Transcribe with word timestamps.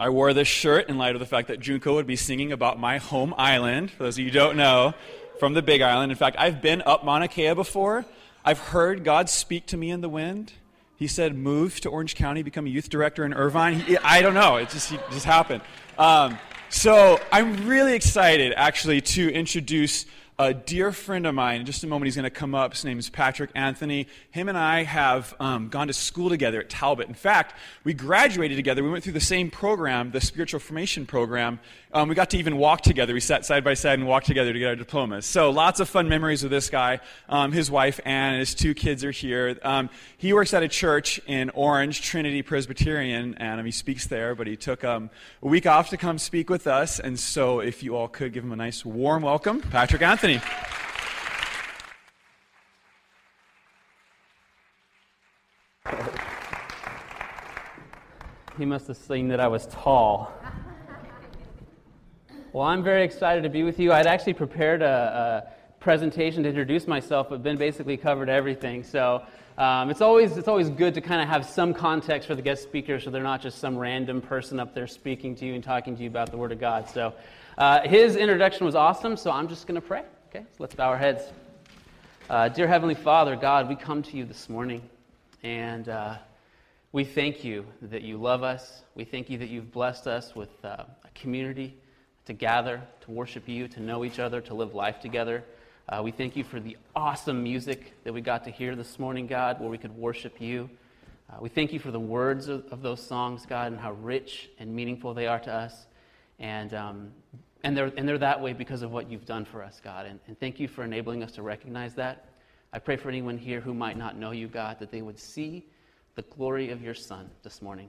I 0.00 0.10
wore 0.10 0.32
this 0.32 0.46
shirt 0.46 0.88
in 0.88 0.96
light 0.96 1.16
of 1.16 1.20
the 1.20 1.26
fact 1.26 1.48
that 1.48 1.58
Junko 1.58 1.94
would 1.94 2.06
be 2.06 2.14
singing 2.14 2.52
about 2.52 2.78
my 2.78 2.98
home 2.98 3.34
island, 3.36 3.90
for 3.90 4.04
those 4.04 4.14
of 4.14 4.20
you 4.20 4.26
who 4.26 4.30
don't 4.30 4.56
know, 4.56 4.94
from 5.40 5.54
the 5.54 5.62
Big 5.62 5.82
Island. 5.82 6.12
In 6.12 6.18
fact, 6.18 6.36
I've 6.38 6.62
been 6.62 6.82
up 6.86 7.04
Mauna 7.04 7.26
Kea 7.26 7.52
before. 7.54 8.04
I've 8.44 8.60
heard 8.60 9.02
God 9.02 9.28
speak 9.28 9.66
to 9.66 9.76
me 9.76 9.90
in 9.90 10.00
the 10.00 10.08
wind. 10.08 10.52
He 10.94 11.08
said, 11.08 11.34
move 11.36 11.80
to 11.80 11.88
Orange 11.88 12.14
County, 12.14 12.42
become 12.42 12.66
a 12.66 12.68
youth 12.68 12.88
director 12.88 13.24
in 13.24 13.34
Irvine. 13.34 13.80
He, 13.80 13.98
I 13.98 14.22
don't 14.22 14.34
know. 14.34 14.56
It 14.56 14.70
just, 14.70 14.92
it 14.92 15.00
just 15.10 15.26
happened. 15.26 15.62
Um, 15.98 16.38
so 16.70 17.18
I'm 17.32 17.66
really 17.66 17.94
excited, 17.94 18.52
actually, 18.56 19.00
to 19.00 19.32
introduce 19.32 20.06
a 20.40 20.54
dear 20.54 20.92
friend 20.92 21.26
of 21.26 21.34
mine. 21.34 21.60
In 21.60 21.66
just 21.66 21.82
a 21.82 21.88
moment, 21.88 22.06
he's 22.06 22.14
going 22.14 22.22
to 22.22 22.30
come 22.30 22.54
up. 22.54 22.72
His 22.72 22.84
name 22.84 23.00
is 23.00 23.10
Patrick 23.10 23.50
Anthony. 23.56 24.06
Him 24.30 24.48
and 24.48 24.56
I 24.56 24.84
have 24.84 25.34
um, 25.40 25.68
gone 25.68 25.88
to 25.88 25.92
school 25.92 26.28
together 26.28 26.60
at 26.60 26.70
Talbot. 26.70 27.08
In 27.08 27.14
fact, 27.14 27.56
we 27.82 27.92
graduated 27.92 28.56
together. 28.56 28.84
We 28.84 28.90
went 28.90 29.02
through 29.02 29.14
the 29.14 29.20
same 29.20 29.50
program, 29.50 30.12
the 30.12 30.20
spiritual 30.20 30.60
formation 30.60 31.06
program. 31.06 31.58
Um, 31.92 32.08
we 32.08 32.14
got 32.14 32.30
to 32.30 32.38
even 32.38 32.56
walk 32.56 32.82
together. 32.82 33.14
We 33.14 33.20
sat 33.20 33.46
side 33.46 33.64
by 33.64 33.74
side 33.74 33.98
and 33.98 34.06
walked 34.06 34.26
together 34.26 34.52
to 34.52 34.58
get 34.58 34.68
our 34.68 34.76
diplomas. 34.76 35.26
So 35.26 35.50
lots 35.50 35.80
of 35.80 35.88
fun 35.88 36.08
memories 36.08 36.44
with 36.44 36.52
this 36.52 36.70
guy. 36.70 37.00
Um, 37.28 37.50
his 37.50 37.68
wife 37.68 37.98
Ann 38.04 38.34
and 38.34 38.38
his 38.38 38.54
two 38.54 38.74
kids 38.74 39.02
are 39.04 39.10
here. 39.10 39.58
Um, 39.64 39.90
he 40.18 40.32
works 40.32 40.54
at 40.54 40.62
a 40.62 40.68
church 40.68 41.18
in 41.26 41.50
Orange, 41.50 42.02
Trinity 42.02 42.42
Presbyterian, 42.42 43.34
and 43.38 43.64
he 43.66 43.72
speaks 43.72 44.06
there. 44.06 44.36
But 44.36 44.46
he 44.46 44.54
took 44.54 44.84
um, 44.84 45.10
a 45.42 45.48
week 45.48 45.66
off 45.66 45.88
to 45.90 45.96
come 45.96 46.18
speak 46.18 46.48
with 46.48 46.68
us. 46.68 47.00
And 47.00 47.18
so, 47.18 47.58
if 47.58 47.82
you 47.82 47.96
all 47.96 48.06
could 48.06 48.32
give 48.32 48.44
him 48.44 48.52
a 48.52 48.56
nice 48.56 48.84
warm 48.84 49.22
welcome, 49.22 49.60
Patrick 49.60 50.02
Anthony. 50.02 50.27
Anthony. 50.28 50.40
He 58.58 58.64
must 58.64 58.88
have 58.88 58.96
seen 58.96 59.28
that 59.28 59.40
I 59.40 59.48
was 59.48 59.66
tall. 59.68 60.32
Well, 62.52 62.64
I'm 62.64 62.82
very 62.82 63.04
excited 63.04 63.42
to 63.44 63.48
be 63.48 63.62
with 63.62 63.78
you. 63.78 63.92
I'd 63.92 64.06
actually 64.06 64.34
prepared 64.34 64.82
a, 64.82 65.46
a 65.46 65.80
presentation 65.80 66.42
to 66.42 66.48
introduce 66.48 66.86
myself, 66.88 67.28
but 67.30 67.42
Ben 67.42 67.56
basically 67.56 67.96
covered 67.96 68.28
everything. 68.28 68.82
So 68.82 69.22
um, 69.56 69.90
it's, 69.90 70.00
always, 70.00 70.36
it's 70.36 70.48
always 70.48 70.68
good 70.70 70.94
to 70.94 71.00
kind 71.00 71.22
of 71.22 71.28
have 71.28 71.46
some 71.46 71.72
context 71.72 72.26
for 72.26 72.34
the 72.34 72.42
guest 72.42 72.64
speaker 72.64 72.98
so 72.98 73.10
they're 73.10 73.22
not 73.22 73.40
just 73.40 73.58
some 73.58 73.76
random 73.76 74.20
person 74.20 74.58
up 74.58 74.74
there 74.74 74.88
speaking 74.88 75.36
to 75.36 75.46
you 75.46 75.54
and 75.54 75.62
talking 75.62 75.96
to 75.96 76.02
you 76.02 76.08
about 76.08 76.32
the 76.32 76.36
Word 76.36 76.50
of 76.50 76.58
God. 76.58 76.88
So 76.88 77.14
uh, 77.58 77.86
his 77.86 78.16
introduction 78.16 78.66
was 78.66 78.74
awesome, 78.74 79.16
so 79.16 79.30
I'm 79.30 79.46
just 79.46 79.66
going 79.68 79.80
to 79.80 79.86
pray. 79.86 80.02
Okay, 80.30 80.44
so 80.50 80.56
let's 80.58 80.74
bow 80.74 80.90
our 80.90 80.98
heads. 80.98 81.22
Uh, 82.28 82.50
dear 82.50 82.68
Heavenly 82.68 82.94
Father, 82.94 83.34
God, 83.34 83.66
we 83.66 83.74
come 83.74 84.02
to 84.02 84.14
you 84.14 84.26
this 84.26 84.50
morning 84.50 84.82
and 85.42 85.88
uh, 85.88 86.18
we 86.92 87.04
thank 87.04 87.44
you 87.44 87.64
that 87.80 88.02
you 88.02 88.18
love 88.18 88.42
us. 88.42 88.82
We 88.94 89.04
thank 89.04 89.30
you 89.30 89.38
that 89.38 89.48
you've 89.48 89.72
blessed 89.72 90.06
us 90.06 90.36
with 90.36 90.50
uh, 90.62 90.84
a 91.02 91.08
community 91.14 91.78
to 92.26 92.34
gather, 92.34 92.82
to 93.06 93.10
worship 93.10 93.48
you, 93.48 93.68
to 93.68 93.80
know 93.80 94.04
each 94.04 94.18
other, 94.18 94.42
to 94.42 94.52
live 94.52 94.74
life 94.74 95.00
together. 95.00 95.44
Uh, 95.88 96.02
we 96.04 96.10
thank 96.10 96.36
you 96.36 96.44
for 96.44 96.60
the 96.60 96.76
awesome 96.94 97.42
music 97.42 97.94
that 98.04 98.12
we 98.12 98.20
got 98.20 98.44
to 98.44 98.50
hear 98.50 98.76
this 98.76 98.98
morning, 98.98 99.26
God, 99.26 99.58
where 99.60 99.70
we 99.70 99.78
could 99.78 99.96
worship 99.96 100.42
you. 100.42 100.68
Uh, 101.32 101.38
we 101.40 101.48
thank 101.48 101.72
you 101.72 101.78
for 101.78 101.90
the 101.90 101.98
words 101.98 102.48
of, 102.48 102.66
of, 102.70 102.82
those 102.82 103.02
songs, 103.02 103.46
God, 103.46 103.72
and 103.72 103.80
how 103.80 103.92
rich 103.92 104.50
and 104.58 104.76
meaningful 104.76 105.14
they 105.14 105.26
are 105.26 105.40
to 105.40 105.50
us. 105.50 105.86
And 106.38 106.74
um, 106.74 107.12
and 107.64 107.76
they're, 107.76 107.92
and 107.96 108.08
they're 108.08 108.18
that 108.18 108.40
way 108.40 108.52
because 108.52 108.82
of 108.82 108.90
what 108.90 109.10
you've 109.10 109.26
done 109.26 109.44
for 109.44 109.62
us, 109.62 109.80
God. 109.82 110.06
And, 110.06 110.20
and 110.26 110.38
thank 110.38 110.60
you 110.60 110.68
for 110.68 110.84
enabling 110.84 111.22
us 111.22 111.32
to 111.32 111.42
recognize 111.42 111.94
that. 111.94 112.26
I 112.72 112.78
pray 112.78 112.96
for 112.96 113.08
anyone 113.08 113.38
here 113.38 113.60
who 113.60 113.74
might 113.74 113.96
not 113.96 114.16
know 114.16 114.30
you, 114.30 114.46
God, 114.46 114.78
that 114.78 114.90
they 114.90 115.02
would 115.02 115.18
see 115.18 115.66
the 116.14 116.22
glory 116.22 116.70
of 116.70 116.82
your 116.82 116.94
Son 116.94 117.30
this 117.42 117.62
morning, 117.62 117.88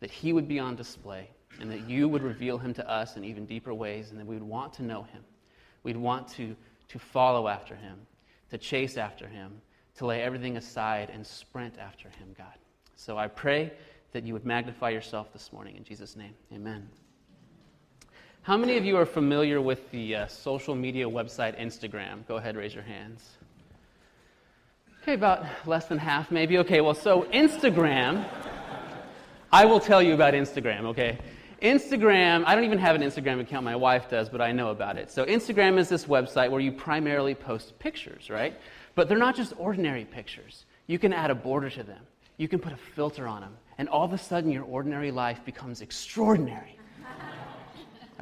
that 0.00 0.10
he 0.10 0.32
would 0.32 0.48
be 0.48 0.58
on 0.58 0.76
display, 0.76 1.30
and 1.60 1.70
that 1.70 1.88
you 1.88 2.08
would 2.08 2.22
reveal 2.22 2.58
him 2.58 2.74
to 2.74 2.90
us 2.90 3.16
in 3.16 3.24
even 3.24 3.46
deeper 3.46 3.72
ways, 3.72 4.10
and 4.10 4.20
that 4.20 4.26
we 4.26 4.34
would 4.34 4.42
want 4.42 4.72
to 4.74 4.82
know 4.82 5.02
him. 5.02 5.22
We'd 5.82 5.96
want 5.96 6.28
to, 6.28 6.54
to 6.88 6.98
follow 6.98 7.48
after 7.48 7.74
him, 7.74 7.98
to 8.50 8.58
chase 8.58 8.96
after 8.96 9.26
him, 9.26 9.60
to 9.96 10.06
lay 10.06 10.22
everything 10.22 10.56
aside 10.56 11.10
and 11.10 11.26
sprint 11.26 11.78
after 11.78 12.08
him, 12.08 12.34
God. 12.36 12.54
So 12.96 13.18
I 13.18 13.28
pray 13.28 13.72
that 14.12 14.24
you 14.24 14.32
would 14.32 14.44
magnify 14.44 14.90
yourself 14.90 15.32
this 15.32 15.52
morning. 15.52 15.76
In 15.76 15.84
Jesus' 15.84 16.16
name, 16.16 16.34
amen. 16.52 16.88
How 18.44 18.56
many 18.56 18.76
of 18.76 18.84
you 18.84 18.96
are 18.96 19.06
familiar 19.06 19.60
with 19.60 19.88
the 19.92 20.16
uh, 20.16 20.26
social 20.26 20.74
media 20.74 21.08
website 21.08 21.56
Instagram? 21.60 22.26
Go 22.26 22.38
ahead, 22.38 22.56
raise 22.56 22.74
your 22.74 22.82
hands. 22.82 23.24
Okay, 25.00 25.14
about 25.14 25.46
less 25.64 25.86
than 25.86 25.96
half, 25.96 26.32
maybe. 26.32 26.58
Okay, 26.58 26.80
well, 26.80 26.92
so 26.92 27.22
Instagram, 27.32 28.24
I 29.52 29.64
will 29.64 29.78
tell 29.78 30.02
you 30.02 30.14
about 30.14 30.34
Instagram, 30.34 30.86
okay? 30.86 31.20
Instagram, 31.62 32.42
I 32.44 32.56
don't 32.56 32.64
even 32.64 32.78
have 32.78 32.96
an 32.96 33.02
Instagram 33.02 33.38
account, 33.40 33.64
my 33.64 33.76
wife 33.76 34.10
does, 34.10 34.28
but 34.28 34.40
I 34.40 34.50
know 34.50 34.70
about 34.70 34.98
it. 34.98 35.08
So, 35.08 35.24
Instagram 35.24 35.78
is 35.78 35.88
this 35.88 36.06
website 36.06 36.50
where 36.50 36.60
you 36.60 36.72
primarily 36.72 37.36
post 37.36 37.78
pictures, 37.78 38.28
right? 38.28 38.58
But 38.96 39.08
they're 39.08 39.18
not 39.18 39.36
just 39.36 39.52
ordinary 39.56 40.04
pictures. 40.04 40.64
You 40.88 40.98
can 40.98 41.12
add 41.12 41.30
a 41.30 41.36
border 41.36 41.70
to 41.70 41.84
them, 41.84 42.02
you 42.38 42.48
can 42.48 42.58
put 42.58 42.72
a 42.72 42.76
filter 42.76 43.28
on 43.28 43.42
them, 43.42 43.56
and 43.78 43.88
all 43.88 44.04
of 44.04 44.12
a 44.12 44.18
sudden 44.18 44.50
your 44.50 44.64
ordinary 44.64 45.12
life 45.12 45.44
becomes 45.44 45.80
extraordinary. 45.80 46.76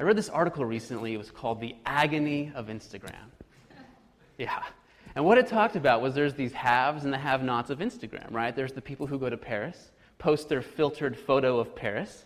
I 0.01 0.03
read 0.03 0.17
this 0.17 0.29
article 0.29 0.65
recently. 0.65 1.13
It 1.13 1.17
was 1.17 1.29
called 1.29 1.61
The 1.61 1.75
Agony 1.85 2.51
of 2.55 2.69
Instagram. 2.69 3.13
Yeah. 4.39 4.63
And 5.13 5.23
what 5.23 5.37
it 5.37 5.45
talked 5.45 5.75
about 5.75 6.01
was 6.01 6.15
there's 6.15 6.33
these 6.33 6.53
haves 6.53 7.03
and 7.03 7.13
the 7.13 7.19
have 7.19 7.43
nots 7.43 7.69
of 7.69 7.77
Instagram, 7.77 8.31
right? 8.31 8.55
There's 8.55 8.71
the 8.71 8.81
people 8.81 9.05
who 9.05 9.19
go 9.19 9.29
to 9.29 9.37
Paris, 9.37 9.91
post 10.17 10.49
their 10.49 10.63
filtered 10.63 11.15
photo 11.15 11.59
of 11.59 11.75
Paris, 11.75 12.25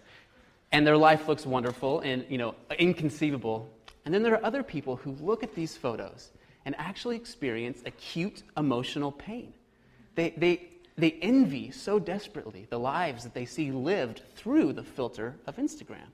and 0.71 0.87
their 0.87 0.95
life 0.95 1.27
looks 1.27 1.45
wonderful 1.45 1.99
and, 1.99 2.25
you 2.29 2.37
know, 2.37 2.55
inconceivable. 2.79 3.69
And 4.05 4.13
then 4.13 4.23
there 4.23 4.35
are 4.35 4.45
other 4.45 4.63
people 4.63 4.95
who 4.95 5.11
look 5.19 5.43
at 5.43 5.53
these 5.53 5.75
photos 5.75 6.31
and 6.63 6.75
actually 6.77 7.17
experience 7.17 7.81
acute 7.85 8.43
emotional 8.55 9.11
pain. 9.11 9.51
They, 10.13 10.29
they, 10.37 10.69
they 10.97 11.17
envy 11.21 11.71
so 11.71 11.99
desperately 11.99 12.67
the 12.69 12.79
lives 12.79 13.25
that 13.25 13.33
they 13.33 13.45
see 13.45 13.73
lived 13.73 14.21
through 14.37 14.71
the 14.71 14.83
filter 14.83 15.35
of 15.45 15.57
Instagram. 15.57 16.07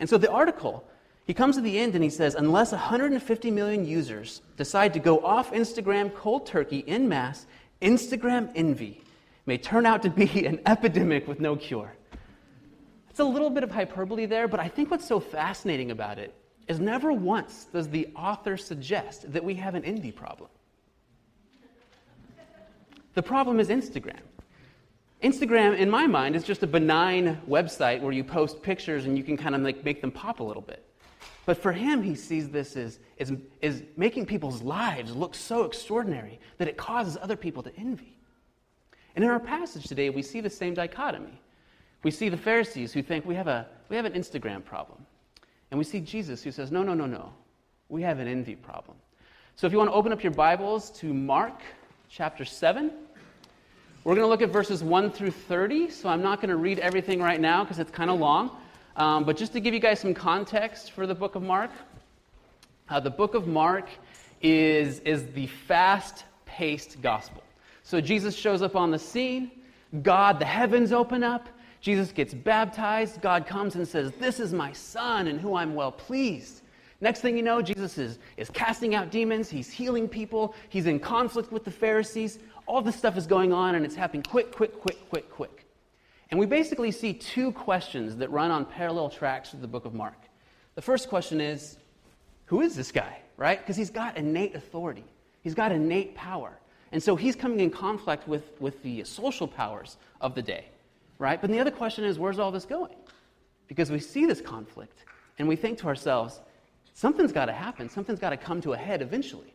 And 0.00 0.08
so 0.08 0.18
the 0.18 0.30
article, 0.30 0.82
he 1.26 1.34
comes 1.34 1.56
to 1.56 1.62
the 1.62 1.78
end 1.78 1.94
and 1.94 2.02
he 2.02 2.10
says, 2.10 2.34
unless 2.34 2.72
150 2.72 3.50
million 3.50 3.84
users 3.84 4.40
decide 4.56 4.94
to 4.94 4.98
go 4.98 5.20
off 5.20 5.52
Instagram 5.52 6.12
cold 6.14 6.46
turkey 6.46 6.78
in 6.78 7.08
mass, 7.08 7.46
Instagram 7.80 8.50
envy 8.56 9.02
may 9.46 9.58
turn 9.58 9.86
out 9.86 10.02
to 10.02 10.10
be 10.10 10.46
an 10.46 10.60
epidemic 10.66 11.28
with 11.28 11.38
no 11.38 11.54
cure. 11.54 11.92
It's 13.10 13.20
a 13.20 13.24
little 13.24 13.50
bit 13.50 13.62
of 13.62 13.70
hyperbole 13.70 14.26
there, 14.26 14.48
but 14.48 14.58
I 14.58 14.68
think 14.68 14.90
what's 14.90 15.06
so 15.06 15.20
fascinating 15.20 15.90
about 15.90 16.18
it 16.18 16.34
is 16.66 16.80
never 16.80 17.12
once 17.12 17.66
does 17.72 17.88
the 17.88 18.08
author 18.16 18.56
suggest 18.56 19.30
that 19.32 19.44
we 19.44 19.54
have 19.56 19.74
an 19.74 19.84
envy 19.84 20.12
problem. 20.12 20.48
The 23.14 23.22
problem 23.22 23.58
is 23.60 23.68
Instagram. 23.68 24.20
Instagram, 25.22 25.76
in 25.76 25.90
my 25.90 26.06
mind, 26.06 26.34
is 26.34 26.44
just 26.44 26.62
a 26.62 26.66
benign 26.66 27.40
website 27.48 28.00
where 28.00 28.12
you 28.12 28.24
post 28.24 28.62
pictures 28.62 29.04
and 29.04 29.18
you 29.18 29.24
can 29.24 29.36
kind 29.36 29.54
of 29.54 29.60
like 29.60 29.84
make 29.84 30.00
them 30.00 30.10
pop 30.10 30.40
a 30.40 30.42
little 30.42 30.62
bit. 30.62 30.84
But 31.44 31.58
for 31.58 31.72
him, 31.72 32.02
he 32.02 32.14
sees 32.14 32.48
this 32.48 32.76
as, 32.76 32.98
as, 33.18 33.32
as 33.62 33.82
making 33.96 34.26
people's 34.26 34.62
lives 34.62 35.14
look 35.14 35.34
so 35.34 35.64
extraordinary 35.64 36.40
that 36.58 36.68
it 36.68 36.76
causes 36.76 37.18
other 37.20 37.36
people 37.36 37.62
to 37.64 37.76
envy. 37.76 38.16
And 39.14 39.24
in 39.24 39.30
our 39.30 39.40
passage 39.40 39.84
today, 39.84 40.10
we 40.10 40.22
see 40.22 40.40
the 40.40 40.50
same 40.50 40.74
dichotomy. 40.74 41.40
We 42.02 42.10
see 42.10 42.28
the 42.28 42.36
Pharisees 42.36 42.92
who 42.92 43.02
think 43.02 43.26
we 43.26 43.34
have, 43.34 43.48
a, 43.48 43.66
we 43.88 43.96
have 43.96 44.06
an 44.06 44.14
Instagram 44.14 44.64
problem. 44.64 45.04
And 45.70 45.78
we 45.78 45.84
see 45.84 46.00
Jesus 46.00 46.42
who 46.42 46.50
says, 46.50 46.70
no, 46.70 46.82
no, 46.82 46.94
no, 46.94 47.06
no. 47.06 47.32
We 47.88 48.02
have 48.02 48.20
an 48.20 48.28
envy 48.28 48.56
problem. 48.56 48.96
So 49.56 49.66
if 49.66 49.72
you 49.72 49.78
want 49.78 49.90
to 49.90 49.94
open 49.94 50.12
up 50.12 50.22
your 50.22 50.32
Bibles 50.32 50.90
to 50.92 51.12
Mark 51.12 51.60
chapter 52.10 52.44
7. 52.44 52.90
We're 54.02 54.14
going 54.14 54.24
to 54.24 54.28
look 54.28 54.40
at 54.40 54.48
verses 54.48 54.82
1 54.82 55.10
through 55.10 55.32
30, 55.32 55.90
so 55.90 56.08
I'm 56.08 56.22
not 56.22 56.40
going 56.40 56.48
to 56.48 56.56
read 56.56 56.78
everything 56.78 57.20
right 57.20 57.38
now 57.38 57.64
because 57.64 57.78
it's 57.78 57.90
kind 57.90 58.08
of 58.08 58.18
long. 58.18 58.56
Um, 58.96 59.24
but 59.24 59.36
just 59.36 59.52
to 59.52 59.60
give 59.60 59.74
you 59.74 59.80
guys 59.80 60.00
some 60.00 60.14
context 60.14 60.92
for 60.92 61.06
the 61.06 61.14
book 61.14 61.34
of 61.34 61.42
Mark, 61.42 61.70
uh, 62.88 62.98
the 62.98 63.10
book 63.10 63.34
of 63.34 63.46
Mark 63.46 63.90
is, 64.40 65.00
is 65.00 65.26
the 65.32 65.48
fast 65.48 66.24
paced 66.46 67.02
gospel. 67.02 67.42
So 67.82 68.00
Jesus 68.00 68.34
shows 68.34 68.62
up 68.62 68.74
on 68.74 68.90
the 68.90 68.98
scene, 68.98 69.50
God, 70.00 70.38
the 70.38 70.46
heavens 70.46 70.92
open 70.92 71.22
up, 71.22 71.50
Jesus 71.82 72.10
gets 72.10 72.32
baptized, 72.32 73.20
God 73.20 73.46
comes 73.46 73.74
and 73.74 73.86
says, 73.86 74.12
This 74.18 74.40
is 74.40 74.54
my 74.54 74.72
son 74.72 75.26
in 75.26 75.38
whom 75.38 75.56
I'm 75.56 75.74
well 75.74 75.92
pleased. 75.92 76.62
Next 77.00 77.20
thing 77.20 77.36
you 77.36 77.42
know, 77.42 77.62
Jesus 77.62 77.96
is, 77.96 78.18
is 78.36 78.50
casting 78.50 78.94
out 78.94 79.10
demons, 79.10 79.48
he's 79.48 79.70
healing 79.70 80.06
people, 80.08 80.54
he's 80.68 80.86
in 80.86 81.00
conflict 81.00 81.50
with 81.50 81.64
the 81.64 81.70
Pharisees 81.70 82.38
all 82.66 82.80
this 82.80 82.94
stuff 82.94 83.16
is 83.16 83.26
going 83.26 83.52
on 83.52 83.74
and 83.74 83.84
it's 83.84 83.96
happening 83.96 84.22
quick, 84.22 84.54
quick, 84.54 84.80
quick, 84.80 85.08
quick, 85.08 85.28
quick. 85.28 85.66
And 86.30 86.38
we 86.38 86.46
basically 86.46 86.92
see 86.92 87.12
two 87.12 87.50
questions 87.50 88.16
that 88.18 88.30
run 88.30 88.52
on 88.52 88.64
parallel 88.64 89.10
tracks 89.10 89.50
with 89.50 89.60
the 89.60 89.66
book 89.66 89.86
of 89.86 89.92
Mark. 89.92 90.14
The 90.76 90.82
first 90.82 91.08
question 91.08 91.40
is 91.40 91.78
who 92.44 92.60
is 92.60 92.76
this 92.76 92.92
guy, 92.92 93.22
right? 93.36 93.58
Because 93.58 93.76
he's 93.76 93.90
got 93.90 94.16
innate 94.16 94.54
authority, 94.54 95.04
he's 95.42 95.54
got 95.54 95.72
innate 95.72 96.14
power. 96.14 96.52
And 96.92 97.02
so 97.02 97.16
he's 97.16 97.34
coming 97.34 97.58
in 97.58 97.70
conflict 97.70 98.28
with, 98.28 98.60
with 98.60 98.82
the 98.84 99.02
social 99.04 99.48
powers 99.48 99.96
of 100.20 100.36
the 100.36 100.42
day, 100.42 100.66
right? 101.18 101.40
But 101.40 101.50
the 101.50 101.58
other 101.58 101.70
question 101.70 102.04
is 102.04 102.18
where's 102.20 102.38
all 102.38 102.52
this 102.52 102.64
going? 102.64 102.94
because 103.70 103.88
we 103.88 104.00
see 104.00 104.26
this 104.26 104.40
conflict 104.40 105.04
and 105.38 105.46
we 105.46 105.54
think 105.54 105.78
to 105.78 105.86
ourselves, 105.86 106.40
something's 107.00 107.32
got 107.32 107.46
to 107.46 107.52
happen, 107.52 107.88
something's 107.88 108.18
got 108.18 108.30
to 108.30 108.36
come 108.36 108.60
to 108.60 108.74
a 108.74 108.76
head 108.76 109.00
eventually. 109.00 109.54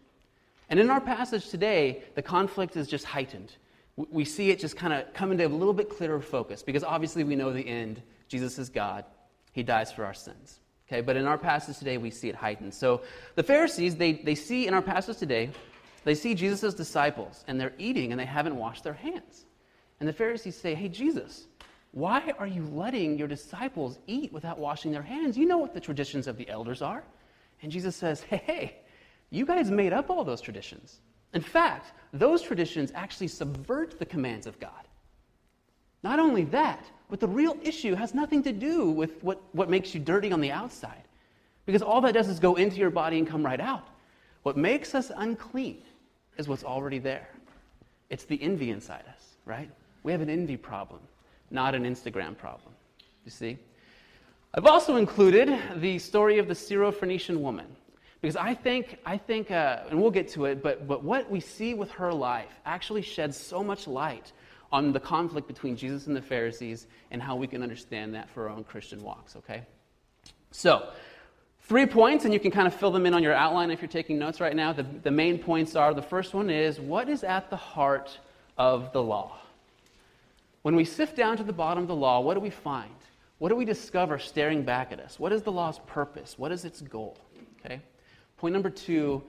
And 0.68 0.80
in 0.80 0.89
our 0.89 1.00
passage 1.00 1.50
today, 1.50 2.01
the 2.15 2.21
conflict 2.24 2.75
is 2.75 2.88
just 2.88 3.06
heightened. 3.06 3.56
We 3.95 4.25
see 4.25 4.50
it 4.50 4.57
just 4.57 4.75
kind 4.75 4.92
of 4.92 5.13
come 5.13 5.31
into 5.31 5.45
a 5.45 5.47
little 5.47 5.74
bit 5.74 5.88
clearer 5.88 6.19
focus 6.21 6.63
because 6.63 6.83
obviously 6.83 7.24
we 7.24 7.36
know 7.36 7.53
the 7.53 7.62
end. 7.62 8.01
Jesus 8.27 8.57
is 8.57 8.69
God, 8.69 9.06
He 9.51 9.62
dies 9.62 9.92
for 9.92 10.03
our 10.06 10.13
sins. 10.15 10.59
Okay, 10.88 11.01
but 11.01 11.15
in 11.18 11.27
our 11.27 11.38
passage 11.38 11.77
today, 11.77 12.00
we 12.00 12.09
see 12.09 12.30
it 12.30 12.36
heightened. 12.36 12.74
So 12.74 13.01
the 13.36 13.44
Pharisees, 13.44 13.95
they, 13.95 14.13
they 14.13 14.36
see 14.36 14.65
in 14.65 14.74
our 14.74 14.81
passage 14.81 15.18
today, 15.18 15.51
they 16.03 16.15
see 16.15 16.33
Jesus' 16.33 16.74
disciples 16.74 17.44
and 17.47 17.62
they're 17.62 17.74
eating 17.77 18.12
and 18.12 18.19
they 18.19 18.25
haven't 18.25 18.56
washed 18.56 18.83
their 18.83 18.94
hands. 18.94 19.45
And 20.00 20.09
the 20.09 20.13
Pharisees 20.13 20.56
say, 20.56 20.74
Hey, 20.74 20.89
Jesus, 20.89 21.45
why 21.92 22.33
are 22.39 22.47
you 22.47 22.63
letting 22.74 23.19
your 23.19 23.27
disciples 23.27 24.00
eat 24.07 24.33
without 24.33 24.57
washing 24.57 24.92
their 24.92 25.03
hands? 25.03 25.38
You 25.38 25.45
know 25.45 25.59
what 25.59 25.75
the 25.75 25.80
traditions 25.80 26.25
of 26.27 26.38
the 26.38 26.50
elders 26.50 26.81
are. 26.81 27.03
And 27.62 27.72
Jesus 27.72 27.96
says, 27.96 28.22
Hey, 28.22 28.42
hey, 28.46 28.75
you 29.30 29.46
guys 29.46 29.72
made 29.72 29.94
up 29.94 30.10
all 30.10 30.24
those 30.24 30.42
traditions. 30.42 31.00
In 31.34 31.42
fact, 31.42 31.92
those 32.13 32.42
traditions 32.42 32.92
actually 32.96 33.28
subvert 33.28 34.00
the 34.00 34.06
commands 34.06 34.48
of 34.48 34.60
God. 34.60 34.72
Not 36.04 36.19
only 36.19 36.44
that, 36.46 36.86
but 37.10 37.19
the 37.19 37.28
real 37.28 37.57
issue 37.62 37.96
has 37.96 38.13
nothing 38.13 38.44
to 38.44 38.52
do 38.52 38.90
with 38.90 39.24
what, 39.24 39.42
what 39.54 39.69
makes 39.69 39.94
you 39.94 40.00
dirty 40.00 40.31
on 40.31 40.40
the 40.40 40.52
outside. 40.52 41.04
Because 41.66 41.81
all 41.81 42.00
that 42.02 42.13
does 42.13 42.30
is 42.30 42.40
go 42.40 42.56
into 42.56 42.78
your 42.78 42.92
body 42.92 43.18
and 43.18 43.28
come 43.28 43.44
right 43.44 43.60
out. 43.60 43.88
What 44.44 44.56
makes 44.56 44.94
us 44.94 45.12
unclean 45.16 45.81
is 46.38 46.48
what's 46.48 46.63
already 46.63 47.00
there. 47.00 47.28
It's 48.10 48.25
the 48.25 48.42
envy 48.42 48.69
inside 48.69 49.04
us, 49.10 49.36
right? 49.46 49.69
We 50.04 50.12
have 50.12 50.22
an 50.22 50.30
envy 50.30 50.57
problem, 50.57 51.02
not 51.50 51.74
an 51.74 51.84
Instagram 51.84 52.38
problem. 52.38 52.74
You 53.25 53.31
see? 53.31 53.57
I've 54.57 54.66
also 54.68 54.96
included 54.96 55.54
the 55.75 56.00
story 56.00 56.38
of 56.38 56.48
the 56.48 56.54
Syrophoenician 56.54 57.42
woman. 57.42 57.66
Because 58.22 58.38
I 58.38 58.54
think, 58.54 58.98
I 59.06 59.18
think 59.18 59.52
uh, 59.52 59.81
and 59.90 60.02
we'll 60.02 60.12
get 60.12 60.30
to 60.30 60.46
it, 60.46 60.63
but, 60.63 60.88
but 60.88 61.04
what 61.04 61.30
we 61.30 61.42
see 61.42 61.74
with 61.74 61.92
her 61.92 62.13
life 62.13 62.62
actually 62.66 63.02
sheds 63.02 63.36
so 63.36 63.62
much 63.62 63.86
light 63.86 64.31
on 64.72 64.94
the 64.94 65.00
conflict 65.00 65.50
between 65.50 65.75
Jesus 65.75 66.07
and 66.07 66.16
the 66.16 66.22
Pharisees 66.22 66.88
and 67.12 67.22
how 67.22 67.36
we 67.36 67.48
can 67.48 67.63
understand 67.63 68.16
that 68.16 68.30
for 68.30 68.48
our 68.48 68.56
own 68.56 68.63
Christian 68.63 69.04
walks, 69.04 69.36
okay? 69.36 69.63
So, 70.52 70.88
three 71.63 71.86
points, 71.86 72.24
and 72.24 72.34
you 72.34 72.40
can 72.40 72.50
kind 72.50 72.66
of 72.66 72.74
fill 72.74 72.92
them 72.92 73.06
in 73.06 73.13
on 73.13 73.22
your 73.22 73.34
outline 73.34 73.72
if 73.72 73.81
you're 73.81 73.90
taking 73.90 74.18
notes 74.18 74.40
right 74.40 74.56
now. 74.56 74.72
The, 74.72 74.84
the 75.04 75.12
main 75.12 75.38
points 75.38 75.75
are 75.75 75.94
the 75.94 76.02
first 76.02 76.34
one 76.34 76.50
is 76.50 76.80
what 76.80 77.10
is 77.10 77.25
at 77.25 77.50
the 77.50 77.57
heart 77.57 78.18
of 78.57 78.94
the 78.94 79.04
law? 79.04 79.38
When 80.62 80.78
we 80.78 80.86
sift 80.86 81.18
down 81.18 81.36
to 81.38 81.44
the 81.44 81.54
bottom 81.54 81.84
of 81.84 81.90
the 81.90 81.96
law, 81.96 82.22
what 82.22 82.36
do 82.36 82.40
we 82.40 82.50
find? 82.50 82.90
What 83.38 83.50
do 83.50 83.56
we 83.56 83.66
discover 83.66 84.18
staring 84.18 84.64
back 84.64 84.92
at 84.92 85.00
us? 85.00 85.20
What 85.20 85.34
is 85.34 85.42
the 85.42 85.52
law's 85.52 85.80
purpose? 85.88 86.38
What 86.38 86.52
is 86.52 86.64
its 86.64 86.82
goal? 86.82 87.18
Okay? 87.60 87.82
Point 88.38 88.54
number 88.54 88.70
two 88.70 89.24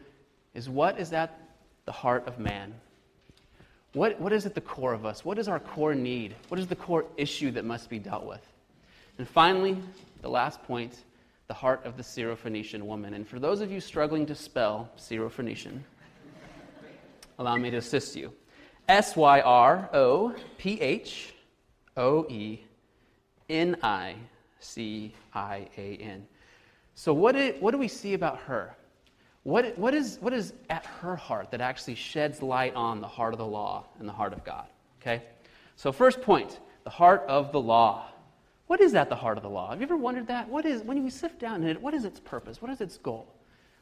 is 0.55 0.69
what 0.69 0.99
is 0.99 1.13
at 1.13 1.39
the 1.85 1.93
heart 1.93 2.27
of 2.27 2.39
man? 2.39 2.75
What, 3.93 4.21
what 4.21 4.33
is 4.33 4.47
at 4.47 4.55
the 4.55 4.61
core 4.61 4.93
of 4.93 5.07
us? 5.07 5.25
What 5.25 5.39
is 5.39 5.49
our 5.49 5.59
core 5.59 5.95
need? 5.95 6.35
What 6.49 6.61
is 6.61 6.67
the 6.67 6.77
core 6.77 7.07
issue 7.17 7.51
that 7.53 7.65
must 7.65 7.89
be 7.89 7.99
dealt 7.99 8.25
with? 8.25 8.47
And 9.19 9.27
finally, 9.27 9.77
the 10.23 10.29
last 10.29 10.63
point 10.65 11.03
the 11.49 11.55
heart 11.55 11.85
of 11.85 11.97
the 11.97 12.03
Syrophoenician 12.03 12.83
woman. 12.83 13.15
And 13.15 13.27
for 13.27 13.39
those 13.39 13.61
of 13.61 13.71
you 13.71 13.81
struggling 13.81 14.27
to 14.27 14.35
spell 14.35 14.91
Syrophoenician, 14.99 15.81
allow 17.39 17.57
me 17.57 17.71
to 17.71 17.77
assist 17.77 18.17
you. 18.17 18.33
S 18.89 19.17
Y 19.17 19.41
R 19.41 19.89
O 19.93 20.35
P 20.59 20.81
H 20.81 21.33
O 21.97 22.27
E 22.29 22.61
N 23.49 23.77
I 23.83 24.17
C 24.61 25.15
I 25.35 25.69
A 25.77 25.97
N. 25.97 26.27
So, 26.95 27.13
what, 27.13 27.33
did, 27.33 27.61
what 27.61 27.73
do 27.73 27.79
we 27.79 27.89
see 27.89 28.15
about 28.15 28.39
her? 28.41 28.75
What, 29.43 29.79
what, 29.79 29.95
is, 29.95 30.19
what 30.21 30.33
is 30.33 30.55
at 30.71 30.87
her 30.87 31.15
heart 31.15 31.51
that 31.51 31.61
actually 31.61 31.95
sheds 31.95 32.43
light 32.43 32.75
on 32.75 33.01
the 33.01 33.07
heart 33.07 33.33
of 33.33 33.39
the 33.39 33.47
law 33.47 33.85
and 34.01 34.09
the 34.09 34.13
heart 34.13 34.33
of 34.33 34.43
God? 34.45 34.67
Okay? 35.01 35.23
So, 35.77 35.93
first 35.93 36.21
point 36.23 36.59
the 36.85 36.91
heart 36.91 37.25
of 37.29 37.53
the 37.53 37.61
law. 37.61 38.07
What 38.69 38.81
is 38.81 38.95
at 38.95 39.09
the 39.09 39.17
heart 39.17 39.37
of 39.37 39.43
the 39.43 39.51
law? 39.51 39.71
Have 39.71 39.81
you 39.81 39.87
ever 39.87 39.97
wondered 39.97 40.27
that? 40.29 40.49
What 40.49 40.65
is, 40.65 40.83
when 40.83 40.97
you 40.97 41.11
sift 41.11 41.39
down 41.39 41.63
in 41.63 41.69
it, 41.69 41.81
what 41.81 41.95
is 41.95 42.05
its 42.05 42.19
purpose? 42.19 42.63
What 42.63 42.71
is 42.71 42.81
its 42.81 42.97
goal? 42.97 43.33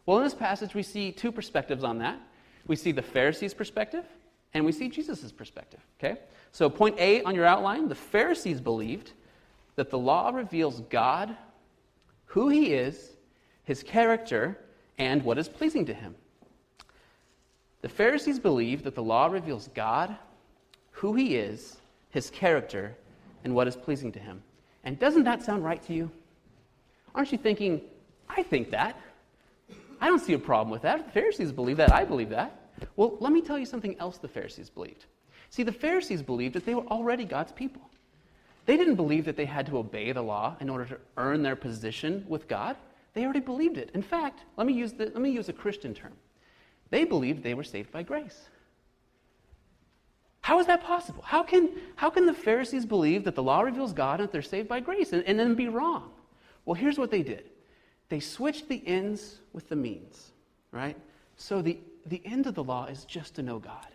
Well, 0.06 0.18
in 0.18 0.24
this 0.24 0.34
passage, 0.34 0.74
we 0.74 0.82
see 0.82 1.12
two 1.12 1.32
perspectives 1.32 1.84
on 1.84 1.98
that. 1.98 2.18
We 2.66 2.76
see 2.76 2.92
the 2.92 3.02
Pharisees' 3.02 3.54
perspective, 3.54 4.04
and 4.54 4.64
we 4.64 4.72
see 4.72 4.88
Jesus' 4.88 5.32
perspective. 5.32 5.80
Okay? 5.98 6.20
So, 6.52 6.68
point 6.68 6.98
A 6.98 7.22
on 7.22 7.34
your 7.34 7.46
outline 7.46 7.88
the 7.88 7.94
Pharisees 7.94 8.60
believed 8.60 9.12
that 9.76 9.90
the 9.90 9.98
law 9.98 10.30
reveals 10.30 10.80
God, 10.82 11.36
who 12.26 12.48
he 12.48 12.74
is, 12.74 13.12
his 13.64 13.82
character, 13.82 14.58
and 14.98 15.22
what 15.22 15.38
is 15.38 15.48
pleasing 15.48 15.84
to 15.86 15.94
him. 15.94 16.14
The 17.82 17.88
Pharisees 17.88 18.38
believe 18.38 18.82
that 18.84 18.94
the 18.94 19.02
law 19.02 19.26
reveals 19.26 19.68
God, 19.74 20.16
who 20.90 21.14
he 21.14 21.36
is, 21.36 21.76
his 22.10 22.30
character, 22.30 22.96
and 23.44 23.54
what 23.54 23.68
is 23.68 23.76
pleasing 23.76 24.12
to 24.12 24.18
him. 24.18 24.42
And 24.84 24.98
doesn't 24.98 25.24
that 25.24 25.42
sound 25.42 25.64
right 25.64 25.82
to 25.84 25.92
you? 25.92 26.10
Aren't 27.14 27.32
you 27.32 27.38
thinking, 27.38 27.80
I 28.28 28.42
think 28.42 28.70
that? 28.70 28.98
I 30.00 30.08
don't 30.08 30.20
see 30.20 30.32
a 30.34 30.38
problem 30.38 30.70
with 30.70 30.82
that. 30.82 31.06
The 31.06 31.12
Pharisees 31.12 31.52
believe 31.52 31.76
that. 31.78 31.92
I 31.92 32.04
believe 32.04 32.30
that. 32.30 32.70
Well, 32.96 33.16
let 33.20 33.32
me 33.32 33.40
tell 33.40 33.58
you 33.58 33.66
something 33.66 33.98
else 33.98 34.18
the 34.18 34.28
Pharisees 34.28 34.70
believed. 34.70 35.06
See, 35.50 35.62
the 35.62 35.72
Pharisees 35.72 36.22
believed 36.22 36.54
that 36.54 36.66
they 36.66 36.74
were 36.74 36.86
already 36.86 37.24
God's 37.24 37.52
people. 37.52 37.82
They 38.66 38.76
didn't 38.76 38.94
believe 38.96 39.24
that 39.26 39.36
they 39.36 39.44
had 39.44 39.66
to 39.66 39.78
obey 39.78 40.12
the 40.12 40.22
law 40.22 40.56
in 40.60 40.70
order 40.70 40.86
to 40.86 40.98
earn 41.16 41.42
their 41.42 41.56
position 41.56 42.24
with 42.28 42.48
God. 42.48 42.76
They 43.12 43.24
already 43.24 43.40
believed 43.40 43.76
it. 43.76 43.90
In 43.94 44.02
fact, 44.02 44.40
let 44.56 44.66
me 44.66 44.72
use, 44.72 44.92
the, 44.92 45.04
let 45.06 45.20
me 45.20 45.30
use 45.30 45.48
a 45.48 45.52
Christian 45.52 45.94
term. 45.94 46.12
They 46.90 47.04
believed 47.04 47.42
they 47.42 47.54
were 47.54 47.64
saved 47.64 47.92
by 47.92 48.02
grace. 48.02 48.48
How 50.40 50.60
is 50.60 50.66
that 50.66 50.84
possible? 50.84 51.22
How 51.22 51.42
can, 51.42 51.70
how 51.96 52.10
can 52.10 52.26
the 52.26 52.34
Pharisees 52.34 52.84
believe 52.84 53.24
that 53.24 53.34
the 53.34 53.42
law 53.42 53.62
reveals 53.62 53.92
God 53.92 54.20
and 54.20 54.28
that 54.28 54.32
they're 54.32 54.42
saved 54.42 54.68
by 54.68 54.80
grace 54.80 55.12
and, 55.12 55.24
and 55.24 55.38
then 55.38 55.54
be 55.54 55.68
wrong? 55.68 56.10
Well, 56.64 56.74
here's 56.74 56.98
what 56.98 57.10
they 57.10 57.22
did 57.22 57.50
they 58.10 58.20
switched 58.20 58.68
the 58.68 58.82
ends 58.86 59.40
with 59.52 59.68
the 59.68 59.76
means, 59.76 60.32
right? 60.70 60.96
So 61.36 61.62
the, 61.62 61.78
the 62.06 62.20
end 62.24 62.46
of 62.46 62.54
the 62.54 62.62
law 62.62 62.86
is 62.86 63.04
just 63.04 63.34
to 63.36 63.42
know 63.42 63.58
God. 63.58 63.88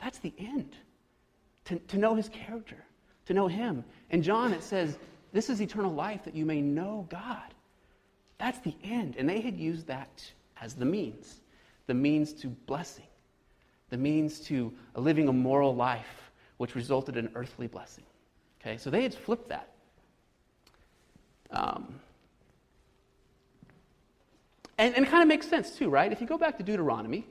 That's 0.00 0.18
the 0.18 0.32
end, 0.38 0.74
to, 1.66 1.78
to 1.78 1.98
know 1.98 2.14
his 2.14 2.28
character, 2.28 2.84
to 3.26 3.34
know 3.34 3.46
him. 3.46 3.84
In 4.10 4.22
John, 4.22 4.52
it 4.52 4.62
says, 4.62 4.98
This 5.32 5.50
is 5.50 5.60
eternal 5.60 5.92
life, 5.92 6.24
that 6.24 6.34
you 6.34 6.44
may 6.44 6.60
know 6.60 7.06
God. 7.08 7.54
That's 8.38 8.58
the 8.60 8.74
end. 8.82 9.16
And 9.16 9.28
they 9.28 9.40
had 9.40 9.56
used 9.56 9.86
that 9.86 10.24
as 10.60 10.74
the 10.74 10.84
means 10.84 11.40
the 11.86 11.94
means 11.94 12.32
to 12.32 12.48
blessing, 12.48 13.04
the 13.90 13.96
means 13.98 14.40
to 14.40 14.72
living 14.94 15.28
a 15.28 15.32
moral 15.32 15.74
life, 15.74 16.30
which 16.56 16.74
resulted 16.74 17.16
in 17.16 17.30
earthly 17.34 17.66
blessing. 17.66 18.04
Okay, 18.60 18.78
so 18.78 18.88
they 18.88 19.02
had 19.02 19.14
flipped 19.14 19.50
that. 19.50 19.68
Um, 21.50 22.00
and, 24.78 24.94
and 24.94 25.04
it 25.04 25.10
kind 25.10 25.22
of 25.22 25.28
makes 25.28 25.46
sense 25.46 25.76
too, 25.76 25.90
right? 25.90 26.10
If 26.10 26.20
you 26.20 26.26
go 26.26 26.38
back 26.38 26.56
to 26.56 26.62
Deuteronomy, 26.62 27.26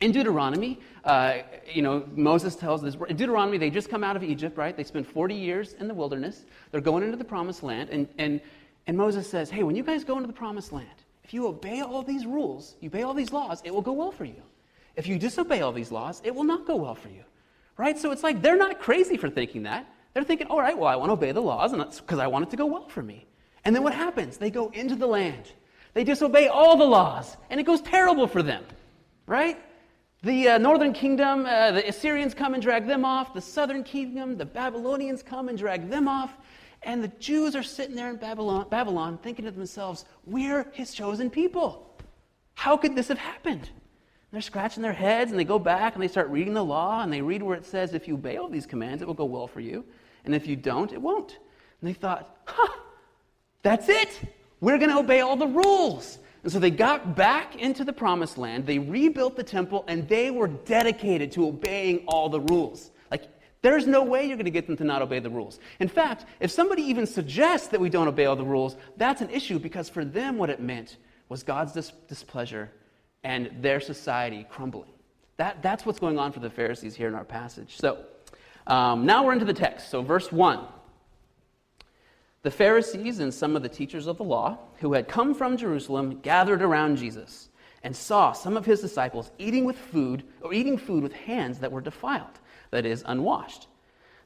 in 0.00 0.12
Deuteronomy, 0.12 0.80
uh, 1.04 1.38
you 1.72 1.82
know, 1.82 2.06
Moses 2.14 2.54
tells 2.54 2.82
this. 2.82 2.96
In 3.08 3.16
Deuteronomy, 3.16 3.58
they 3.58 3.70
just 3.70 3.88
come 3.88 4.04
out 4.04 4.16
of 4.16 4.22
Egypt, 4.22 4.56
right? 4.56 4.76
They 4.76 4.84
spend 4.84 5.06
40 5.06 5.34
years 5.34 5.74
in 5.74 5.88
the 5.88 5.94
wilderness. 5.94 6.44
They're 6.70 6.80
going 6.80 7.02
into 7.02 7.16
the 7.16 7.24
promised 7.24 7.62
land. 7.62 7.90
And, 7.90 8.08
and 8.18 8.40
and 8.88 8.96
Moses 8.96 9.28
says, 9.28 9.50
Hey, 9.50 9.62
when 9.62 9.76
you 9.76 9.84
guys 9.84 10.02
go 10.02 10.16
into 10.16 10.26
the 10.26 10.32
promised 10.32 10.72
land, 10.72 10.88
if 11.22 11.34
you 11.34 11.46
obey 11.46 11.82
all 11.82 12.02
these 12.02 12.24
rules, 12.24 12.74
you 12.80 12.88
obey 12.88 13.02
all 13.02 13.12
these 13.12 13.32
laws, 13.32 13.60
it 13.62 13.72
will 13.72 13.82
go 13.82 13.92
well 13.92 14.10
for 14.10 14.24
you. 14.24 14.42
If 14.96 15.06
you 15.06 15.18
disobey 15.18 15.60
all 15.60 15.72
these 15.72 15.92
laws, 15.92 16.22
it 16.24 16.34
will 16.34 16.42
not 16.42 16.66
go 16.66 16.74
well 16.74 16.94
for 16.94 17.10
you. 17.10 17.22
Right? 17.76 17.98
So 17.98 18.10
it's 18.10 18.22
like 18.22 18.40
they're 18.40 18.56
not 18.56 18.80
crazy 18.80 19.18
for 19.18 19.28
thinking 19.28 19.62
that. 19.64 19.86
They're 20.14 20.24
thinking, 20.24 20.46
all 20.48 20.58
right, 20.58 20.76
well, 20.76 20.88
I 20.88 20.96
want 20.96 21.10
to 21.10 21.12
obey 21.12 21.32
the 21.32 21.42
laws 21.42 21.72
because 22.00 22.18
I 22.18 22.26
want 22.26 22.44
it 22.44 22.50
to 22.50 22.56
go 22.56 22.64
well 22.64 22.88
for 22.88 23.02
me. 23.02 23.26
And 23.64 23.76
then 23.76 23.82
what 23.82 23.94
happens? 23.94 24.38
They 24.38 24.50
go 24.50 24.70
into 24.70 24.96
the 24.96 25.06
land. 25.06 25.52
They 25.92 26.02
disobey 26.02 26.48
all 26.48 26.76
the 26.76 26.84
laws, 26.84 27.36
and 27.50 27.60
it 27.60 27.64
goes 27.64 27.82
terrible 27.82 28.26
for 28.26 28.42
them. 28.42 28.64
Right? 29.26 29.58
The 30.22 30.48
uh, 30.48 30.58
northern 30.58 30.92
kingdom, 30.92 31.46
uh, 31.46 31.70
the 31.70 31.88
Assyrians 31.88 32.34
come 32.34 32.54
and 32.54 32.62
drag 32.62 32.86
them 32.86 33.04
off. 33.04 33.34
The 33.34 33.40
southern 33.40 33.84
kingdom, 33.84 34.36
the 34.36 34.44
Babylonians 34.44 35.22
come 35.22 35.48
and 35.48 35.56
drag 35.56 35.88
them 35.88 36.08
off. 36.08 36.36
And 36.82 37.02
the 37.02 37.08
Jews 37.20 37.54
are 37.54 37.62
sitting 37.62 37.94
there 37.94 38.10
in 38.10 38.16
Babylon, 38.16 38.66
Babylon 38.68 39.18
thinking 39.18 39.44
to 39.44 39.52
themselves, 39.52 40.04
We're 40.24 40.66
his 40.72 40.92
chosen 40.92 41.30
people. 41.30 41.96
How 42.54 42.76
could 42.76 42.96
this 42.96 43.08
have 43.08 43.18
happened? 43.18 43.62
And 43.62 44.32
they're 44.32 44.42
scratching 44.42 44.82
their 44.82 44.92
heads 44.92 45.30
and 45.30 45.38
they 45.38 45.44
go 45.44 45.58
back 45.58 45.94
and 45.94 46.02
they 46.02 46.08
start 46.08 46.28
reading 46.30 46.54
the 46.54 46.64
law 46.64 47.02
and 47.02 47.12
they 47.12 47.22
read 47.22 47.42
where 47.42 47.56
it 47.56 47.64
says, 47.64 47.94
If 47.94 48.08
you 48.08 48.14
obey 48.14 48.36
all 48.36 48.48
these 48.48 48.66
commands, 48.66 49.02
it 49.02 49.06
will 49.06 49.14
go 49.14 49.24
well 49.24 49.46
for 49.46 49.60
you. 49.60 49.84
And 50.24 50.34
if 50.34 50.48
you 50.48 50.56
don't, 50.56 50.92
it 50.92 51.00
won't. 51.00 51.38
And 51.80 51.88
they 51.88 51.94
thought, 51.94 52.36
Huh, 52.44 52.76
that's 53.62 53.88
it. 53.88 54.20
We're 54.60 54.78
going 54.78 54.90
to 54.90 54.98
obey 54.98 55.20
all 55.20 55.36
the 55.36 55.46
rules. 55.46 56.18
And 56.42 56.52
so 56.52 56.58
they 56.58 56.70
got 56.70 57.16
back 57.16 57.56
into 57.56 57.84
the 57.84 57.92
promised 57.92 58.38
land, 58.38 58.66
they 58.66 58.78
rebuilt 58.78 59.36
the 59.36 59.42
temple, 59.42 59.84
and 59.88 60.08
they 60.08 60.30
were 60.30 60.48
dedicated 60.48 61.32
to 61.32 61.46
obeying 61.46 62.04
all 62.06 62.28
the 62.28 62.40
rules. 62.40 62.90
Like 63.10 63.24
There's 63.62 63.86
no 63.86 64.04
way 64.04 64.26
you're 64.26 64.36
going 64.36 64.44
to 64.44 64.50
get 64.50 64.66
them 64.66 64.76
to 64.76 64.84
not 64.84 65.02
obey 65.02 65.18
the 65.18 65.30
rules. 65.30 65.58
In 65.80 65.88
fact, 65.88 66.26
if 66.40 66.50
somebody 66.50 66.82
even 66.82 67.06
suggests 67.06 67.68
that 67.68 67.80
we 67.80 67.90
don't 67.90 68.08
obey 68.08 68.26
all 68.26 68.36
the 68.36 68.44
rules, 68.44 68.76
that's 68.96 69.20
an 69.20 69.30
issue 69.30 69.58
because 69.58 69.88
for 69.88 70.04
them, 70.04 70.38
what 70.38 70.50
it 70.50 70.60
meant 70.60 70.96
was 71.28 71.42
God's 71.42 71.72
dis- 71.72 71.92
displeasure 72.06 72.70
and 73.24 73.50
their 73.60 73.80
society 73.80 74.46
crumbling. 74.48 74.90
That, 75.38 75.62
that's 75.62 75.84
what's 75.84 75.98
going 75.98 76.18
on 76.18 76.32
for 76.32 76.40
the 76.40 76.50
Pharisees 76.50 76.94
here 76.94 77.08
in 77.08 77.14
our 77.14 77.24
passage. 77.24 77.76
So 77.76 78.04
um, 78.66 79.06
now 79.06 79.24
we're 79.24 79.32
into 79.32 79.44
the 79.44 79.54
text. 79.54 79.90
So, 79.90 80.02
verse 80.02 80.30
1. 80.30 80.60
The 82.42 82.50
Pharisees 82.52 83.18
and 83.18 83.34
some 83.34 83.56
of 83.56 83.62
the 83.62 83.68
teachers 83.68 84.06
of 84.06 84.16
the 84.16 84.24
law 84.24 84.58
who 84.80 84.92
had 84.92 85.08
come 85.08 85.34
from 85.34 85.56
Jerusalem 85.56 86.20
gathered 86.20 86.62
around 86.62 86.96
Jesus 86.96 87.48
and 87.82 87.94
saw 87.94 88.32
some 88.32 88.56
of 88.56 88.64
his 88.64 88.80
disciples 88.80 89.32
eating 89.38 89.64
with 89.64 89.76
food 89.76 90.22
or 90.40 90.52
eating 90.52 90.78
food 90.78 91.02
with 91.02 91.12
hands 91.12 91.58
that 91.58 91.72
were 91.72 91.80
defiled, 91.80 92.38
that 92.70 92.86
is, 92.86 93.02
unwashed. 93.06 93.66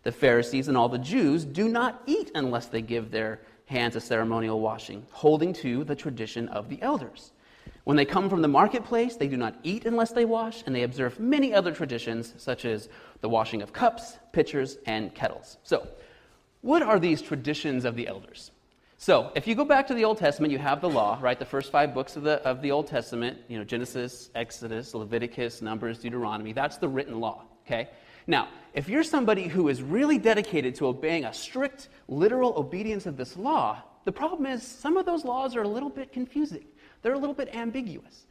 The 0.02 0.12
Pharisees 0.12 0.69
and 0.69 0.76
all 0.76 0.88
the 0.88 0.99
Jews 0.99 1.45
do 1.45 1.69
not 1.69 2.02
eat 2.07 2.31
unless 2.35 2.66
they 2.66 2.83
give 2.83 3.11
their 3.11 3.40
hands 3.66 3.97
a 3.97 4.00
ceremonial 4.00 4.61
washing, 4.61 5.07
holding 5.11 5.52
to 5.54 5.85
the 5.85 5.95
tradition 5.95 6.49
of 6.49 6.69
the 6.69 6.83
elders. 6.83 7.33
When 7.85 7.97
they 7.97 8.04
come 8.04 8.28
from 8.28 8.42
the 8.42 8.49
marketplace, 8.49 9.16
they 9.16 9.28
do 9.28 9.37
not 9.37 9.57
eat 9.62 9.87
unless 9.87 10.12
they 10.12 10.25
wash, 10.25 10.62
and 10.66 10.75
they 10.75 10.83
observe 10.83 11.19
many 11.19 11.54
other 11.54 11.73
traditions, 11.73 12.35
such 12.37 12.64
as 12.64 12.88
the 13.21 13.28
washing 13.28 13.62
of 13.62 13.73
cups, 13.73 14.19
pitchers, 14.33 14.78
and 14.87 15.14
kettles. 15.14 15.57
So, 15.62 15.88
what 16.62 16.83
are 16.83 16.99
these 16.99 17.21
traditions 17.21 17.85
of 17.85 17.97
the 17.97 18.09
elders? 18.09 18.50
So, 18.97 19.33
if 19.35 19.49
you 19.49 19.57
go 19.57 19.64
back 19.64 19.88
to 19.88 19.95
the 19.95 20.04
Old 20.04 20.19
Testament, 20.19 20.52
you 20.52 20.59
have 20.59 20.81
the 20.81 20.88
law, 20.88 21.19
right? 21.21 21.37
The 21.37 21.45
first 21.45 21.73
five 21.73 21.92
books 21.92 22.14
of 22.14 22.23
the, 22.23 22.40
of 22.47 22.62
the 22.62 22.71
Old 22.71 22.87
Testament, 22.87 23.37
you 23.49 23.59
know, 23.59 23.64
Genesis, 23.64 24.31
Exodus, 24.37 24.95
Leviticus, 24.95 25.61
Numbers, 25.61 25.99
Deuteronomy, 25.99 26.52
that's 26.52 26.76
the 26.76 26.88
written 26.88 27.19
law, 27.19 27.42
okay? 27.66 27.90
Now, 28.28 28.49
if 28.75 28.88
you're 28.88 29.02
somebody 29.02 29.49
who 29.49 29.69
is 29.69 29.83
really 29.83 30.19
dedicated 30.19 30.76
to 30.76 30.87
obeying 30.87 31.25
a 31.25 31.35
strict, 31.35 31.88
literal 32.07 32.54
obedience 32.57 33.07
of 33.07 33.16
this 33.16 33.37
law, 33.37 33.83
the 34.04 34.12
problem 34.12 34.47
is 34.47 34.62
some 34.62 34.97
of 34.97 35.04
those 35.04 35.25
laws 35.25 35.57
are 35.57 35.62
a 35.62 35.69
little 35.69 35.90
bit 35.90 36.12
confusing. 36.12 36.64
They're 37.02 37.14
a 37.14 37.19
little 37.19 37.35
bit 37.35 37.52
ambiguous. 37.54 38.26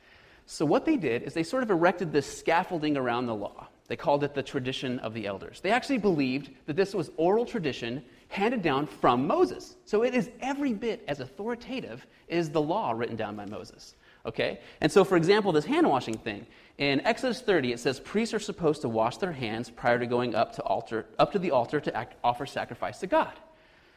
So, 0.45 0.65
what 0.65 0.85
they 0.85 0.95
did 0.95 1.23
is 1.23 1.33
they 1.33 1.43
sort 1.43 1.63
of 1.63 1.69
erected 1.69 2.13
this 2.13 2.39
scaffolding 2.39 2.95
around 2.95 3.25
the 3.25 3.35
law. 3.35 3.67
They 3.87 3.97
called 3.97 4.23
it 4.23 4.33
the 4.33 4.43
tradition 4.43 4.99
of 4.99 5.13
the 5.13 5.27
elders. 5.27 5.59
They 5.59 5.71
actually 5.71 5.97
believed 5.97 6.51
that 6.65 6.77
this 6.77 6.95
was 6.95 7.11
oral 7.17 7.45
tradition 7.45 8.01
handed 8.31 8.61
down 8.61 8.87
from 8.87 9.27
Moses. 9.27 9.75
So, 9.85 10.03
it 10.03 10.15
is 10.15 10.31
every 10.41 10.73
bit 10.73 11.03
as 11.07 11.19
authoritative 11.19 12.05
as 12.29 12.49
the 12.49 12.61
law 12.61 12.91
written 12.91 13.15
down 13.15 13.35
by 13.35 13.45
Moses. 13.45 13.95
Okay? 14.25 14.59
And 14.81 14.91
so, 14.91 15.03
for 15.03 15.17
example, 15.17 15.51
this 15.51 15.65
hand 15.65 15.87
washing 15.87 16.17
thing. 16.17 16.45
In 16.77 17.01
Exodus 17.01 17.41
30, 17.41 17.73
it 17.73 17.79
says 17.79 17.99
priests 17.99 18.33
are 18.33 18.39
supposed 18.39 18.81
to 18.81 18.89
wash 18.89 19.17
their 19.17 19.31
hands 19.31 19.69
prior 19.69 19.99
to 19.99 20.05
going 20.05 20.35
up 20.35 20.55
to, 20.55 20.61
altar, 20.63 21.05
up 21.19 21.31
to 21.33 21.39
the 21.39 21.51
altar 21.51 21.79
to 21.79 21.95
act, 21.95 22.15
offer 22.23 22.45
sacrifice 22.45 22.99
to 22.99 23.07
God. 23.07 23.33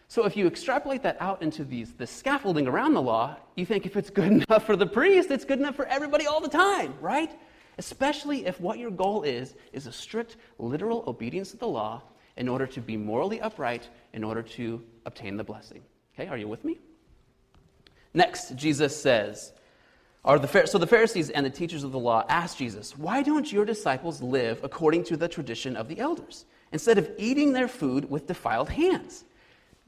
So 0.09 0.27
if 0.27 0.37
you 0.37 0.47
extrapolate 0.47 1.03
that 1.03 1.17
out 1.21 1.43
into 1.43 1.65
these, 1.65 1.93
the 1.93 2.07
scaffolding 2.07 2.67
around 2.67 2.95
the 2.95 3.03
law, 3.03 3.37
you 3.57 3.65
think 3.65 3.87
if 3.87 3.97
it's 3.97 4.11
good 4.11 4.33
enough 4.49 4.65
for 4.67 4.77
the 4.77 4.87
priest, 4.87 5.31
it's 5.31 5.45
good 5.45 5.59
enough 5.59 5.77
for 5.77 5.87
everybody 5.87 6.27
all 6.27 6.41
the 6.41 6.49
time, 6.49 6.95
right? 7.01 7.31
Especially 7.79 8.47
if 8.47 8.61
what 8.61 8.79
your 8.79 8.91
goal 8.91 9.23
is, 9.23 9.55
is 9.73 9.87
a 9.87 9.93
strict, 9.93 10.37
literal 10.59 11.05
obedience 11.07 11.51
to 11.53 11.57
the 11.57 11.69
law 11.69 12.03
in 12.37 12.49
order 12.49 12.67
to 12.67 12.81
be 12.81 12.97
morally 12.97 13.41
upright, 13.41 13.89
in 14.15 14.25
order 14.25 14.43
to 14.43 14.83
obtain 15.05 15.37
the 15.37 15.45
blessing. 15.45 15.83
Okay, 16.15 16.29
are 16.29 16.39
you 16.39 16.49
with 16.49 16.65
me? 16.65 16.79
Next, 18.15 18.55
Jesus 18.55 18.99
says, 18.99 19.53
are 20.25 20.39
the, 20.39 20.67
so 20.67 20.79
the 20.79 20.87
Pharisees 20.87 21.29
and 21.29 21.45
the 21.45 21.51
teachers 21.51 21.85
of 21.85 21.93
the 21.93 21.99
law 21.99 22.25
asked 22.29 22.57
Jesus, 22.57 22.97
Why 22.97 23.23
don't 23.23 23.53
your 23.53 23.67
disciples 23.67 24.23
live 24.23 24.63
according 24.63 25.05
to 25.05 25.19
the 25.19 25.29
tradition 25.29 25.77
of 25.77 25.89
the 25.89 25.99
elders, 25.99 26.47
instead 26.73 26.97
of 26.97 27.11
eating 27.19 27.53
their 27.53 27.69
food 27.69 28.09
with 28.09 28.27
defiled 28.27 28.71
hands? 28.71 29.25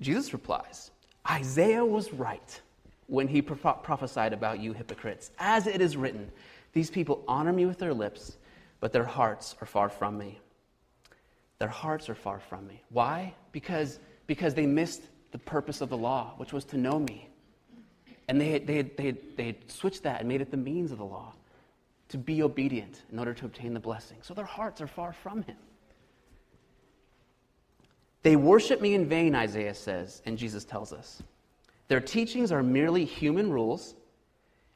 Jesus 0.01 0.35
replies, 0.35 0.91
Isaiah 1.31 1.85
was 1.85 2.13
right 2.13 2.61
when 3.07 3.29
he 3.29 3.41
prophesied 3.41 4.33
about 4.35 4.61
you 4.61 4.73
hypocrites. 4.75 5.31
As 5.39 5.67
it 5.67 5.81
is 5.81 5.97
written, 5.97 6.31
these 6.73 6.91
people 6.91 7.25
honor 7.27 7.53
me 7.53 7.65
with 7.65 7.79
their 7.79 7.95
lips, 7.95 8.37
but 8.81 8.93
their 8.93 9.05
hearts 9.05 9.55
are 9.63 9.67
far 9.67 9.89
from 9.89 10.19
me. 10.19 10.39
Their 11.59 11.69
hearts 11.69 12.11
are 12.11 12.15
far 12.15 12.41
from 12.41 12.67
me. 12.67 12.83
Why? 12.91 13.35
Because, 13.53 13.99
because 14.27 14.55
they 14.55 14.67
missed 14.67 15.03
the 15.33 15.39
purpose 15.39 15.81
of 15.81 15.89
the 15.89 15.97
law, 15.97 16.35
which 16.37 16.53
was 16.53 16.65
to 16.67 16.77
know 16.77 16.99
me. 16.99 17.29
And 18.29 18.41
they 18.41 18.51
had, 18.51 18.67
they, 18.67 18.77
had, 18.77 18.97
they, 18.97 19.07
had, 19.07 19.19
they 19.37 19.47
had 19.47 19.71
switched 19.71 20.03
that 20.03 20.21
and 20.21 20.29
made 20.29 20.41
it 20.41 20.51
the 20.51 20.57
means 20.57 20.91
of 20.93 20.99
the 20.99 21.05
law 21.05 21.33
to 22.09 22.19
be 22.19 22.43
obedient 22.43 23.03
in 23.13 23.19
order 23.19 23.35
to 23.35 23.45
obtain 23.45 23.75
the 23.75 23.81
blessing. 23.81 24.19
So 24.23 24.35
their 24.35 24.45
hearts 24.45 24.81
are 24.81 24.87
far 24.87 25.13
from 25.13 25.43
him. 25.43 25.57
They 28.23 28.37
worship 28.37 28.81
me 28.81 28.95
in 28.95 29.09
vain, 29.09 29.35
Isaiah 29.35 29.75
says, 29.75 30.23
and 30.27 30.37
Jesus 30.37 30.65
tells 30.65 30.93
us. 30.93 31.23
Their 31.89 32.01
teachings 32.01 32.51
are 32.51 32.63
merely 32.63 33.05
human 33.05 33.53
rules. 33.53 33.95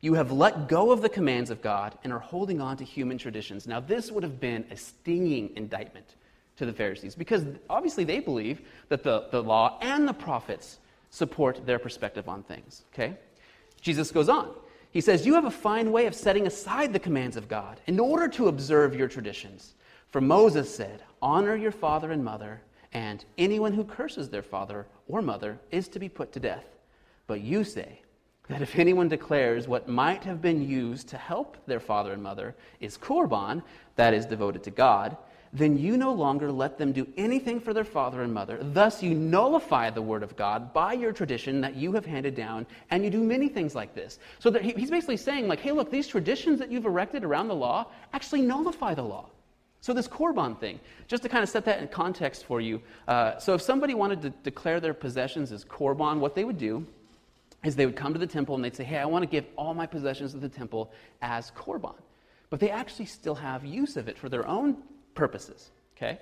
You 0.00 0.14
have 0.14 0.30
let 0.30 0.68
go 0.68 0.92
of 0.92 1.02
the 1.02 1.08
commands 1.08 1.50
of 1.50 1.60
God 1.60 1.98
and 2.04 2.12
are 2.12 2.20
holding 2.20 2.60
on 2.60 2.76
to 2.76 2.84
human 2.84 3.18
traditions. 3.18 3.66
Now, 3.66 3.80
this 3.80 4.12
would 4.12 4.22
have 4.22 4.38
been 4.38 4.64
a 4.70 4.76
stinging 4.76 5.50
indictment 5.56 6.14
to 6.60 6.66
the 6.66 6.72
Pharisees 6.74 7.14
because 7.14 7.44
obviously 7.70 8.04
they 8.04 8.20
believe 8.20 8.60
that 8.90 9.02
the, 9.02 9.26
the 9.30 9.42
law 9.42 9.78
and 9.80 10.06
the 10.06 10.12
prophets 10.12 10.78
support 11.08 11.64
their 11.66 11.78
perspective 11.78 12.28
on 12.28 12.42
things. 12.42 12.84
Okay? 12.92 13.16
Jesus 13.80 14.12
goes 14.12 14.28
on. 14.28 14.50
He 14.90 15.00
says, 15.00 15.24
You 15.24 15.34
have 15.34 15.46
a 15.46 15.50
fine 15.50 15.90
way 15.90 16.04
of 16.04 16.14
setting 16.14 16.46
aside 16.46 16.92
the 16.92 16.98
commands 16.98 17.38
of 17.38 17.48
God 17.48 17.80
in 17.86 17.98
order 17.98 18.28
to 18.28 18.48
observe 18.48 18.94
your 18.94 19.08
traditions. 19.08 19.74
For 20.08 20.20
Moses 20.20 20.72
said, 20.72 21.02
Honor 21.22 21.56
your 21.56 21.72
father 21.72 22.12
and 22.12 22.22
mother 22.22 22.60
and 22.92 23.24
anyone 23.38 23.72
who 23.72 23.84
curses 23.84 24.28
their 24.28 24.42
father 24.42 24.86
or 25.08 25.22
mother 25.22 25.58
is 25.70 25.88
to 25.88 25.98
be 25.98 26.08
put 26.10 26.32
to 26.32 26.40
death. 26.40 26.66
But 27.26 27.40
you 27.40 27.64
say 27.64 28.02
that 28.48 28.60
if 28.60 28.78
anyone 28.78 29.08
declares 29.08 29.66
what 29.66 29.88
might 29.88 30.24
have 30.24 30.42
been 30.42 30.68
used 30.68 31.08
to 31.08 31.16
help 31.16 31.56
their 31.66 31.80
father 31.80 32.12
and 32.12 32.22
mother 32.22 32.54
is 32.80 32.98
korban, 32.98 33.62
that 33.94 34.12
is 34.12 34.26
devoted 34.26 34.62
to 34.64 34.70
God, 34.70 35.16
then 35.52 35.76
you 35.76 35.96
no 35.96 36.12
longer 36.12 36.52
let 36.52 36.78
them 36.78 36.92
do 36.92 37.06
anything 37.16 37.58
for 37.58 37.74
their 37.74 37.84
father 37.84 38.22
and 38.22 38.32
mother. 38.32 38.58
Thus, 38.60 39.02
you 39.02 39.14
nullify 39.14 39.90
the 39.90 40.02
word 40.02 40.22
of 40.22 40.36
God 40.36 40.72
by 40.72 40.92
your 40.92 41.12
tradition 41.12 41.60
that 41.62 41.74
you 41.74 41.92
have 41.92 42.06
handed 42.06 42.36
down, 42.36 42.66
and 42.90 43.04
you 43.04 43.10
do 43.10 43.22
many 43.22 43.48
things 43.48 43.74
like 43.74 43.94
this. 43.94 44.20
So 44.38 44.50
that 44.50 44.62
he's 44.62 44.90
basically 44.90 45.16
saying, 45.16 45.48
like, 45.48 45.60
hey, 45.60 45.72
look, 45.72 45.90
these 45.90 46.06
traditions 46.06 46.60
that 46.60 46.70
you've 46.70 46.86
erected 46.86 47.24
around 47.24 47.48
the 47.48 47.56
law 47.56 47.86
actually 48.12 48.42
nullify 48.42 48.94
the 48.94 49.02
law. 49.02 49.26
So, 49.82 49.94
this 49.94 50.06
Korban 50.06 50.60
thing, 50.60 50.78
just 51.08 51.22
to 51.22 51.28
kind 51.28 51.42
of 51.42 51.48
set 51.48 51.64
that 51.64 51.80
in 51.80 51.88
context 51.88 52.44
for 52.44 52.60
you. 52.60 52.82
Uh, 53.08 53.38
so, 53.38 53.54
if 53.54 53.62
somebody 53.62 53.94
wanted 53.94 54.20
to 54.22 54.30
declare 54.30 54.78
their 54.78 54.92
possessions 54.92 55.52
as 55.52 55.64
Korban, 55.64 56.18
what 56.18 56.34
they 56.34 56.44
would 56.44 56.58
do 56.58 56.86
is 57.64 57.76
they 57.76 57.86
would 57.86 57.96
come 57.96 58.12
to 58.12 58.18
the 58.18 58.26
temple 58.26 58.54
and 58.54 58.62
they'd 58.62 58.76
say, 58.76 58.84
Hey, 58.84 58.98
I 58.98 59.06
want 59.06 59.22
to 59.22 59.28
give 59.28 59.46
all 59.56 59.72
my 59.74 59.86
possessions 59.86 60.32
to 60.32 60.38
the 60.38 60.48
temple 60.50 60.92
as 61.22 61.50
Korban. 61.52 61.94
But 62.50 62.60
they 62.60 62.70
actually 62.70 63.06
still 63.06 63.36
have 63.36 63.64
use 63.64 63.96
of 63.96 64.06
it 64.08 64.18
for 64.18 64.28
their 64.28 64.46
own 64.46 64.76
purposes. 65.14 65.70
Okay? 65.96 66.18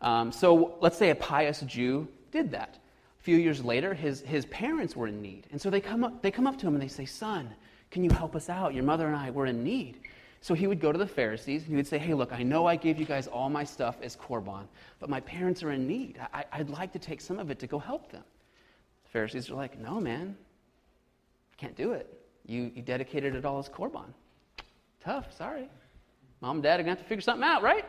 Um, 0.00 0.32
so, 0.32 0.76
let's 0.80 0.96
say 0.96 1.10
a 1.10 1.14
pious 1.14 1.60
Jew 1.60 2.08
did 2.32 2.50
that. 2.50 2.78
A 3.20 3.22
few 3.22 3.36
years 3.36 3.64
later, 3.64 3.94
his, 3.94 4.20
his 4.22 4.46
parents 4.46 4.96
were 4.96 5.06
in 5.06 5.22
need. 5.22 5.46
And 5.52 5.60
so 5.60 5.70
they 5.70 5.80
come, 5.80 6.02
up, 6.02 6.22
they 6.22 6.32
come 6.32 6.48
up 6.48 6.58
to 6.58 6.66
him 6.66 6.74
and 6.74 6.82
they 6.82 6.88
say, 6.88 7.04
Son, 7.04 7.48
can 7.92 8.02
you 8.02 8.10
help 8.10 8.34
us 8.34 8.48
out? 8.48 8.74
Your 8.74 8.82
mother 8.82 9.06
and 9.06 9.14
I 9.14 9.30
were 9.30 9.46
in 9.46 9.62
need. 9.62 10.00
So 10.40 10.54
he 10.54 10.66
would 10.66 10.80
go 10.80 10.90
to 10.90 10.98
the 10.98 11.06
Pharisees 11.06 11.62
and 11.62 11.70
he 11.70 11.76
would 11.76 11.86
say, 11.86 11.98
Hey, 11.98 12.14
look, 12.14 12.32
I 12.32 12.42
know 12.42 12.66
I 12.66 12.74
gave 12.74 12.98
you 12.98 13.04
guys 13.04 13.28
all 13.28 13.48
my 13.48 13.62
stuff 13.62 13.98
as 14.02 14.16
Korban, 14.16 14.64
but 14.98 15.08
my 15.08 15.20
parents 15.20 15.62
are 15.62 15.70
in 15.70 15.86
need. 15.86 16.18
I, 16.34 16.44
would 16.58 16.70
like 16.70 16.92
to 16.94 16.98
take 16.98 17.20
some 17.20 17.38
of 17.38 17.48
it 17.52 17.60
to 17.60 17.68
go 17.68 17.78
help 17.78 18.10
them. 18.10 18.24
The 19.04 19.10
Pharisees 19.10 19.50
are 19.50 19.54
like, 19.54 19.78
No, 19.78 20.00
man, 20.00 20.36
can't 21.58 21.76
do 21.76 21.92
it. 21.92 22.12
You, 22.44 22.72
you 22.74 22.82
dedicated 22.82 23.36
it 23.36 23.44
all 23.44 23.60
as 23.60 23.68
Korban. 23.68 24.12
Tough, 25.00 25.32
sorry. 25.36 25.68
Mom 26.40 26.56
and 26.56 26.62
dad 26.64 26.80
are 26.80 26.82
going 26.82 26.96
to 26.96 27.00
have 27.00 27.02
to 27.02 27.08
figure 27.08 27.22
something 27.22 27.44
out, 27.44 27.62
right? 27.62 27.84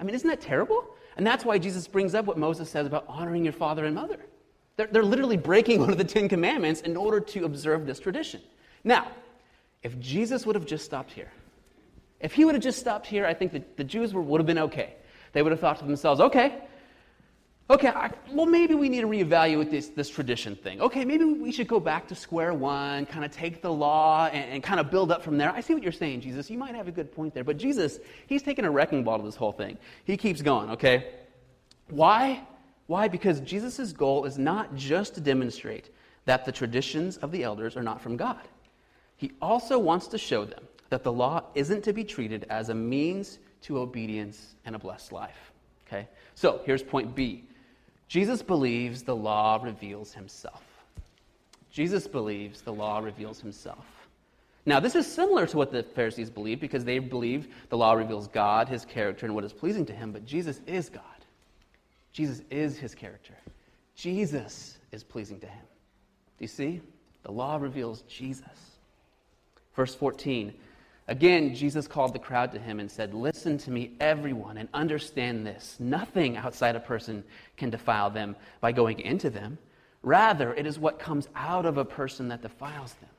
I 0.00 0.02
mean, 0.02 0.14
isn't 0.14 0.28
that 0.28 0.40
terrible? 0.40 0.96
And 1.16 1.26
that's 1.26 1.44
why 1.44 1.58
Jesus 1.58 1.86
brings 1.86 2.14
up 2.14 2.24
what 2.24 2.38
Moses 2.38 2.70
says 2.70 2.86
about 2.86 3.04
honoring 3.06 3.44
your 3.44 3.52
father 3.52 3.84
and 3.84 3.94
mother. 3.94 4.18
They're, 4.76 4.86
they're 4.86 5.04
literally 5.04 5.36
breaking 5.36 5.80
one 5.82 5.90
of 5.90 5.98
the 5.98 6.04
Ten 6.04 6.28
Commandments 6.28 6.80
in 6.80 6.96
order 6.96 7.20
to 7.20 7.44
observe 7.44 7.86
this 7.86 8.00
tradition. 8.00 8.40
Now, 8.82 9.08
if 9.82 9.98
Jesus 10.00 10.46
would 10.46 10.56
have 10.56 10.66
just 10.66 10.84
stopped 10.84 11.12
here, 11.12 11.30
if 12.20 12.32
he 12.32 12.44
would 12.44 12.54
have 12.54 12.64
just 12.64 12.78
stopped 12.78 13.06
here, 13.06 13.26
I 13.26 13.34
think 13.34 13.52
that 13.52 13.76
the 13.76 13.84
Jews 13.84 14.14
were, 14.14 14.22
would 14.22 14.40
have 14.40 14.46
been 14.46 14.58
okay. 14.58 14.94
They 15.32 15.42
would 15.42 15.52
have 15.52 15.60
thought 15.60 15.78
to 15.78 15.84
themselves, 15.84 16.20
okay, 16.20 16.62
okay, 17.70 17.88
I, 17.88 18.10
well, 18.32 18.46
maybe 18.46 18.74
we 18.74 18.88
need 18.88 19.00
to 19.00 19.06
reevaluate 19.06 19.70
this, 19.70 19.88
this 19.88 20.10
tradition 20.10 20.56
thing. 20.56 20.80
Okay, 20.80 21.04
maybe 21.04 21.24
we 21.24 21.52
should 21.52 21.68
go 21.68 21.80
back 21.80 22.08
to 22.08 22.14
square 22.14 22.52
one, 22.52 23.06
kind 23.06 23.24
of 23.24 23.30
take 23.30 23.62
the 23.62 23.72
law 23.72 24.26
and, 24.26 24.52
and 24.52 24.62
kind 24.62 24.80
of 24.80 24.90
build 24.90 25.12
up 25.12 25.22
from 25.22 25.38
there. 25.38 25.50
I 25.50 25.60
see 25.60 25.72
what 25.72 25.82
you're 25.82 25.92
saying, 25.92 26.20
Jesus. 26.20 26.50
You 26.50 26.58
might 26.58 26.74
have 26.74 26.88
a 26.88 26.92
good 26.92 27.12
point 27.12 27.32
there. 27.32 27.44
But 27.44 27.56
Jesus, 27.56 28.00
he's 28.26 28.42
taking 28.42 28.64
a 28.64 28.70
wrecking 28.70 29.04
ball 29.04 29.18
to 29.18 29.24
this 29.24 29.36
whole 29.36 29.52
thing. 29.52 29.78
He 30.04 30.16
keeps 30.16 30.42
going, 30.42 30.70
okay? 30.70 31.12
Why? 31.88 32.42
Why? 32.88 33.08
Because 33.08 33.40
Jesus' 33.40 33.92
goal 33.92 34.24
is 34.24 34.36
not 34.36 34.74
just 34.74 35.14
to 35.14 35.20
demonstrate 35.20 35.90
that 36.24 36.44
the 36.44 36.52
traditions 36.52 37.16
of 37.18 37.30
the 37.30 37.44
elders 37.44 37.76
are 37.76 37.82
not 37.82 38.00
from 38.00 38.16
God. 38.16 38.40
He 39.16 39.32
also 39.40 39.78
wants 39.78 40.08
to 40.08 40.18
show 40.18 40.44
them 40.44 40.64
that 40.88 41.04
the 41.04 41.12
law 41.12 41.44
isn't 41.54 41.84
to 41.84 41.92
be 41.92 42.04
treated 42.04 42.46
as 42.50 42.68
a 42.68 42.74
means 42.74 43.38
to 43.62 43.78
obedience 43.78 44.54
and 44.64 44.74
a 44.74 44.78
blessed 44.78 45.12
life. 45.12 45.52
Okay? 45.86 46.08
So 46.34 46.62
here's 46.64 46.82
point 46.82 47.14
B 47.14 47.44
Jesus 48.10 48.42
believes 48.42 49.04
the 49.04 49.14
law 49.14 49.60
reveals 49.62 50.12
himself. 50.12 50.64
Jesus 51.70 52.08
believes 52.08 52.60
the 52.60 52.72
law 52.72 52.98
reveals 52.98 53.40
himself. 53.40 53.86
Now, 54.66 54.80
this 54.80 54.96
is 54.96 55.06
similar 55.06 55.46
to 55.46 55.56
what 55.56 55.70
the 55.70 55.84
Pharisees 55.84 56.28
believed 56.28 56.60
because 56.60 56.84
they 56.84 56.98
believed 56.98 57.50
the 57.68 57.76
law 57.76 57.92
reveals 57.92 58.26
God, 58.26 58.68
his 58.68 58.84
character, 58.84 59.26
and 59.26 59.34
what 59.34 59.44
is 59.44 59.52
pleasing 59.52 59.86
to 59.86 59.92
him, 59.92 60.10
but 60.10 60.26
Jesus 60.26 60.60
is 60.66 60.88
God. 60.88 61.04
Jesus 62.12 62.42
is 62.50 62.76
his 62.76 62.96
character. 62.96 63.34
Jesus 63.94 64.78
is 64.90 65.04
pleasing 65.04 65.38
to 65.38 65.46
him. 65.46 65.62
Do 66.36 66.42
you 66.42 66.48
see? 66.48 66.80
The 67.22 67.30
law 67.30 67.58
reveals 67.58 68.02
Jesus. 68.02 68.78
Verse 69.76 69.94
14 69.94 70.52
Again, 71.10 71.56
Jesus 71.56 71.88
called 71.88 72.14
the 72.14 72.20
crowd 72.20 72.52
to 72.52 72.60
him 72.60 72.78
and 72.78 72.88
said, 72.88 73.14
Listen 73.14 73.58
to 73.58 73.72
me, 73.72 73.96
everyone, 73.98 74.56
and 74.58 74.68
understand 74.72 75.44
this. 75.44 75.74
Nothing 75.80 76.36
outside 76.36 76.76
a 76.76 76.80
person 76.80 77.24
can 77.56 77.68
defile 77.68 78.10
them 78.10 78.36
by 78.60 78.70
going 78.70 79.00
into 79.00 79.28
them. 79.28 79.58
Rather, 80.04 80.54
it 80.54 80.66
is 80.66 80.78
what 80.78 81.00
comes 81.00 81.28
out 81.34 81.66
of 81.66 81.78
a 81.78 81.84
person 81.84 82.28
that 82.28 82.42
defiles 82.42 82.94
them. 82.94 83.10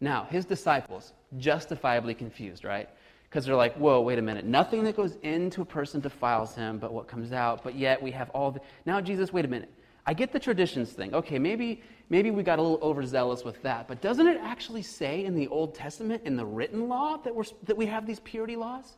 Now, 0.00 0.28
his 0.30 0.44
disciples, 0.44 1.12
justifiably 1.36 2.14
confused, 2.14 2.64
right? 2.64 2.88
Because 3.24 3.44
they're 3.44 3.56
like, 3.56 3.74
whoa, 3.74 4.00
wait 4.00 4.20
a 4.20 4.22
minute. 4.22 4.44
Nothing 4.44 4.84
that 4.84 4.96
goes 4.96 5.16
into 5.24 5.60
a 5.60 5.64
person 5.64 6.00
defiles 6.00 6.54
him, 6.54 6.78
but 6.78 6.92
what 6.92 7.08
comes 7.08 7.32
out. 7.32 7.64
But 7.64 7.74
yet 7.74 8.00
we 8.00 8.12
have 8.12 8.30
all 8.30 8.52
the. 8.52 8.60
Now, 8.86 9.00
Jesus, 9.00 9.32
wait 9.32 9.44
a 9.44 9.48
minute. 9.48 9.73
I 10.06 10.12
get 10.12 10.32
the 10.32 10.38
traditions 10.38 10.92
thing. 10.92 11.14
Okay, 11.14 11.38
maybe, 11.38 11.82
maybe 12.10 12.30
we 12.30 12.42
got 12.42 12.58
a 12.58 12.62
little 12.62 12.80
overzealous 12.82 13.44
with 13.44 13.62
that. 13.62 13.88
But 13.88 14.02
doesn't 14.02 14.26
it 14.26 14.38
actually 14.42 14.82
say 14.82 15.24
in 15.24 15.34
the 15.34 15.48
Old 15.48 15.74
Testament, 15.74 16.22
in 16.24 16.36
the 16.36 16.44
written 16.44 16.88
law, 16.88 17.16
that, 17.18 17.34
we're, 17.34 17.44
that 17.64 17.76
we 17.76 17.86
have 17.86 18.06
these 18.06 18.20
purity 18.20 18.56
laws? 18.56 18.96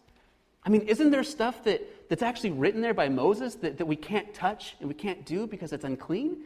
I 0.64 0.68
mean, 0.68 0.82
isn't 0.82 1.10
there 1.10 1.22
stuff 1.22 1.62
that, 1.64 2.08
that's 2.08 2.22
actually 2.22 2.50
written 2.50 2.80
there 2.80 2.94
by 2.94 3.08
Moses 3.08 3.54
that, 3.56 3.78
that 3.78 3.86
we 3.86 3.94
can't 3.94 4.34
touch 4.34 4.75
and 4.80 4.88
we 4.88 4.94
can't 4.94 5.25
do 5.25 5.46
because 5.46 5.72
it's 5.72 5.84
unclean? 5.84 6.38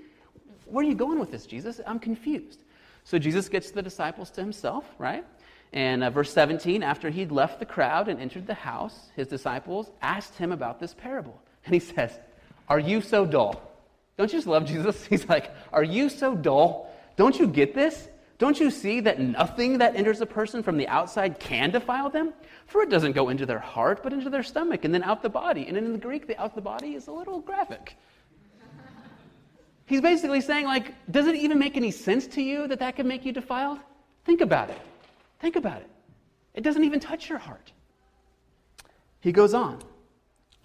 Where 0.66 0.84
are 0.84 0.88
you 0.88 0.94
going 0.94 1.18
with 1.18 1.30
this, 1.30 1.46
Jesus? 1.46 1.80
I'm 1.86 1.98
confused. 1.98 2.60
So 3.04 3.18
Jesus 3.18 3.48
gets 3.48 3.70
the 3.70 3.80
disciples 3.80 4.30
to 4.32 4.42
himself, 4.42 4.84
right? 4.98 5.24
And 5.72 6.04
uh, 6.04 6.10
verse 6.10 6.32
17, 6.32 6.82
after 6.82 7.08
he'd 7.08 7.32
left 7.32 7.60
the 7.60 7.66
crowd 7.66 8.08
and 8.08 8.20
entered 8.20 8.46
the 8.46 8.54
house, 8.54 9.08
his 9.16 9.26
disciples 9.26 9.90
asked 10.02 10.36
him 10.36 10.52
about 10.52 10.80
this 10.80 10.92
parable. 10.92 11.40
And 11.64 11.72
he 11.72 11.80
says, 11.80 12.12
Are 12.68 12.78
you 12.78 13.00
so 13.00 13.24
dull? 13.24 13.69
Don't 14.20 14.30
you 14.30 14.36
just 14.36 14.46
love 14.46 14.66
Jesus? 14.66 15.02
He's 15.10 15.26
like, 15.30 15.50
Are 15.72 15.82
you 15.82 16.10
so 16.10 16.36
dull? 16.36 16.94
Don't 17.16 17.38
you 17.38 17.46
get 17.46 17.74
this? 17.74 18.10
Don't 18.36 18.60
you 18.60 18.70
see 18.70 19.00
that 19.00 19.18
nothing 19.18 19.78
that 19.78 19.96
enters 19.96 20.20
a 20.20 20.26
person 20.26 20.62
from 20.62 20.76
the 20.76 20.86
outside 20.88 21.40
can 21.40 21.70
defile 21.70 22.10
them? 22.10 22.34
For 22.66 22.82
it 22.82 22.90
doesn't 22.90 23.12
go 23.12 23.30
into 23.30 23.46
their 23.46 23.58
heart, 23.58 24.02
but 24.02 24.12
into 24.12 24.28
their 24.28 24.42
stomach, 24.42 24.84
and 24.84 24.92
then 24.92 25.02
out 25.04 25.22
the 25.22 25.30
body. 25.30 25.66
And 25.66 25.74
in 25.74 25.92
the 25.92 25.98
Greek, 25.98 26.26
the 26.26 26.38
out 26.38 26.54
the 26.54 26.60
body 26.60 26.96
is 26.96 27.06
a 27.06 27.12
little 27.12 27.40
graphic. 27.40 27.96
He's 29.86 30.02
basically 30.02 30.42
saying, 30.42 30.66
like, 30.66 30.92
does 31.10 31.26
it 31.26 31.36
even 31.36 31.58
make 31.58 31.78
any 31.78 31.90
sense 31.90 32.26
to 32.26 32.42
you 32.42 32.68
that 32.68 32.78
that 32.80 32.96
could 32.96 33.06
make 33.06 33.24
you 33.24 33.32
defiled? 33.32 33.78
Think 34.26 34.42
about 34.42 34.68
it. 34.68 34.78
Think 35.38 35.56
about 35.56 35.80
it. 35.80 35.88
It 36.52 36.60
doesn't 36.60 36.84
even 36.84 37.00
touch 37.00 37.30
your 37.30 37.38
heart. 37.38 37.72
He 39.20 39.32
goes 39.32 39.54
on. 39.54 39.80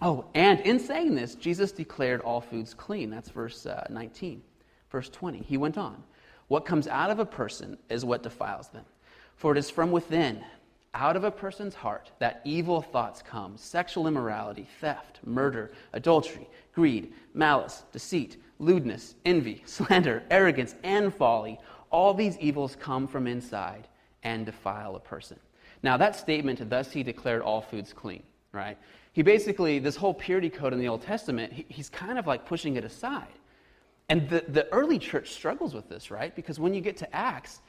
Oh, 0.00 0.26
and 0.34 0.60
in 0.60 0.78
saying 0.78 1.14
this, 1.14 1.34
Jesus 1.34 1.72
declared 1.72 2.20
all 2.20 2.40
foods 2.40 2.74
clean. 2.74 3.10
That's 3.10 3.30
verse 3.30 3.64
uh, 3.66 3.86
19. 3.88 4.42
Verse 4.90 5.08
20, 5.08 5.38
he 5.38 5.56
went 5.56 5.78
on. 5.78 6.02
What 6.48 6.64
comes 6.64 6.86
out 6.86 7.10
of 7.10 7.18
a 7.18 7.26
person 7.26 7.76
is 7.88 8.04
what 8.04 8.22
defiles 8.22 8.68
them. 8.68 8.84
For 9.36 9.52
it 9.52 9.58
is 9.58 9.68
from 9.70 9.90
within, 9.90 10.44
out 10.94 11.16
of 11.16 11.24
a 11.24 11.30
person's 11.30 11.74
heart, 11.74 12.10
that 12.20 12.40
evil 12.44 12.80
thoughts 12.80 13.20
come 13.22 13.56
sexual 13.56 14.06
immorality, 14.06 14.66
theft, 14.80 15.20
murder, 15.24 15.72
adultery, 15.92 16.48
greed, 16.74 17.12
malice, 17.34 17.82
deceit, 17.92 18.40
lewdness, 18.58 19.14
envy, 19.24 19.62
slander, 19.66 20.22
arrogance, 20.30 20.74
and 20.84 21.12
folly. 21.14 21.58
All 21.90 22.14
these 22.14 22.38
evils 22.38 22.76
come 22.78 23.06
from 23.06 23.26
inside 23.26 23.88
and 24.22 24.46
defile 24.46 24.96
a 24.96 25.00
person. 25.00 25.38
Now, 25.82 25.96
that 25.98 26.16
statement, 26.16 26.68
thus 26.70 26.90
he 26.90 27.02
declared 27.02 27.42
all 27.42 27.60
foods 27.60 27.92
clean, 27.92 28.22
right? 28.52 28.78
He 29.16 29.22
basically, 29.22 29.78
this 29.78 29.96
whole 29.96 30.12
purity 30.12 30.50
code 30.50 30.74
in 30.74 30.78
the 30.78 30.88
Old 30.88 31.00
Testament, 31.00 31.50
he, 31.50 31.64
he's 31.70 31.88
kind 31.88 32.18
of 32.18 32.26
like 32.26 32.44
pushing 32.44 32.76
it 32.76 32.84
aside. 32.84 33.32
And 34.10 34.28
the, 34.28 34.44
the 34.46 34.70
early 34.74 34.98
church 34.98 35.30
struggles 35.30 35.72
with 35.72 35.88
this, 35.88 36.10
right? 36.10 36.36
Because 36.36 36.60
when 36.60 36.74
you 36.74 36.82
get 36.82 36.98
to 36.98 37.16
Acts, 37.16 37.62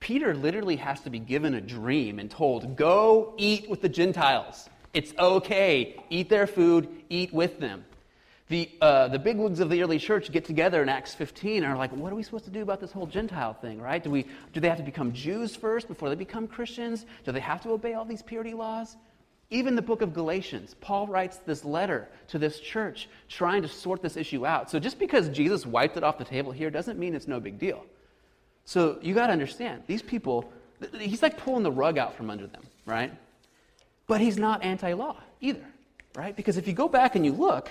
Peter 0.00 0.34
literally 0.34 0.76
has 0.76 1.02
to 1.02 1.10
be 1.10 1.18
given 1.18 1.56
a 1.56 1.60
dream 1.60 2.18
and 2.18 2.30
told, 2.30 2.74
Go 2.74 3.34
eat 3.36 3.68
with 3.68 3.82
the 3.82 3.88
Gentiles. 3.90 4.70
It's 4.94 5.12
okay. 5.18 6.02
Eat 6.08 6.30
their 6.30 6.46
food, 6.46 6.88
eat 7.10 7.34
with 7.34 7.60
them. 7.60 7.84
The, 8.48 8.70
uh, 8.80 9.08
the 9.08 9.18
bigwigs 9.18 9.60
of 9.60 9.68
the 9.68 9.82
early 9.82 9.98
church 9.98 10.32
get 10.32 10.46
together 10.46 10.82
in 10.82 10.88
Acts 10.88 11.12
15 11.12 11.64
and 11.64 11.66
are 11.66 11.76
like, 11.76 11.92
What 11.92 12.14
are 12.14 12.16
we 12.16 12.22
supposed 12.22 12.46
to 12.46 12.50
do 12.50 12.62
about 12.62 12.80
this 12.80 12.92
whole 12.92 13.06
Gentile 13.06 13.52
thing, 13.52 13.78
right? 13.78 14.02
Do, 14.02 14.08
we, 14.08 14.24
do 14.54 14.60
they 14.60 14.70
have 14.70 14.78
to 14.78 14.82
become 14.82 15.12
Jews 15.12 15.54
first 15.54 15.86
before 15.86 16.08
they 16.08 16.14
become 16.14 16.48
Christians? 16.48 17.04
Do 17.26 17.32
they 17.32 17.40
have 17.40 17.60
to 17.64 17.72
obey 17.72 17.92
all 17.92 18.06
these 18.06 18.22
purity 18.22 18.54
laws? 18.54 18.96
Even 19.50 19.76
the 19.76 19.82
book 19.82 20.02
of 20.02 20.14
Galatians, 20.14 20.74
Paul 20.80 21.06
writes 21.06 21.36
this 21.38 21.64
letter 21.64 22.08
to 22.28 22.38
this 22.38 22.60
church 22.60 23.08
trying 23.28 23.62
to 23.62 23.68
sort 23.68 24.02
this 24.02 24.16
issue 24.16 24.46
out. 24.46 24.70
So 24.70 24.78
just 24.78 24.98
because 24.98 25.28
Jesus 25.28 25.66
wiped 25.66 25.96
it 25.96 26.02
off 26.02 26.18
the 26.18 26.24
table 26.24 26.50
here 26.50 26.70
doesn't 26.70 26.98
mean 26.98 27.14
it's 27.14 27.28
no 27.28 27.40
big 27.40 27.58
deal. 27.58 27.84
So 28.64 28.98
you 29.02 29.14
got 29.14 29.26
to 29.26 29.32
understand, 29.32 29.82
these 29.86 30.02
people, 30.02 30.50
he's 30.98 31.22
like 31.22 31.36
pulling 31.36 31.62
the 31.62 31.70
rug 31.70 31.98
out 31.98 32.16
from 32.16 32.30
under 32.30 32.46
them, 32.46 32.62
right? 32.86 33.12
But 34.06 34.20
he's 34.20 34.38
not 34.38 34.64
anti 34.64 34.92
law 34.94 35.16
either, 35.40 35.64
right? 36.14 36.34
Because 36.34 36.56
if 36.56 36.66
you 36.66 36.72
go 36.72 36.88
back 36.88 37.14
and 37.14 37.24
you 37.24 37.32
look, 37.32 37.70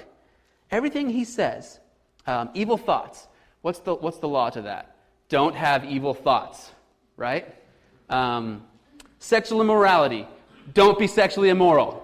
everything 0.70 1.10
he 1.10 1.24
says, 1.26 1.80
um, 2.28 2.50
evil 2.54 2.78
thoughts, 2.78 3.28
what's 3.62 3.80
the, 3.80 3.96
what's 3.96 4.20
the 4.20 4.28
law 4.28 4.50
to 4.52 4.62
that? 4.62 4.96
Don't 5.30 5.56
have 5.56 5.86
evil 5.86 6.14
thoughts, 6.14 6.72
right? 7.18 7.54
Um, 8.10 8.64
sexual 9.18 9.62
immorality, 9.62 10.28
don't 10.74 10.98
be 10.98 11.08
sexually 11.08 11.50
immoral. 11.50 12.00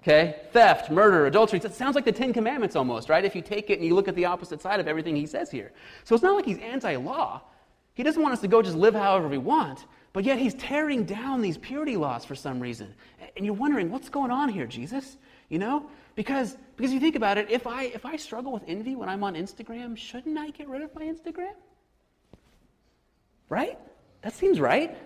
Okay? 0.00 0.36
Theft, 0.52 0.90
murder, 0.90 1.26
adultery. 1.26 1.60
It 1.62 1.74
sounds 1.74 1.96
like 1.96 2.04
the 2.04 2.12
Ten 2.12 2.32
Commandments 2.32 2.76
almost, 2.76 3.08
right? 3.08 3.24
If 3.24 3.34
you 3.34 3.42
take 3.42 3.70
it 3.70 3.78
and 3.78 3.84
you 3.84 3.94
look 3.94 4.06
at 4.06 4.14
the 4.14 4.24
opposite 4.24 4.62
side 4.62 4.78
of 4.78 4.86
everything 4.86 5.16
he 5.16 5.26
says 5.26 5.50
here. 5.50 5.72
So 6.04 6.14
it's 6.14 6.22
not 6.22 6.36
like 6.36 6.44
he's 6.44 6.58
anti 6.58 6.94
law. 6.96 7.42
He 7.94 8.02
doesn't 8.02 8.22
want 8.22 8.32
us 8.32 8.40
to 8.42 8.48
go 8.48 8.62
just 8.62 8.76
live 8.76 8.94
however 8.94 9.26
we 9.26 9.38
want, 9.38 9.86
but 10.12 10.22
yet 10.22 10.38
he's 10.38 10.54
tearing 10.54 11.04
down 11.04 11.40
these 11.40 11.58
purity 11.58 11.96
laws 11.96 12.24
for 12.24 12.34
some 12.34 12.60
reason. 12.60 12.94
And 13.36 13.44
you're 13.44 13.54
wondering, 13.54 13.90
what's 13.90 14.08
going 14.08 14.30
on 14.30 14.48
here, 14.48 14.66
Jesus? 14.66 15.16
You 15.48 15.58
know? 15.58 15.88
Because, 16.14 16.56
because 16.76 16.92
you 16.92 17.00
think 17.00 17.16
about 17.16 17.36
it, 17.36 17.50
if 17.50 17.66
I, 17.66 17.84
if 17.84 18.06
I 18.06 18.16
struggle 18.16 18.52
with 18.52 18.62
envy 18.68 18.96
when 18.96 19.08
I'm 19.08 19.24
on 19.24 19.34
Instagram, 19.34 19.96
shouldn't 19.96 20.38
I 20.38 20.50
get 20.50 20.68
rid 20.68 20.82
of 20.82 20.94
my 20.94 21.02
Instagram? 21.02 21.54
Right? 23.48 23.78
That 24.22 24.34
seems 24.34 24.60
right. 24.60 24.96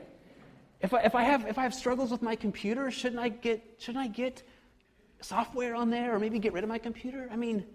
If 0.81 0.95
I, 0.95 1.01
if 1.03 1.15
I, 1.15 1.23
have, 1.25 1.47
if 1.47 1.59
I 1.59 1.63
have 1.63 1.75
struggles 1.75 2.11
with 2.11 2.23
my 2.23 2.37
computer, 2.37 2.91
shouldn't 2.91 3.21
I, 3.21 3.29
get, 3.29 3.63
shouldn't 3.79 4.03
I 4.03 4.09
get 4.09 4.43
software 5.21 5.75
on 5.75 5.91
there 5.91 6.15
or 6.15 6.19
maybe 6.19 6.39
get 6.39 6.53
rid 6.53 6.65
of 6.65 6.71
my 6.71 6.79
computer? 6.79 7.29
I 7.31 7.37
mean, 7.37 7.67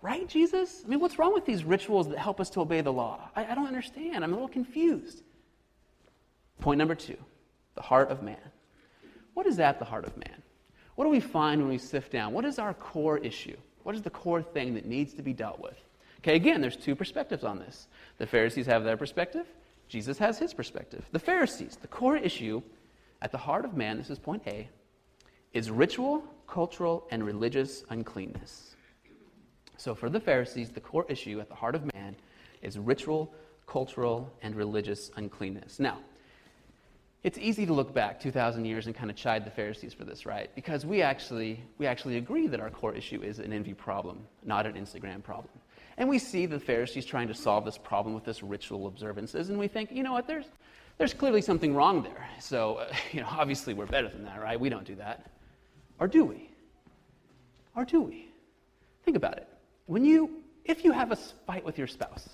right, 0.00 0.26
Jesus? 0.26 0.82
I 0.84 0.88
mean, 0.88 1.00
what's 1.00 1.18
wrong 1.18 1.34
with 1.34 1.44
these 1.44 1.64
rituals 1.64 2.08
that 2.08 2.18
help 2.18 2.40
us 2.40 2.48
to 2.50 2.60
obey 2.60 2.80
the 2.80 2.92
law? 2.92 3.28
I, 3.36 3.46
I 3.46 3.54
don't 3.54 3.66
understand. 3.66 4.24
I'm 4.24 4.32
a 4.32 4.34
little 4.34 4.48
confused. 4.48 5.22
Point 6.60 6.78
number 6.78 6.94
two 6.94 7.16
the 7.74 7.82
heart 7.82 8.10
of 8.10 8.22
man. 8.22 8.36
What 9.34 9.46
is 9.46 9.60
at 9.60 9.78
the 9.78 9.84
heart 9.84 10.04
of 10.04 10.16
man? 10.16 10.42
What 10.96 11.04
do 11.04 11.10
we 11.10 11.20
find 11.20 11.60
when 11.60 11.70
we 11.70 11.78
sift 11.78 12.10
down? 12.10 12.32
What 12.32 12.44
is 12.44 12.58
our 12.58 12.74
core 12.74 13.18
issue? 13.18 13.56
What 13.84 13.94
is 13.94 14.02
the 14.02 14.10
core 14.10 14.42
thing 14.42 14.74
that 14.74 14.84
needs 14.84 15.14
to 15.14 15.22
be 15.22 15.32
dealt 15.32 15.60
with? 15.60 15.78
Okay, 16.18 16.34
again, 16.34 16.60
there's 16.60 16.76
two 16.76 16.96
perspectives 16.96 17.44
on 17.44 17.60
this. 17.60 17.86
The 18.18 18.26
Pharisees 18.26 18.66
have 18.66 18.82
their 18.82 18.96
perspective, 18.96 19.46
Jesus 19.88 20.18
has 20.18 20.38
his 20.38 20.52
perspective. 20.52 21.04
The 21.12 21.18
Pharisees, 21.18 21.78
the 21.80 21.88
core 21.88 22.16
issue 22.16 22.62
at 23.22 23.32
the 23.32 23.38
heart 23.38 23.64
of 23.64 23.74
man, 23.74 23.98
this 23.98 24.10
is 24.10 24.18
point 24.18 24.42
A, 24.46 24.68
is 25.52 25.70
ritual, 25.70 26.22
cultural, 26.46 27.06
and 27.10 27.24
religious 27.24 27.84
uncleanness. 27.88 28.76
So 29.76 29.94
for 29.94 30.10
the 30.10 30.20
Pharisees, 30.20 30.70
the 30.70 30.80
core 30.80 31.06
issue 31.08 31.40
at 31.40 31.48
the 31.48 31.54
heart 31.54 31.74
of 31.74 31.82
man 31.94 32.16
is 32.62 32.78
ritual, 32.78 33.32
cultural, 33.66 34.30
and 34.42 34.54
religious 34.54 35.10
uncleanness. 35.16 35.78
Now, 35.78 35.98
it's 37.24 37.38
easy 37.38 37.66
to 37.66 37.72
look 37.72 37.92
back 37.92 38.20
2,000 38.20 38.64
years 38.64 38.86
and 38.86 38.94
kind 38.94 39.10
of 39.10 39.16
chide 39.16 39.44
the 39.44 39.50
Pharisees 39.50 39.92
for 39.92 40.04
this, 40.04 40.24
right? 40.24 40.54
Because 40.54 40.86
we 40.86 41.02
actually, 41.02 41.60
we 41.76 41.86
actually 41.86 42.16
agree 42.16 42.46
that 42.46 42.60
our 42.60 42.70
core 42.70 42.94
issue 42.94 43.22
is 43.22 43.38
an 43.38 43.52
envy 43.52 43.74
problem, 43.74 44.26
not 44.44 44.66
an 44.66 44.74
Instagram 44.74 45.22
problem. 45.22 45.52
And 45.98 46.08
we 46.08 46.20
see 46.20 46.46
the 46.46 46.60
Pharisees 46.60 47.04
trying 47.04 47.26
to 47.26 47.34
solve 47.34 47.64
this 47.64 47.76
problem 47.76 48.14
with 48.14 48.24
this 48.24 48.40
ritual 48.40 48.86
observances, 48.86 49.50
and 49.50 49.58
we 49.58 49.66
think, 49.66 49.90
you 49.90 50.04
know 50.04 50.12
what, 50.12 50.28
there's, 50.28 50.46
there's 50.96 51.12
clearly 51.12 51.42
something 51.42 51.74
wrong 51.74 52.04
there. 52.04 52.28
So, 52.40 52.76
uh, 52.76 52.94
you 53.12 53.20
know, 53.20 53.26
obviously 53.28 53.74
we're 53.74 53.86
better 53.86 54.08
than 54.08 54.24
that, 54.24 54.40
right? 54.40 54.58
We 54.58 54.68
don't 54.68 54.86
do 54.86 54.94
that. 54.94 55.28
Or 55.98 56.06
do 56.06 56.24
we? 56.24 56.50
Or 57.74 57.84
do 57.84 58.00
we? 58.00 58.28
Think 59.04 59.16
about 59.16 59.38
it. 59.38 59.48
When 59.86 60.04
you, 60.04 60.42
if 60.64 60.84
you 60.84 60.92
have 60.92 61.10
a 61.10 61.16
fight 61.16 61.64
with 61.64 61.76
your 61.76 61.88
spouse, 61.88 62.28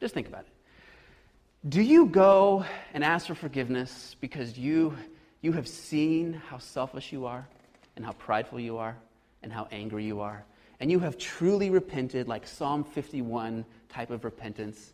just 0.00 0.12
think 0.12 0.26
about 0.26 0.40
it. 0.40 1.68
Do 1.68 1.80
you 1.80 2.06
go 2.06 2.64
and 2.92 3.04
ask 3.04 3.28
for 3.28 3.36
forgiveness 3.36 4.16
because 4.20 4.58
you, 4.58 4.96
you 5.42 5.52
have 5.52 5.68
seen 5.68 6.32
how 6.48 6.58
selfish 6.58 7.12
you 7.12 7.24
are 7.26 7.46
and 7.94 8.04
how 8.04 8.12
prideful 8.12 8.58
you 8.58 8.78
are 8.78 8.96
and 9.44 9.52
how 9.52 9.68
angry 9.70 10.04
you 10.04 10.20
are 10.20 10.44
and 10.80 10.90
you 10.90 10.98
have 10.98 11.16
truly 11.16 11.70
repented, 11.70 12.28
like 12.28 12.46
Psalm 12.46 12.84
51 12.84 13.64
type 13.88 14.10
of 14.10 14.24
repentance, 14.24 14.92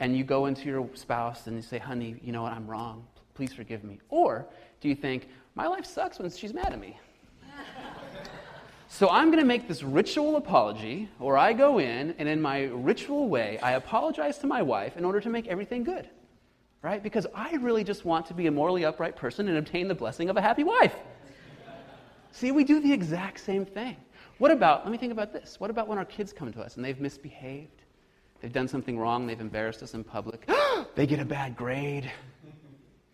and 0.00 0.16
you 0.16 0.24
go 0.24 0.46
into 0.46 0.66
your 0.66 0.88
spouse 0.94 1.46
and 1.46 1.56
you 1.56 1.62
say, 1.62 1.78
honey, 1.78 2.16
you 2.22 2.32
know 2.32 2.42
what, 2.42 2.52
I'm 2.52 2.66
wrong. 2.66 3.06
Please 3.34 3.52
forgive 3.52 3.82
me. 3.82 3.98
Or 4.08 4.46
do 4.80 4.88
you 4.88 4.94
think, 4.94 5.28
my 5.54 5.66
life 5.66 5.86
sucks 5.86 6.18
when 6.18 6.30
she's 6.30 6.52
mad 6.52 6.72
at 6.72 6.78
me? 6.78 6.98
so 8.88 9.08
I'm 9.08 9.28
going 9.28 9.38
to 9.38 9.46
make 9.46 9.68
this 9.68 9.82
ritual 9.82 10.36
apology, 10.36 11.08
or 11.18 11.38
I 11.38 11.54
go 11.54 11.78
in 11.78 12.14
and 12.18 12.28
in 12.28 12.42
my 12.42 12.64
ritual 12.64 13.28
way, 13.28 13.58
I 13.62 13.72
apologize 13.72 14.38
to 14.38 14.46
my 14.46 14.60
wife 14.60 14.96
in 14.96 15.04
order 15.04 15.20
to 15.20 15.30
make 15.30 15.46
everything 15.48 15.82
good. 15.82 16.08
Right? 16.82 17.02
Because 17.02 17.26
I 17.34 17.54
really 17.54 17.82
just 17.82 18.04
want 18.04 18.26
to 18.26 18.34
be 18.34 18.46
a 18.46 18.50
morally 18.50 18.84
upright 18.84 19.16
person 19.16 19.48
and 19.48 19.56
obtain 19.56 19.88
the 19.88 19.94
blessing 19.94 20.28
of 20.28 20.36
a 20.36 20.42
happy 20.42 20.62
wife. 20.62 20.94
See, 22.32 22.52
we 22.52 22.64
do 22.64 22.80
the 22.80 22.92
exact 22.92 23.40
same 23.40 23.64
thing. 23.64 23.96
What 24.38 24.50
about, 24.50 24.84
let 24.84 24.92
me 24.92 24.98
think 24.98 25.12
about 25.12 25.32
this. 25.32 25.58
What 25.58 25.70
about 25.70 25.88
when 25.88 25.98
our 25.98 26.04
kids 26.04 26.32
come 26.32 26.52
to 26.52 26.60
us 26.60 26.76
and 26.76 26.84
they've 26.84 27.00
misbehaved? 27.00 27.82
They've 28.40 28.52
done 28.52 28.68
something 28.68 28.98
wrong, 28.98 29.26
they've 29.26 29.40
embarrassed 29.40 29.82
us 29.82 29.94
in 29.94 30.04
public, 30.04 30.48
they 30.94 31.06
get 31.06 31.20
a 31.20 31.24
bad 31.24 31.56
grade. 31.56 32.10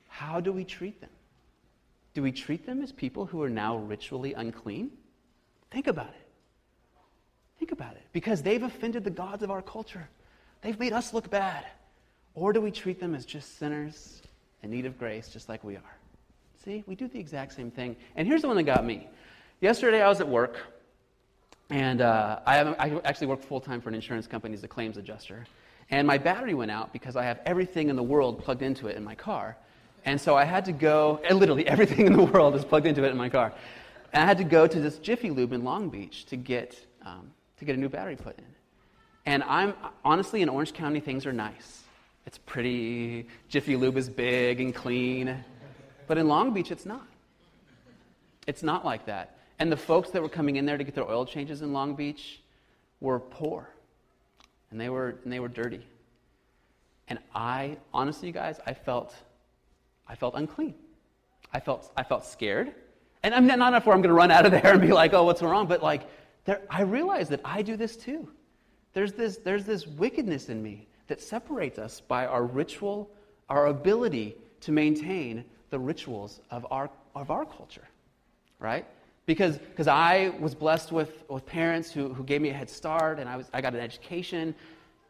How 0.08 0.40
do 0.40 0.52
we 0.52 0.64
treat 0.64 1.00
them? 1.00 1.11
Do 2.14 2.22
we 2.22 2.32
treat 2.32 2.66
them 2.66 2.82
as 2.82 2.92
people 2.92 3.24
who 3.24 3.42
are 3.42 3.48
now 3.48 3.76
ritually 3.76 4.35
unclean? 4.35 4.90
Think 5.70 5.87
about 5.87 6.08
it. 6.08 6.28
Think 7.58 7.72
about 7.72 7.92
it. 7.92 8.02
Because 8.12 8.42
they've 8.42 8.62
offended 8.62 9.04
the 9.04 9.11
gods 9.11 9.42
of 9.42 9.50
our 9.50 9.62
culture, 9.62 10.08
they've 10.61 10.78
made 10.78 10.92
us 10.92 11.14
look 11.14 11.30
bad. 11.30 11.64
Or 12.35 12.52
do 12.52 12.61
we 12.61 12.70
treat 12.70 12.98
them 12.98 13.14
as 13.14 13.24
just 13.24 13.58
sinners 13.58 14.22
in 14.62 14.70
need 14.70 14.87
of 14.87 14.98
grace, 14.98 15.28
just 15.28 15.48
like 15.48 15.62
we 15.62 15.76
are? 15.76 15.96
See, 16.64 16.82
we 16.87 16.94
do 16.94 17.08
the 17.08 17.18
exact 17.18 17.54
same 17.54 17.70
thing. 17.70 17.96
And 18.16 18.26
here's 18.26 18.42
the 18.42 18.48
one 18.48 18.56
that 18.56 18.64
got 18.64 18.85
me. 18.85 19.08
Yesterday, 19.61 20.02
I 20.02 20.08
was 20.08 20.20
at 20.20 20.28
work, 20.28 20.58
and 21.72 22.02
uh, 22.02 22.38
I, 22.44 22.61
I 22.61 23.00
actually 23.02 23.28
work 23.28 23.42
full 23.42 23.61
time 23.61 23.80
for 23.80 23.88
an 23.88 23.94
insurance 23.94 24.26
company 24.26 24.52
as 24.52 24.62
a 24.62 24.68
claims 24.68 24.98
adjuster. 24.98 25.46
And 25.90 26.06
my 26.06 26.18
battery 26.18 26.52
went 26.52 26.70
out 26.70 26.92
because 26.92 27.16
I 27.16 27.24
have 27.24 27.40
everything 27.46 27.88
in 27.88 27.96
the 27.96 28.02
world 28.02 28.44
plugged 28.44 28.61
into 28.61 28.88
it 28.88 28.96
in 28.98 29.02
my 29.02 29.14
car. 29.14 29.56
And 30.04 30.20
so 30.20 30.37
I 30.37 30.44
had 30.44 30.66
to 30.66 30.72
go, 30.72 31.20
literally 31.30 31.66
everything 31.66 32.06
in 32.06 32.12
the 32.12 32.24
world 32.24 32.56
is 32.56 32.64
plugged 32.64 32.87
into 32.87 33.04
it 33.04 33.11
in 33.11 33.16
my 33.16 33.30
car. 33.30 33.54
And 34.12 34.22
I 34.22 34.26
had 34.26 34.37
to 34.38 34.44
go 34.44 34.66
to 34.66 34.80
this 34.80 34.98
Jiffy 34.98 35.30
Lube 35.30 35.54
in 35.54 35.64
Long 35.64 35.88
Beach 35.88 36.26
to 36.26 36.37
get, 36.37 36.78
um, 37.06 37.30
to 37.58 37.64
get 37.64 37.74
a 37.74 37.78
new 37.78 37.88
battery 37.88 38.16
put 38.16 38.37
in. 38.37 38.44
And 39.24 39.42
I'm 39.44 39.72
honestly 40.04 40.42
in 40.42 40.50
Orange 40.50 40.74
County, 40.74 41.00
things 41.00 41.24
are 41.24 41.32
nice. 41.32 41.85
It's 42.26 42.37
pretty, 42.37 43.28
Jiffy 43.48 43.76
Lube 43.76 43.96
is 43.96 44.11
big 44.11 44.61
and 44.61 44.74
clean. 44.74 45.42
But 46.06 46.18
in 46.18 46.28
Long 46.28 46.52
Beach, 46.52 46.70
it's 46.70 46.85
not. 46.85 47.06
It's 48.46 48.62
not 48.62 48.85
like 48.85 49.06
that. 49.06 49.38
And 49.62 49.70
the 49.70 49.77
folks 49.77 50.11
that 50.11 50.20
were 50.20 50.29
coming 50.29 50.57
in 50.57 50.66
there 50.66 50.77
to 50.77 50.83
get 50.83 50.96
their 50.96 51.09
oil 51.09 51.25
changes 51.25 51.62
in 51.62 51.72
Long 51.72 51.94
Beach 51.94 52.40
were 52.98 53.20
poor. 53.20 53.68
And 54.72 54.81
they 54.81 54.88
were, 54.88 55.20
and 55.22 55.33
they 55.33 55.38
were 55.38 55.46
dirty. 55.46 55.87
And 57.07 57.20
I, 57.33 57.77
honestly, 57.94 58.27
you 58.27 58.35
guys, 58.35 58.59
I 58.66 58.75
felt 58.75 59.14
I 60.09 60.16
felt 60.16 60.35
unclean. 60.35 60.75
I 61.53 61.61
felt, 61.61 61.92
I 61.96 62.03
felt 62.03 62.25
scared. 62.25 62.75
And 63.22 63.33
I'm 63.33 63.46
not 63.46 63.68
enough 63.68 63.87
where 63.87 63.94
I'm 63.94 64.03
going 64.03 64.09
to 64.09 64.14
run 64.14 64.33
out 64.33 64.46
of 64.46 64.51
there 64.51 64.72
and 64.72 64.81
be 64.81 64.92
like, 64.92 65.12
oh, 65.12 65.22
what's 65.22 65.40
wrong? 65.42 65.68
But 65.68 65.81
like, 65.81 66.09
there, 66.44 66.62
I 66.68 66.83
realize 66.83 67.29
that 67.29 67.40
I 67.44 67.62
do 67.62 67.77
this 67.77 67.94
too. 67.96 68.29
There's 68.94 69.12
this, 69.12 69.37
there's 69.37 69.64
this 69.64 69.87
wickedness 69.87 70.48
in 70.48 70.61
me 70.61 70.88
that 71.07 71.20
separates 71.20 71.79
us 71.79 72.01
by 72.01 72.27
our 72.27 72.42
ritual, 72.42 73.12
our 73.48 73.68
ability 73.68 74.35
to 74.62 74.72
maintain 74.72 75.44
the 75.70 75.79
rituals 75.79 76.40
of 76.51 76.66
our, 76.72 76.90
of 77.14 77.31
our 77.31 77.44
culture, 77.44 77.87
right? 78.59 78.85
Because 79.26 79.58
because 79.58 79.88
I 79.88 80.32
was 80.40 80.54
blessed 80.54 80.92
with, 80.92 81.24
with 81.28 81.46
parents 81.46 81.90
who, 81.90 82.12
who 82.12 82.24
gave 82.24 82.40
me 82.40 82.50
a 82.50 82.54
head 82.54 82.68
start 82.68 83.18
and 83.18 83.28
I, 83.28 83.37
was, 83.37 83.48
I 83.52 83.61
got 83.61 83.74
an 83.74 83.80
education, 83.80 84.54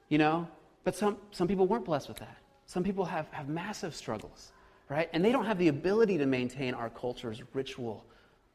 you 0.09 0.19
know, 0.19 0.47
but 0.85 0.95
some, 0.95 1.17
some 1.31 1.49
people 1.49 1.67
weren't 1.67 1.85
blessed 1.85 2.09
with 2.09 2.19
that. 2.19 2.37
Some 2.67 2.85
people 2.85 3.05
have, 3.05 3.27
have 3.31 3.49
massive 3.49 3.95
struggles 3.95 4.53
right? 4.93 5.09
And 5.15 5.25
they 5.25 5.33
don't 5.33 5.47
have 5.47 5.59
the 5.59 5.69
ability 5.69 6.19
to 6.19 6.27
maintain 6.27 6.75
our 6.75 6.91
culture's 6.91 7.43
ritual, 7.55 8.05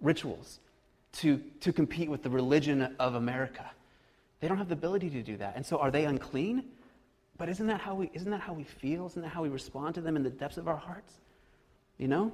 rituals 0.02 0.60
to, 1.14 1.42
to 1.62 1.74
compete 1.74 2.10
with 2.10 2.22
the 2.22 2.30
religion 2.30 2.96
of 3.00 3.16
America. 3.16 3.66
They 4.40 4.48
don't 4.48 4.60
have 4.60 4.70
the 4.70 4.76
ability 4.76 5.10
to 5.10 5.24
do 5.24 5.38
that. 5.38 5.56
And 5.56 5.66
so 5.66 5.80
are 5.80 5.90
they 5.90 6.06
unclean? 6.06 6.64
But 7.40 7.50
isn't 7.50 7.66
that 7.68 7.82
how 7.82 7.96
we, 7.96 8.12
isn't 8.14 8.30
that 8.30 8.42
how 8.42 8.54
we 8.54 8.64
feel? 8.64 9.08
Isn't 9.08 9.24
that 9.24 9.30
how 9.30 9.42
we 9.42 9.50
respond 9.50 9.96
to 9.96 10.02
them 10.02 10.16
in 10.16 10.22
the 10.22 10.30
depths 10.30 10.58
of 10.58 10.68
our 10.68 10.78
hearts? 10.78 11.14
You 11.98 12.08
know? 12.08 12.32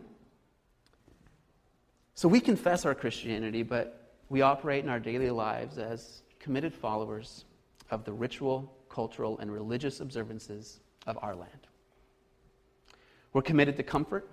So 2.15 2.27
we 2.27 2.39
confess 2.39 2.85
our 2.85 2.93
Christianity, 2.93 3.63
but 3.63 4.11
we 4.29 4.41
operate 4.41 4.83
in 4.83 4.89
our 4.89 4.99
daily 4.99 5.31
lives 5.31 5.77
as 5.77 6.21
committed 6.39 6.73
followers 6.73 7.45
of 7.89 8.03
the 8.05 8.13
ritual, 8.13 8.71
cultural, 8.89 9.37
and 9.39 9.51
religious 9.51 9.99
observances 9.99 10.79
of 11.07 11.17
our 11.21 11.35
land. 11.35 11.67
We're 13.33 13.41
committed 13.41 13.77
to 13.77 13.83
comfort, 13.83 14.29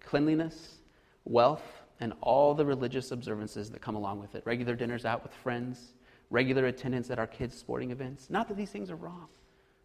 cleanliness, 0.00 0.76
wealth, 1.24 1.64
and 2.00 2.12
all 2.20 2.54
the 2.54 2.66
religious 2.66 3.10
observances 3.10 3.70
that 3.70 3.80
come 3.80 3.94
along 3.94 4.20
with 4.20 4.34
it. 4.34 4.42
Regular 4.44 4.74
dinners 4.74 5.06
out 5.06 5.22
with 5.22 5.32
friends, 5.32 5.94
regular 6.28 6.66
attendance 6.66 7.10
at 7.10 7.18
our 7.18 7.26
kids' 7.26 7.56
sporting 7.56 7.90
events. 7.90 8.28
Not 8.28 8.48
that 8.48 8.56
these 8.56 8.70
things 8.70 8.90
are 8.90 8.96
wrong, 8.96 9.28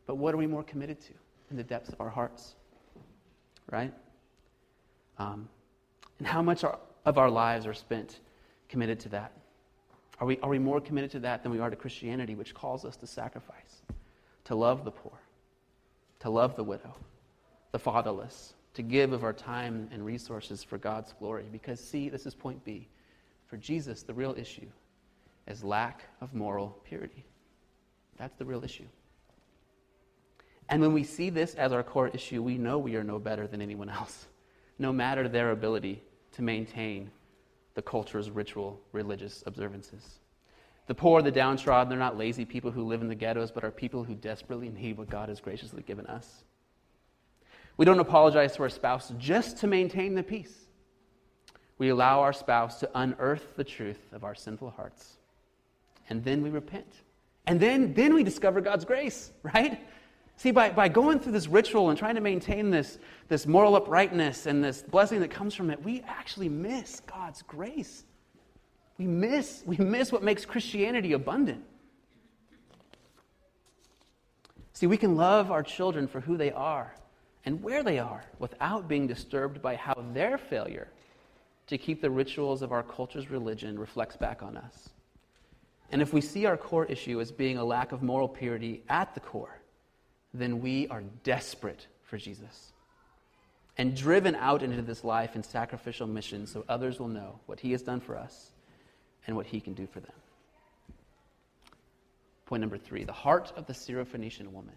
but 0.05 0.15
what 0.15 0.33
are 0.33 0.37
we 0.37 0.47
more 0.47 0.63
committed 0.63 0.99
to 1.01 1.13
in 1.49 1.55
the 1.55 1.63
depths 1.63 1.89
of 1.89 2.01
our 2.01 2.09
hearts? 2.09 2.55
Right? 3.71 3.93
Um, 5.17 5.47
and 6.19 6.27
how 6.27 6.41
much 6.41 6.65
are, 6.65 6.77
of 7.05 7.17
our 7.17 7.29
lives 7.29 7.65
are 7.65 7.73
spent 7.73 8.19
committed 8.69 8.99
to 9.01 9.09
that? 9.09 9.31
Are 10.19 10.27
we, 10.27 10.37
are 10.39 10.49
we 10.49 10.59
more 10.59 10.79
committed 10.79 11.11
to 11.11 11.19
that 11.21 11.43
than 11.43 11.51
we 11.51 11.59
are 11.59 11.69
to 11.69 11.75
Christianity, 11.75 12.35
which 12.35 12.53
calls 12.53 12.85
us 12.85 12.95
to 12.97 13.07
sacrifice, 13.07 13.81
to 14.45 14.55
love 14.55 14.85
the 14.85 14.91
poor, 14.91 15.19
to 16.19 16.29
love 16.29 16.55
the 16.55 16.63
widow? 16.63 16.95
the 17.71 17.79
fatherless, 17.79 18.53
to 18.73 18.81
give 18.81 19.13
of 19.13 19.23
our 19.23 19.33
time 19.33 19.89
and 19.91 20.05
resources 20.05 20.63
for 20.63 20.77
God's 20.77 21.13
glory. 21.13 21.45
Because, 21.51 21.79
see, 21.79 22.09
this 22.09 22.25
is 22.25 22.35
point 22.35 22.63
B. 22.63 22.87
For 23.47 23.57
Jesus, 23.57 24.03
the 24.03 24.13
real 24.13 24.35
issue 24.37 24.67
is 25.47 25.63
lack 25.63 26.03
of 26.21 26.33
moral 26.33 26.77
purity. 26.85 27.25
That's 28.17 28.35
the 28.35 28.45
real 28.45 28.63
issue. 28.63 28.85
And 30.69 30.81
when 30.81 30.93
we 30.93 31.03
see 31.03 31.29
this 31.29 31.55
as 31.55 31.73
our 31.73 31.83
core 31.83 32.09
issue, 32.09 32.41
we 32.41 32.57
know 32.57 32.77
we 32.77 32.95
are 32.95 33.03
no 33.03 33.19
better 33.19 33.47
than 33.47 33.61
anyone 33.61 33.89
else, 33.89 34.27
no 34.79 34.93
matter 34.93 35.27
their 35.27 35.51
ability 35.51 36.01
to 36.33 36.41
maintain 36.41 37.11
the 37.73 37.81
culture's 37.81 38.29
ritual 38.29 38.79
religious 38.91 39.43
observances. 39.45 40.19
The 40.87 40.95
poor, 40.95 41.21
the 41.21 41.31
downtrodden, 41.31 41.89
they're 41.89 41.97
not 41.97 42.17
lazy 42.17 42.43
people 42.43 42.71
who 42.71 42.83
live 42.83 43.01
in 43.01 43.07
the 43.07 43.15
ghettos, 43.15 43.51
but 43.51 43.63
are 43.63 43.71
people 43.71 44.03
who 44.03 44.15
desperately 44.15 44.69
need 44.69 44.97
what 44.97 45.09
God 45.09 45.29
has 45.29 45.39
graciously 45.39 45.83
given 45.83 46.05
us. 46.07 46.43
We 47.77 47.85
don't 47.85 47.99
apologize 47.99 48.55
to 48.55 48.63
our 48.63 48.69
spouse 48.69 49.13
just 49.17 49.57
to 49.57 49.67
maintain 49.67 50.15
the 50.15 50.23
peace. 50.23 50.53
We 51.77 51.89
allow 51.89 52.19
our 52.19 52.33
spouse 52.33 52.79
to 52.81 52.89
unearth 52.93 53.55
the 53.55 53.63
truth 53.63 53.99
of 54.11 54.23
our 54.23 54.35
sinful 54.35 54.71
hearts. 54.71 55.17
And 56.09 56.23
then 56.23 56.41
we 56.41 56.49
repent. 56.49 56.93
And 57.47 57.59
then, 57.59 57.93
then 57.93 58.13
we 58.13 58.23
discover 58.23 58.61
God's 58.61 58.85
grace, 58.85 59.31
right? 59.43 59.79
See, 60.41 60.49
by, 60.49 60.71
by 60.71 60.89
going 60.89 61.19
through 61.19 61.33
this 61.33 61.47
ritual 61.47 61.91
and 61.91 61.99
trying 61.99 62.15
to 62.15 62.21
maintain 62.21 62.71
this, 62.71 62.97
this 63.27 63.45
moral 63.45 63.75
uprightness 63.75 64.47
and 64.47 64.63
this 64.63 64.81
blessing 64.81 65.19
that 65.19 65.29
comes 65.29 65.53
from 65.53 65.69
it, 65.69 65.83
we 65.83 66.01
actually 66.07 66.49
miss 66.49 66.99
God's 67.01 67.43
grace. 67.43 68.05
We 68.97 69.05
miss, 69.05 69.61
we 69.67 69.77
miss 69.77 70.11
what 70.11 70.23
makes 70.23 70.43
Christianity 70.43 71.13
abundant. 71.13 71.63
See, 74.73 74.87
we 74.87 74.97
can 74.97 75.15
love 75.15 75.51
our 75.51 75.61
children 75.61 76.07
for 76.07 76.21
who 76.21 76.37
they 76.37 76.51
are 76.51 76.95
and 77.45 77.61
where 77.61 77.83
they 77.83 77.99
are 77.99 78.23
without 78.39 78.87
being 78.87 79.05
disturbed 79.05 79.61
by 79.61 79.75
how 79.75 80.03
their 80.11 80.39
failure 80.39 80.87
to 81.67 81.77
keep 81.77 82.01
the 82.01 82.09
rituals 82.09 82.63
of 82.63 82.71
our 82.71 82.81
culture's 82.81 83.29
religion 83.29 83.77
reflects 83.77 84.17
back 84.17 84.41
on 84.41 84.57
us. 84.57 84.89
And 85.91 86.01
if 86.01 86.13
we 86.13 86.21
see 86.21 86.47
our 86.47 86.57
core 86.57 86.85
issue 86.85 87.21
as 87.21 87.31
being 87.31 87.59
a 87.59 87.63
lack 87.63 87.91
of 87.91 88.01
moral 88.01 88.27
purity 88.27 88.81
at 88.89 89.13
the 89.13 89.19
core, 89.19 89.60
then 90.33 90.61
we 90.61 90.87
are 90.87 91.03
desperate 91.23 91.87
for 92.03 92.17
Jesus 92.17 92.71
and 93.77 93.95
driven 93.95 94.35
out 94.35 94.63
into 94.63 94.81
this 94.81 95.03
life 95.03 95.35
in 95.35 95.43
sacrificial 95.43 96.07
mission 96.07 96.45
so 96.45 96.63
others 96.69 96.99
will 96.99 97.07
know 97.07 97.39
what 97.45 97.59
he 97.59 97.71
has 97.71 97.81
done 97.81 97.99
for 97.99 98.17
us 98.17 98.51
and 99.27 99.35
what 99.35 99.45
he 99.45 99.59
can 99.59 99.73
do 99.73 99.87
for 99.87 99.99
them. 99.99 100.11
Point 102.45 102.61
number 102.61 102.77
three 102.77 103.03
the 103.03 103.13
heart 103.13 103.51
of 103.55 103.65
the 103.65 103.73
Syrophoenician 103.73 104.51
woman. 104.51 104.75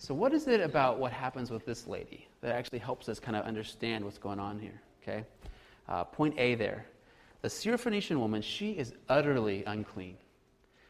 So, 0.00 0.14
what 0.14 0.32
is 0.32 0.46
it 0.46 0.60
about 0.60 0.98
what 0.98 1.12
happens 1.12 1.50
with 1.50 1.66
this 1.66 1.88
lady 1.88 2.28
that 2.40 2.54
actually 2.54 2.78
helps 2.78 3.08
us 3.08 3.18
kind 3.18 3.36
of 3.36 3.44
understand 3.44 4.04
what's 4.04 4.18
going 4.18 4.38
on 4.38 4.60
here? 4.60 4.80
Okay? 5.02 5.24
Uh, 5.88 6.04
point 6.04 6.34
A 6.38 6.54
there. 6.54 6.86
The 7.42 7.48
Syrophoenician 7.48 8.18
woman, 8.18 8.42
she 8.42 8.72
is 8.72 8.94
utterly 9.08 9.64
unclean. 9.64 10.16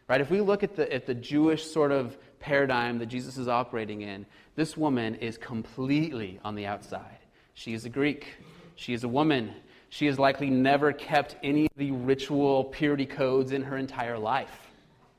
Right? 0.09 0.21
If 0.21 0.31
we 0.31 0.41
look 0.41 0.63
at 0.63 0.75
the, 0.75 0.91
at 0.93 1.07
the 1.07 1.15
Jewish 1.15 1.71
sort 1.71 1.93
of 1.93 2.17
paradigm 2.41 2.99
that 2.99 3.07
Jesus 3.07 3.37
is 3.37 3.47
operating 3.47 4.01
in, 4.01 4.25
this 4.57 4.77
woman 4.77 5.17
is 5.17 5.37
completely 5.37 6.41
on 6.45 6.55
the 6.55 6.67
outside. 6.67 7.19
She 7.55 7.75
is 7.75 7.85
a 7.85 7.91
Greek. 7.91 8.27
She 8.75 8.95
is 8.95 9.05
a 9.05 9.09
woman. 9.09 9.53
She 9.91 10.07
has 10.07 10.19
likely 10.19 10.49
never 10.49 10.93
kept 10.93 11.37
any 11.43 11.67
of 11.67 11.73
the 11.77 11.91
ritual 11.91 12.65
purity 12.65 13.07
codes 13.07 13.53
in 13.53 13.63
her 13.63 13.77
entire 13.77 14.19
life. 14.19 14.71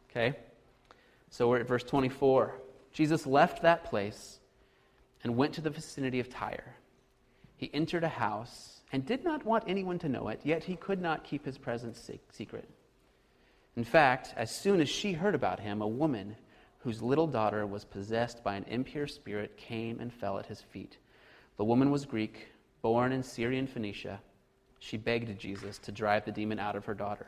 Okay? 0.10 0.36
So 1.30 1.50
we're 1.50 1.60
at 1.60 1.68
verse 1.68 1.84
24. 1.84 2.56
Jesus 2.92 3.28
left 3.28 3.62
that 3.62 3.84
place 3.84 4.40
and 5.24 5.38
went 5.38 5.54
to 5.54 5.62
the 5.62 5.70
vicinity 5.70 6.20
of 6.20 6.30
Tyre. 6.30 6.76
He 7.58 7.70
entered 7.74 8.04
a 8.04 8.10
house 8.10 8.82
and 8.92 9.06
did 9.06 9.24
not 9.24 9.46
want 9.46 9.66
anyone 9.68 10.00
to 10.00 10.10
know 10.10 10.30
it, 10.30 10.40
yet 10.44 10.64
he 10.64 10.76
could 10.76 11.02
not 11.02 11.24
keep 11.24 11.46
his 11.46 11.58
presence 11.58 12.10
secret. 12.32 12.68
In 13.80 13.86
fact, 13.86 14.34
as 14.36 14.52
soon 14.54 14.82
as 14.82 14.90
she 14.90 15.14
heard 15.14 15.34
about 15.34 15.62
him, 15.62 15.82
a 15.82 15.88
woman 15.88 16.36
whose 16.80 17.02
little 17.02 17.28
daughter 17.28 17.66
was 17.66 17.86
possessed 17.86 18.44
by 18.44 18.56
an 18.56 18.66
impure 18.66 19.08
spirit 19.08 19.56
came 19.56 20.02
and 20.02 20.12
fell 20.12 20.38
at 20.38 20.48
his 20.48 20.60
feet. 20.60 20.98
The 21.56 21.64
woman 21.64 21.90
was 21.90 22.04
Greek, 22.06 22.50
born 22.82 23.14
in 23.14 23.24
Syrian 23.24 23.68
Phoenicia. 23.68 24.20
She 24.80 24.98
begged 24.98 25.40
Jesus 25.40 25.78
to 25.78 25.94
drive 25.94 26.26
the 26.26 26.32
demon 26.34 26.60
out 26.60 26.76
of 26.76 26.84
her 26.84 26.94
daughter. 26.94 27.28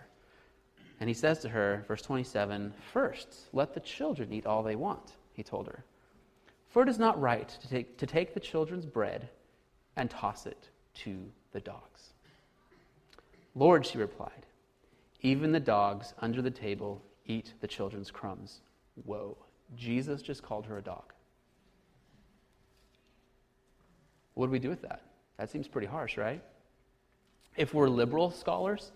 And 0.99 1.07
he 1.07 1.13
says 1.13 1.39
to 1.39 1.47
her, 1.47 1.85
verse 1.87 2.01
27, 2.01 2.73
First, 2.91 3.33
let 3.53 3.73
the 3.73 3.79
children 3.79 4.33
eat 4.33 4.45
all 4.45 4.61
they 4.61 4.75
want, 4.75 5.13
he 5.31 5.43
told 5.43 5.67
her. 5.67 5.85
For 6.67 6.83
it 6.83 6.89
is 6.89 6.99
not 6.99 7.17
right 7.21 7.47
to 7.47 7.69
take, 7.69 7.97
to 7.97 8.05
take 8.05 8.33
the 8.33 8.41
children's 8.41 8.85
bread 8.85 9.29
and 9.95 10.09
toss 10.09 10.45
it 10.45 10.67
to 10.95 11.31
the 11.53 11.61
dogs. 11.61 12.11
Lord, 13.55 13.85
she 13.85 13.97
replied, 13.97 14.40
even 15.21 15.51
the 15.51 15.59
dogs 15.59 16.13
under 16.19 16.41
the 16.41 16.51
table 16.51 17.01
eat 17.25 17.53
the 17.61 17.67
children's 17.67 18.11
crumbs. 18.11 18.61
Whoa, 19.05 19.37
Jesus 19.75 20.21
just 20.21 20.43
called 20.43 20.65
her 20.65 20.77
a 20.77 20.81
dog. 20.81 21.13
What 24.33 24.47
do 24.47 24.51
we 24.51 24.59
do 24.59 24.69
with 24.69 24.81
that? 24.81 25.01
That 25.37 25.49
seems 25.49 25.67
pretty 25.67 25.87
harsh, 25.87 26.17
right? 26.17 26.43
If 27.55 27.73
we're 27.73 27.89
liberal 27.89 28.31
scholars, 28.31 28.91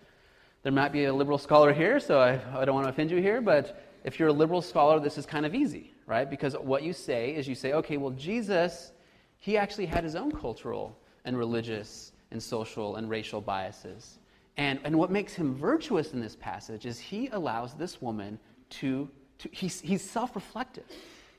there 0.63 0.71
might 0.71 0.91
be 0.91 1.05
a 1.05 1.13
liberal 1.13 1.37
scholar 1.37 1.73
here, 1.73 1.99
so 1.99 2.19
I, 2.19 2.39
I 2.57 2.65
don't 2.65 2.73
want 2.73 2.85
to 2.85 2.89
offend 2.89 3.11
you 3.11 3.21
here, 3.21 3.41
but 3.41 3.83
if 4.03 4.19
you're 4.19 4.29
a 4.29 4.33
liberal 4.33 4.61
scholar, 4.61 4.99
this 4.99 5.17
is 5.17 5.25
kind 5.25 5.45
of 5.45 5.53
easy, 5.53 5.93
right? 6.07 6.29
Because 6.29 6.53
what 6.53 6.83
you 6.83 6.93
say 6.93 7.35
is 7.35 7.47
you 7.47 7.55
say, 7.55 7.73
okay, 7.73 7.97
well, 7.97 8.11
Jesus, 8.11 8.91
he 9.37 9.57
actually 9.57 9.85
had 9.85 10.03
his 10.03 10.15
own 10.15 10.31
cultural 10.31 10.97
and 11.25 11.37
religious 11.37 12.11
and 12.31 12.41
social 12.41 12.95
and 12.95 13.09
racial 13.09 13.41
biases. 13.41 14.19
And, 14.57 14.79
and 14.83 14.97
what 14.97 15.11
makes 15.11 15.33
him 15.33 15.55
virtuous 15.55 16.13
in 16.13 16.21
this 16.21 16.35
passage 16.35 16.85
is 16.85 16.99
he 16.99 17.27
allows 17.27 17.73
this 17.73 18.01
woman 18.01 18.39
to, 18.71 19.09
to 19.39 19.49
he's, 19.51 19.81
he's 19.81 20.07
self 20.09 20.35
reflective. 20.35 20.85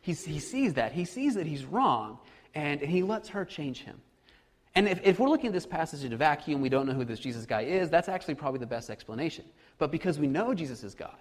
he 0.02 0.14
sees 0.14 0.74
that. 0.74 0.92
He 0.92 1.04
sees 1.04 1.34
that 1.34 1.46
he's 1.46 1.64
wrong, 1.64 2.18
and, 2.54 2.82
and 2.82 2.90
he 2.90 3.02
lets 3.02 3.30
her 3.30 3.44
change 3.44 3.82
him. 3.82 4.00
And 4.76 4.86
if, 4.86 5.00
if 5.02 5.18
we're 5.18 5.30
looking 5.30 5.46
at 5.46 5.54
this 5.54 5.64
passage 5.64 6.04
in 6.04 6.12
a 6.12 6.18
vacuum, 6.18 6.60
we 6.60 6.68
don't 6.68 6.86
know 6.86 6.92
who 6.92 7.06
this 7.06 7.18
Jesus 7.18 7.46
guy 7.46 7.62
is, 7.62 7.88
that's 7.88 8.10
actually 8.10 8.34
probably 8.34 8.60
the 8.60 8.66
best 8.66 8.90
explanation. 8.90 9.46
But 9.78 9.90
because 9.90 10.18
we 10.18 10.26
know 10.26 10.52
Jesus 10.52 10.84
is 10.84 10.94
God, 10.94 11.16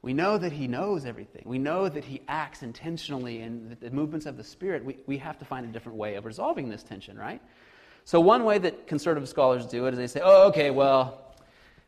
we 0.00 0.12
know 0.12 0.38
that 0.38 0.52
he 0.52 0.68
knows 0.68 1.04
everything. 1.04 1.42
We 1.44 1.58
know 1.58 1.88
that 1.88 2.04
he 2.04 2.20
acts 2.28 2.62
intentionally 2.62 3.40
in 3.40 3.76
the 3.80 3.90
movements 3.90 4.26
of 4.26 4.36
the 4.36 4.44
Spirit. 4.44 4.84
We, 4.84 4.98
we 5.06 5.18
have 5.18 5.38
to 5.38 5.44
find 5.44 5.66
a 5.66 5.72
different 5.72 5.98
way 5.98 6.14
of 6.14 6.24
resolving 6.24 6.68
this 6.68 6.84
tension, 6.84 7.18
right? 7.18 7.42
So, 8.04 8.20
one 8.20 8.44
way 8.44 8.58
that 8.58 8.86
conservative 8.86 9.28
scholars 9.28 9.66
do 9.66 9.86
it 9.86 9.94
is 9.94 9.98
they 9.98 10.06
say, 10.06 10.20
oh, 10.22 10.48
okay, 10.48 10.70
well, 10.70 11.23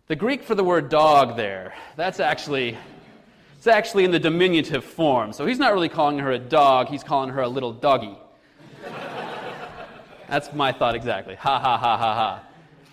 the 0.08 0.16
Greek 0.16 0.42
for 0.42 0.54
the 0.54 0.64
word 0.64 0.88
dog 0.88 1.36
there, 1.36 1.74
that's 1.96 2.20
actually. 2.20 2.76
It's 3.56 3.66
actually 3.66 4.04
in 4.04 4.12
the 4.12 4.18
diminutive 4.20 4.84
form. 4.84 5.32
So 5.32 5.44
he's 5.44 5.58
not 5.58 5.72
really 5.72 5.88
calling 5.88 6.18
her 6.20 6.30
a 6.30 6.38
dog, 6.38 6.88
he's 6.88 7.02
calling 7.02 7.30
her 7.30 7.40
a 7.40 7.48
little 7.48 7.72
doggy. 7.72 8.16
That's 10.28 10.52
my 10.52 10.70
thought 10.72 10.94
exactly. 10.94 11.34
Ha 11.34 11.58
ha 11.58 11.76
ha 11.76 11.96
ha 11.96 12.14
ha. 12.14 12.42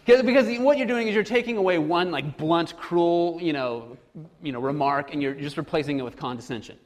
Because 0.05 0.59
what 0.59 0.77
you're 0.77 0.87
doing 0.87 1.07
is 1.07 1.13
you're 1.13 1.23
taking 1.23 1.57
away 1.57 1.77
one 1.77 2.11
like 2.11 2.37
blunt, 2.37 2.75
cruel, 2.77 3.37
you 3.41 3.53
know, 3.53 3.97
you 4.41 4.51
know, 4.51 4.59
remark, 4.59 5.13
and 5.13 5.21
you're 5.21 5.33
just 5.33 5.57
replacing 5.57 5.99
it 5.99 6.01
with 6.01 6.17
condescension. 6.17 6.77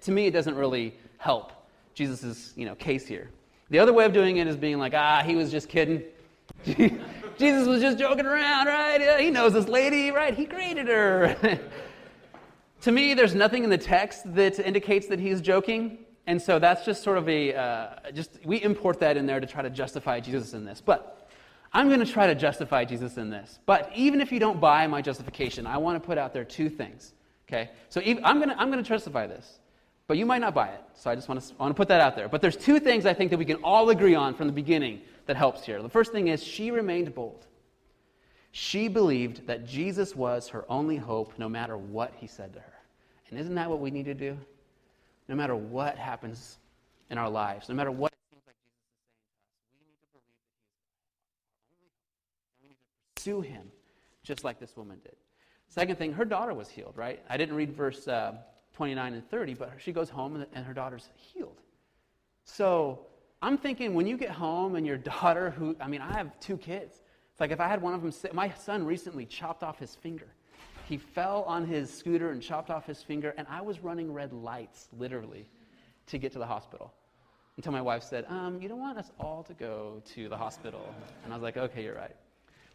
To 0.00 0.10
me, 0.10 0.26
it 0.26 0.30
doesn't 0.30 0.54
really 0.54 0.94
help 1.18 1.52
Jesus' 1.94 2.52
you 2.56 2.66
know 2.66 2.74
case 2.74 3.06
here. 3.06 3.30
The 3.70 3.78
other 3.78 3.92
way 3.92 4.04
of 4.04 4.12
doing 4.12 4.38
it 4.38 4.46
is 4.46 4.56
being 4.56 4.78
like, 4.78 4.94
ah, 4.94 5.22
he 5.24 5.36
was 5.36 5.50
just 5.50 5.68
kidding. 5.68 6.02
Jesus 7.38 7.66
was 7.66 7.80
just 7.80 7.98
joking 7.98 8.26
around, 8.26 8.66
right? 8.66 9.20
He 9.20 9.30
knows 9.30 9.52
this 9.52 9.68
lady, 9.68 10.10
right? 10.10 10.34
He 10.34 10.46
created 10.46 10.88
her. 10.88 11.36
to 12.82 12.92
me, 12.92 13.14
there's 13.14 13.34
nothing 13.34 13.64
in 13.64 13.70
the 13.70 13.78
text 13.78 14.34
that 14.34 14.58
indicates 14.58 15.06
that 15.08 15.18
he's 15.18 15.40
joking. 15.40 15.98
And 16.26 16.40
so 16.40 16.58
that's 16.58 16.84
just 16.84 17.02
sort 17.02 17.18
of 17.18 17.28
a, 17.28 17.54
uh, 17.54 17.88
just, 18.14 18.38
we 18.44 18.62
import 18.62 19.00
that 19.00 19.16
in 19.16 19.26
there 19.26 19.40
to 19.40 19.46
try 19.46 19.62
to 19.62 19.70
justify 19.70 20.20
Jesus 20.20 20.54
in 20.54 20.64
this. 20.64 20.80
But 20.80 21.28
I'm 21.72 21.88
going 21.88 22.00
to 22.00 22.10
try 22.10 22.26
to 22.26 22.34
justify 22.34 22.84
Jesus 22.84 23.16
in 23.16 23.30
this. 23.30 23.58
But 23.66 23.90
even 23.94 24.20
if 24.20 24.30
you 24.30 24.38
don't 24.38 24.60
buy 24.60 24.86
my 24.86 25.02
justification, 25.02 25.66
I 25.66 25.76
want 25.78 26.00
to 26.00 26.06
put 26.06 26.18
out 26.18 26.32
there 26.32 26.44
two 26.44 26.68
things. 26.68 27.12
Okay? 27.48 27.70
So 27.88 28.00
I'm 28.00 28.38
going 28.38 28.48
to, 28.48 28.58
I'm 28.58 28.70
going 28.70 28.82
to 28.82 28.88
justify 28.88 29.26
this. 29.26 29.58
But 30.06 30.18
you 30.18 30.26
might 30.26 30.40
not 30.40 30.54
buy 30.54 30.68
it. 30.68 30.80
So 30.94 31.10
I 31.10 31.14
just 31.14 31.28
want 31.28 31.40
to, 31.40 31.54
want 31.56 31.70
to 31.70 31.74
put 31.74 31.88
that 31.88 32.00
out 32.00 32.14
there. 32.14 32.28
But 32.28 32.42
there's 32.42 32.56
two 32.56 32.78
things 32.78 33.06
I 33.06 33.14
think 33.14 33.30
that 33.30 33.38
we 33.38 33.44
can 33.44 33.56
all 33.56 33.90
agree 33.90 34.14
on 34.14 34.34
from 34.34 34.46
the 34.46 34.52
beginning 34.52 35.00
that 35.26 35.36
helps 35.36 35.64
here. 35.64 35.82
The 35.82 35.88
first 35.88 36.12
thing 36.12 36.28
is 36.28 36.42
she 36.42 36.70
remained 36.70 37.14
bold. 37.14 37.46
She 38.52 38.88
believed 38.88 39.46
that 39.46 39.66
Jesus 39.66 40.14
was 40.14 40.48
her 40.48 40.64
only 40.68 40.96
hope 40.96 41.32
no 41.38 41.48
matter 41.48 41.76
what 41.76 42.12
he 42.16 42.26
said 42.26 42.52
to 42.54 42.60
her. 42.60 42.72
And 43.30 43.38
isn't 43.38 43.54
that 43.54 43.68
what 43.68 43.80
we 43.80 43.90
need 43.90 44.04
to 44.04 44.14
do? 44.14 44.38
no 45.28 45.34
matter 45.34 45.56
what 45.56 45.96
happens 45.96 46.58
in 47.10 47.18
our 47.18 47.30
lives, 47.30 47.68
no 47.68 47.74
matter 47.74 47.90
what 47.90 48.12
Jesus 48.12 48.44
is 48.44 48.52
saying 48.52 48.74
to 48.92 48.98
us, 48.98 49.62
we 49.72 49.86
need 49.86 49.98
to 50.00 50.06
believe 50.12 50.34
that 50.36 51.62
He. 51.62 52.62
We 52.62 52.68
need 52.68 52.76
to 52.76 53.20
pursue 53.22 53.40
Him 53.40 53.72
just 54.22 54.44
like 54.44 54.58
this 54.60 54.76
woman 54.76 54.98
did. 55.02 55.16
Second 55.68 55.96
thing, 55.96 56.12
her 56.12 56.24
daughter 56.24 56.54
was 56.54 56.68
healed, 56.68 56.94
right? 56.96 57.20
I 57.28 57.36
didn't 57.36 57.56
read 57.56 57.72
verse 57.72 58.06
uh, 58.06 58.34
29 58.74 59.14
and 59.14 59.30
30, 59.30 59.54
but 59.54 59.72
she 59.78 59.92
goes 59.92 60.08
home 60.08 60.44
and 60.52 60.64
her 60.64 60.74
daughter's 60.74 61.08
healed. 61.16 61.60
So 62.44 63.06
I'm 63.44 63.58
thinking 63.58 63.92
when 63.92 64.06
you 64.06 64.16
get 64.16 64.30
home 64.30 64.74
and 64.74 64.86
your 64.86 64.96
daughter, 65.20 65.50
who, 65.50 65.76
I 65.78 65.86
mean, 65.86 66.00
I 66.00 66.12
have 66.14 66.40
two 66.40 66.56
kids. 66.56 67.02
It's 67.30 67.40
like 67.40 67.50
if 67.50 67.60
I 67.60 67.68
had 67.68 67.82
one 67.82 67.92
of 67.92 68.02
them, 68.02 68.12
my 68.32 68.50
son 68.50 68.86
recently 68.86 69.26
chopped 69.26 69.62
off 69.62 69.78
his 69.78 69.94
finger. 69.94 70.28
He 70.88 70.96
fell 70.96 71.42
on 71.42 71.66
his 71.66 71.92
scooter 71.92 72.30
and 72.30 72.40
chopped 72.40 72.70
off 72.70 72.86
his 72.86 73.02
finger, 73.02 73.34
and 73.36 73.46
I 73.50 73.60
was 73.60 73.80
running 73.80 74.12
red 74.12 74.32
lights, 74.32 74.88
literally, 74.96 75.46
to 76.06 76.18
get 76.18 76.32
to 76.32 76.38
the 76.38 76.46
hospital. 76.46 76.92
Until 77.56 77.72
my 77.72 77.82
wife 77.82 78.02
said, 78.02 78.24
um, 78.28 78.60
You 78.62 78.68
don't 78.68 78.80
want 78.80 78.98
us 78.98 79.10
all 79.20 79.42
to 79.44 79.52
go 79.54 80.02
to 80.14 80.28
the 80.28 80.36
hospital. 80.36 80.94
And 81.22 81.32
I 81.32 81.36
was 81.36 81.42
like, 81.42 81.56
Okay, 81.56 81.84
you're 81.84 81.94
right. 81.94 82.16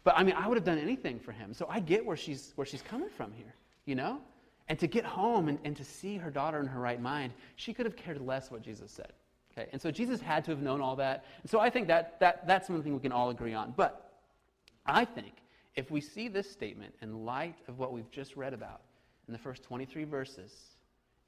But 0.04 0.14
I 0.16 0.22
mean, 0.22 0.34
I 0.36 0.46
would 0.46 0.56
have 0.56 0.64
done 0.64 0.78
anything 0.78 1.18
for 1.18 1.32
him. 1.32 1.52
So 1.52 1.66
I 1.68 1.80
get 1.80 2.04
where 2.04 2.16
she's, 2.16 2.52
where 2.54 2.66
she's 2.66 2.82
coming 2.82 3.10
from 3.10 3.32
here, 3.32 3.54
you 3.86 3.96
know? 3.96 4.20
And 4.68 4.78
to 4.78 4.86
get 4.86 5.04
home 5.04 5.48
and, 5.48 5.58
and 5.64 5.76
to 5.76 5.84
see 5.84 6.16
her 6.16 6.30
daughter 6.30 6.60
in 6.60 6.66
her 6.66 6.80
right 6.80 7.00
mind, 7.00 7.32
she 7.56 7.74
could 7.74 7.86
have 7.86 7.96
cared 7.96 8.20
less 8.20 8.50
what 8.50 8.62
Jesus 8.62 8.92
said. 8.92 9.12
Okay? 9.52 9.68
And 9.72 9.80
so 9.80 9.90
Jesus 9.90 10.20
had 10.20 10.44
to 10.44 10.50
have 10.50 10.62
known 10.62 10.80
all 10.80 10.96
that. 10.96 11.24
And 11.42 11.50
so 11.50 11.60
I 11.60 11.70
think 11.70 11.88
that, 11.88 12.18
that 12.20 12.46
that's 12.46 12.66
something 12.66 12.92
we 12.92 13.00
can 13.00 13.12
all 13.12 13.30
agree 13.30 13.54
on. 13.54 13.74
But 13.76 14.12
I 14.86 15.04
think 15.04 15.32
if 15.76 15.90
we 15.90 16.00
see 16.00 16.28
this 16.28 16.50
statement 16.50 16.94
in 17.02 17.24
light 17.24 17.56
of 17.68 17.78
what 17.78 17.92
we've 17.92 18.10
just 18.10 18.36
read 18.36 18.54
about 18.54 18.82
in 19.26 19.32
the 19.32 19.38
first 19.38 19.62
23 19.62 20.04
verses, 20.04 20.52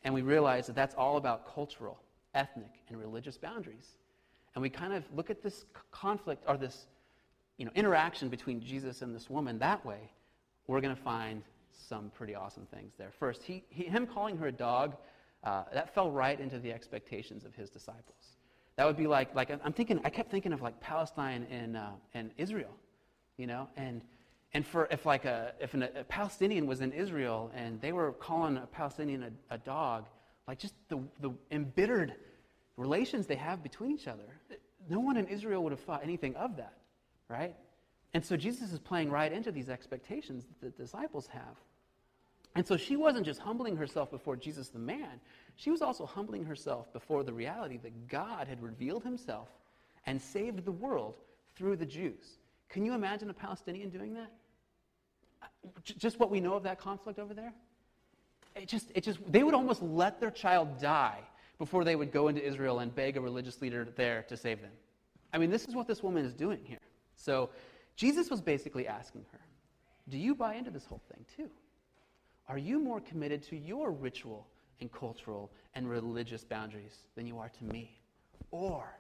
and 0.04 0.12
we 0.12 0.22
realize 0.22 0.66
that 0.66 0.74
that's 0.74 0.94
all 0.94 1.16
about 1.16 1.52
cultural, 1.52 1.98
ethnic, 2.34 2.82
and 2.88 2.98
religious 2.98 3.38
boundaries, 3.38 3.96
and 4.54 4.62
we 4.62 4.68
kind 4.68 4.92
of 4.92 5.04
look 5.14 5.30
at 5.30 5.42
this 5.42 5.64
conflict 5.90 6.44
or 6.46 6.56
this 6.56 6.86
you 7.56 7.64
know, 7.64 7.72
interaction 7.74 8.28
between 8.28 8.60
Jesus 8.60 9.02
and 9.02 9.14
this 9.14 9.30
woman 9.30 9.58
that 9.58 9.84
way, 9.84 10.10
we're 10.66 10.80
going 10.80 10.94
to 10.94 11.02
find 11.02 11.42
some 11.88 12.10
pretty 12.10 12.34
awesome 12.34 12.66
things 12.74 12.92
there. 12.98 13.10
First, 13.10 13.42
he, 13.42 13.64
he 13.68 13.84
him 13.84 14.06
calling 14.06 14.36
her 14.38 14.48
a 14.48 14.52
dog, 14.52 14.96
uh, 15.44 15.64
that 15.72 15.94
fell 15.94 16.10
right 16.10 16.38
into 16.38 16.58
the 16.58 16.72
expectations 16.72 17.44
of 17.44 17.54
his 17.54 17.70
disciples. 17.70 18.36
That 18.76 18.86
would 18.86 18.96
be 18.96 19.06
like, 19.06 19.34
like 19.34 19.50
I'm 19.50 19.72
thinking, 19.72 20.00
I 20.04 20.10
kept 20.10 20.30
thinking 20.30 20.52
of 20.52 20.62
like 20.62 20.80
Palestine 20.80 21.46
and, 21.50 21.76
uh, 21.76 21.90
and 22.14 22.30
Israel, 22.38 22.74
you 23.36 23.46
know, 23.46 23.68
and 23.76 24.02
and 24.54 24.66
for 24.66 24.86
if 24.90 25.06
like 25.06 25.24
a 25.24 25.54
if 25.60 25.74
an, 25.74 25.82
a 25.82 26.04
Palestinian 26.04 26.66
was 26.66 26.80
in 26.80 26.92
Israel 26.92 27.50
and 27.54 27.80
they 27.80 27.92
were 27.92 28.12
calling 28.12 28.56
a 28.58 28.66
Palestinian 28.66 29.22
a, 29.50 29.54
a 29.54 29.58
dog, 29.58 30.06
like 30.46 30.58
just 30.58 30.74
the, 30.88 31.00
the 31.20 31.32
embittered 31.50 32.14
relations 32.76 33.26
they 33.26 33.36
have 33.36 33.62
between 33.62 33.92
each 33.92 34.08
other, 34.08 34.24
no 34.88 35.00
one 35.00 35.16
in 35.16 35.26
Israel 35.26 35.62
would 35.62 35.72
have 35.72 35.80
thought 35.80 36.02
anything 36.02 36.34
of 36.36 36.56
that, 36.56 36.74
right? 37.28 37.54
And 38.14 38.24
so 38.24 38.36
Jesus 38.36 38.72
is 38.72 38.78
playing 38.78 39.10
right 39.10 39.32
into 39.32 39.50
these 39.50 39.70
expectations 39.70 40.44
that 40.44 40.76
the 40.76 40.82
disciples 40.82 41.26
have. 41.28 41.56
And 42.54 42.66
so 42.66 42.76
she 42.76 42.96
wasn't 42.96 43.24
just 43.24 43.40
humbling 43.40 43.76
herself 43.76 44.10
before 44.10 44.36
Jesus 44.36 44.68
the 44.68 44.78
man, 44.78 45.20
she 45.56 45.70
was 45.70 45.82
also 45.82 46.06
humbling 46.06 46.44
herself 46.44 46.92
before 46.92 47.24
the 47.24 47.32
reality 47.32 47.78
that 47.78 48.08
God 48.08 48.46
had 48.48 48.62
revealed 48.62 49.04
himself 49.04 49.48
and 50.06 50.20
saved 50.20 50.64
the 50.64 50.72
world 50.72 51.16
through 51.56 51.76
the 51.76 51.86
Jews. 51.86 52.38
Can 52.68 52.84
you 52.84 52.94
imagine 52.94 53.30
a 53.30 53.34
Palestinian 53.34 53.90
doing 53.90 54.14
that? 54.14 54.30
Uh, 55.42 55.46
just 55.84 56.18
what 56.18 56.30
we 56.30 56.40
know 56.40 56.54
of 56.54 56.62
that 56.64 56.78
conflict 56.78 57.18
over 57.18 57.34
there? 57.34 57.52
It 58.54 58.68
just, 58.68 58.90
it 58.94 59.02
just, 59.02 59.18
they 59.30 59.42
would 59.42 59.54
almost 59.54 59.82
let 59.82 60.20
their 60.20 60.30
child 60.30 60.78
die 60.78 61.20
before 61.58 61.84
they 61.84 61.96
would 61.96 62.12
go 62.12 62.28
into 62.28 62.44
Israel 62.44 62.80
and 62.80 62.94
beg 62.94 63.16
a 63.16 63.20
religious 63.20 63.60
leader 63.62 63.86
there 63.96 64.24
to 64.28 64.36
save 64.36 64.60
them. 64.60 64.72
I 65.32 65.38
mean, 65.38 65.50
this 65.50 65.64
is 65.66 65.74
what 65.74 65.86
this 65.86 66.02
woman 66.02 66.24
is 66.24 66.34
doing 66.34 66.60
here. 66.64 66.80
So 67.16 67.50
Jesus 67.96 68.30
was 68.30 68.40
basically 68.40 68.86
asking 68.86 69.24
her, 69.32 69.40
Do 70.08 70.18
you 70.18 70.34
buy 70.34 70.54
into 70.54 70.70
this 70.70 70.84
whole 70.84 71.00
thing 71.10 71.24
too? 71.36 71.50
Are 72.48 72.58
you 72.58 72.80
more 72.80 73.00
committed 73.00 73.42
to 73.44 73.56
your 73.56 73.90
ritual 73.90 74.46
and 74.80 74.90
cultural 74.92 75.50
and 75.74 75.88
religious 75.88 76.44
boundaries 76.44 76.98
than 77.14 77.26
you 77.26 77.38
are 77.38 77.48
to 77.48 77.64
me? 77.64 77.98
Or, 78.50 78.98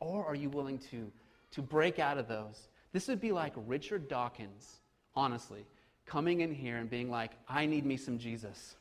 or 0.00 0.24
are 0.24 0.34
you 0.34 0.48
willing 0.48 0.78
to, 0.90 1.10
to 1.52 1.62
break 1.62 1.98
out 1.98 2.18
of 2.18 2.28
those? 2.28 2.68
This 2.92 3.08
would 3.08 3.20
be 3.20 3.32
like 3.32 3.52
Richard 3.66 4.08
Dawkins, 4.08 4.80
honestly, 5.14 5.66
coming 6.06 6.40
in 6.40 6.54
here 6.54 6.76
and 6.76 6.88
being 6.88 7.10
like, 7.10 7.32
I 7.48 7.66
need 7.66 7.84
me 7.84 7.96
some 7.96 8.18
Jesus. 8.18 8.76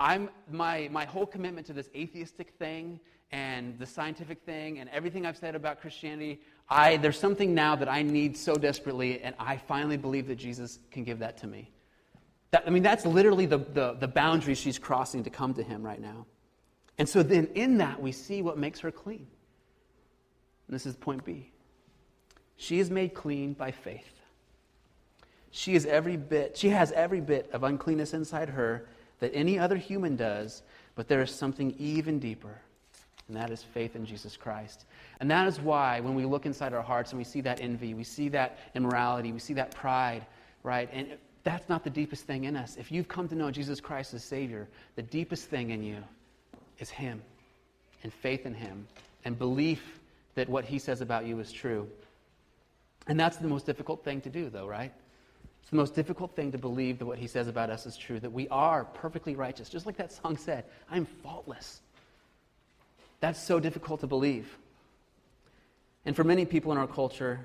I'm, 0.00 0.30
my, 0.50 0.88
my 0.90 1.04
whole 1.04 1.26
commitment 1.26 1.66
to 1.66 1.72
this 1.72 1.90
atheistic 1.94 2.50
thing 2.58 3.00
and 3.30 3.78
the 3.78 3.86
scientific 3.86 4.42
thing 4.42 4.78
and 4.78 4.88
everything 4.90 5.26
I've 5.26 5.36
said 5.36 5.54
about 5.54 5.80
Christianity, 5.80 6.40
I, 6.68 6.96
there's 6.98 7.18
something 7.18 7.54
now 7.54 7.76
that 7.76 7.88
I 7.88 8.02
need 8.02 8.36
so 8.36 8.54
desperately, 8.54 9.20
and 9.22 9.34
I 9.38 9.56
finally 9.56 9.96
believe 9.96 10.28
that 10.28 10.36
Jesus 10.36 10.78
can 10.90 11.04
give 11.04 11.18
that 11.20 11.36
to 11.38 11.46
me. 11.46 11.70
That, 12.52 12.64
I 12.66 12.70
mean, 12.70 12.82
that's 12.82 13.04
literally 13.04 13.46
the, 13.46 13.58
the, 13.58 13.96
the 13.98 14.08
boundary 14.08 14.54
she's 14.54 14.78
crossing 14.78 15.24
to 15.24 15.30
come 15.30 15.54
to 15.54 15.62
him 15.62 15.82
right 15.82 16.00
now. 16.00 16.26
And 16.98 17.08
so 17.08 17.22
then 17.22 17.48
in 17.54 17.78
that, 17.78 18.00
we 18.00 18.12
see 18.12 18.42
what 18.42 18.58
makes 18.58 18.80
her 18.80 18.90
clean. 18.90 19.26
And 20.68 20.74
this 20.74 20.86
is 20.86 20.94
point 20.94 21.24
B. 21.24 21.50
She 22.56 22.78
is 22.78 22.90
made 22.90 23.14
clean 23.14 23.54
by 23.54 23.70
faith. 23.72 24.20
She 25.50 25.74
is 25.74 25.84
every 25.86 26.16
bit, 26.16 26.56
she 26.56 26.68
has 26.68 26.92
every 26.92 27.20
bit 27.20 27.50
of 27.52 27.64
uncleanness 27.64 28.14
inside 28.14 28.48
her 28.50 28.86
that 29.20 29.34
any 29.34 29.58
other 29.58 29.76
human 29.76 30.16
does, 30.16 30.62
but 30.94 31.08
there 31.08 31.22
is 31.22 31.30
something 31.30 31.74
even 31.78 32.18
deeper, 32.18 32.60
and 33.28 33.36
that 33.36 33.50
is 33.50 33.62
faith 33.62 33.94
in 33.94 34.06
Jesus 34.06 34.36
Christ. 34.36 34.86
And 35.20 35.30
that 35.30 35.46
is 35.46 35.60
why 35.60 36.00
when 36.00 36.14
we 36.14 36.24
look 36.24 36.46
inside 36.46 36.72
our 36.72 36.82
hearts 36.82 37.12
and 37.12 37.18
we 37.18 37.24
see 37.24 37.40
that 37.42 37.60
envy, 37.60 37.94
we 37.94 38.04
see 38.04 38.28
that 38.30 38.58
immorality, 38.74 39.32
we 39.32 39.38
see 39.38 39.54
that 39.54 39.74
pride, 39.74 40.26
right? 40.62 40.88
And 40.92 41.08
that's 41.44 41.68
not 41.68 41.84
the 41.84 41.90
deepest 41.90 42.24
thing 42.24 42.44
in 42.44 42.56
us. 42.56 42.76
If 42.76 42.92
you've 42.92 43.08
come 43.08 43.28
to 43.28 43.34
know 43.34 43.50
Jesus 43.50 43.80
Christ 43.80 44.14
as 44.14 44.22
Savior, 44.22 44.68
the 44.96 45.02
deepest 45.02 45.48
thing 45.48 45.70
in 45.70 45.82
you 45.82 45.98
is 46.78 46.90
Him 46.90 47.20
and 48.02 48.12
faith 48.12 48.46
in 48.46 48.54
Him 48.54 48.86
and 49.24 49.38
belief 49.38 50.00
that 50.34 50.48
what 50.48 50.64
He 50.64 50.78
says 50.78 51.00
about 51.00 51.26
you 51.26 51.40
is 51.40 51.50
true. 51.50 51.88
And 53.08 53.18
that's 53.18 53.38
the 53.38 53.48
most 53.48 53.66
difficult 53.66 54.04
thing 54.04 54.20
to 54.20 54.30
do, 54.30 54.50
though, 54.50 54.66
right? 54.66 54.92
It's 55.62 55.70
the 55.70 55.76
most 55.76 55.94
difficult 55.94 56.36
thing 56.36 56.52
to 56.52 56.58
believe 56.58 56.98
that 57.00 57.06
what 57.06 57.18
He 57.18 57.26
says 57.26 57.48
about 57.48 57.70
us 57.70 57.86
is 57.86 57.96
true, 57.96 58.20
that 58.20 58.32
we 58.32 58.48
are 58.48 58.84
perfectly 58.84 59.34
righteous. 59.34 59.68
Just 59.68 59.86
like 59.86 59.96
that 59.96 60.12
song 60.12 60.36
said, 60.36 60.64
I'm 60.90 61.06
faultless. 61.06 61.80
That's 63.20 63.40
so 63.40 63.58
difficult 63.58 64.00
to 64.00 64.06
believe. 64.06 64.58
And 66.04 66.14
for 66.14 66.24
many 66.24 66.44
people 66.44 66.72
in 66.72 66.78
our 66.78 66.88
culture, 66.88 67.40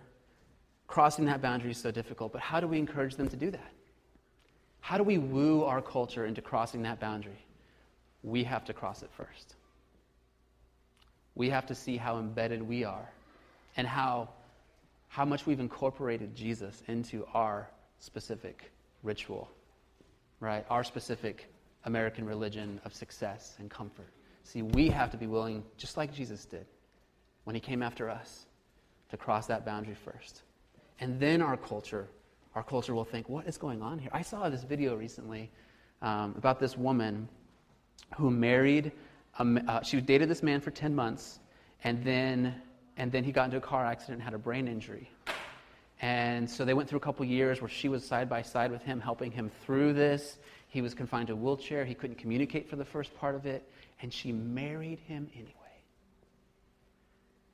crossing 0.87 1.25
that 1.25 1.41
boundary 1.41 1.71
is 1.71 1.77
so 1.77 1.91
difficult. 1.91 2.31
But 2.31 2.41
how 2.41 2.59
do 2.59 2.67
we 2.67 2.77
encourage 2.77 3.15
them 3.15 3.29
to 3.29 3.35
do 3.35 3.51
that? 3.51 3.71
How 4.87 4.97
do 4.97 5.03
we 5.03 5.17
woo 5.17 5.65
our 5.65 5.81
culture 5.81 6.25
into 6.25 6.41
crossing 6.41 6.83
that 6.83 6.97
boundary? 7.01 7.43
We 8.23 8.45
have 8.45 8.63
to 8.63 8.73
cross 8.73 9.03
it 9.03 9.09
first. 9.17 9.55
We 11.35 11.49
have 11.49 11.65
to 11.65 11.75
see 11.75 11.97
how 11.97 12.19
embedded 12.19 12.61
we 12.61 12.85
are 12.85 13.11
and 13.75 13.85
how, 13.85 14.29
how 15.09 15.25
much 15.25 15.45
we've 15.45 15.59
incorporated 15.59 16.33
Jesus 16.33 16.83
into 16.87 17.27
our 17.33 17.69
specific 17.99 18.71
ritual, 19.03 19.51
right? 20.39 20.65
Our 20.69 20.85
specific 20.85 21.51
American 21.83 22.25
religion 22.25 22.79
of 22.85 22.93
success 22.93 23.55
and 23.59 23.69
comfort. 23.69 24.07
See, 24.43 24.61
we 24.61 24.87
have 24.87 25.11
to 25.11 25.17
be 25.17 25.27
willing, 25.27 25.65
just 25.75 25.97
like 25.97 26.13
Jesus 26.13 26.45
did 26.45 26.65
when 27.43 27.57
he 27.57 27.59
came 27.59 27.83
after 27.83 28.09
us, 28.09 28.45
to 29.09 29.17
cross 29.17 29.47
that 29.47 29.65
boundary 29.65 29.95
first. 29.95 30.43
And 31.01 31.19
then 31.19 31.41
our 31.41 31.57
culture 31.57 32.07
our 32.57 32.63
culture 32.63 32.95
will 32.95 33.05
think, 33.05 33.29
what 33.29 33.45
is 33.45 33.55
going 33.55 33.83
on 33.83 33.99
here? 33.99 34.09
I 34.11 34.23
saw 34.23 34.49
this 34.49 34.63
video 34.63 34.95
recently 34.95 35.51
um, 36.01 36.33
about 36.35 36.59
this 36.59 36.75
woman 36.75 37.29
who 38.15 38.31
married, 38.31 38.91
a, 39.37 39.43
uh, 39.67 39.83
she 39.83 40.01
dated 40.01 40.27
this 40.27 40.41
man 40.41 40.59
for 40.59 40.71
10 40.71 40.95
months, 40.95 41.39
and 41.83 42.03
then, 42.03 42.59
and 42.97 43.11
then 43.11 43.23
he 43.23 43.31
got 43.31 43.45
into 43.45 43.57
a 43.57 43.61
car 43.61 43.85
accident 43.85 44.15
and 44.15 44.23
had 44.23 44.33
a 44.33 44.39
brain 44.39 44.67
injury. 44.67 45.07
And 46.01 46.49
so 46.49 46.65
they 46.65 46.73
went 46.73 46.89
through 46.89 46.97
a 46.97 47.01
couple 47.01 47.23
years 47.25 47.61
where 47.61 47.69
she 47.69 47.89
was 47.89 48.03
side 48.03 48.27
by 48.27 48.41
side 48.41 48.71
with 48.71 48.81
him, 48.81 48.99
helping 48.99 49.31
him 49.31 49.51
through 49.63 49.93
this. 49.93 50.39
He 50.67 50.81
was 50.81 50.95
confined 50.95 51.27
to 51.27 51.33
a 51.33 51.35
wheelchair. 51.35 51.85
He 51.85 51.93
couldn't 51.93 52.17
communicate 52.17 52.67
for 52.67 52.75
the 52.75 52.85
first 52.85 53.15
part 53.17 53.35
of 53.35 53.45
it. 53.45 53.69
And 54.01 54.11
she 54.11 54.31
married 54.31 54.97
him 55.07 55.29
anyway. 55.35 55.53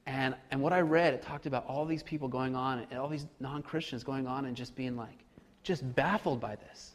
And, 0.06 0.36
and 0.52 0.62
what 0.62 0.74
I 0.74 0.82
read, 0.82 1.14
it 1.14 1.22
talked 1.22 1.46
about 1.46 1.66
all 1.66 1.86
these 1.86 2.04
people 2.04 2.28
going 2.28 2.56
on, 2.56 2.86
and 2.90 3.00
all 3.00 3.08
these 3.08 3.26
non 3.40 3.62
Christians 3.62 4.04
going 4.04 4.28
on 4.28 4.46
and 4.46 4.56
just 4.56 4.76
being 4.76 4.98
like, 4.98 5.24
just 5.64 5.96
baffled 5.96 6.42
by 6.42 6.56
this, 6.58 6.92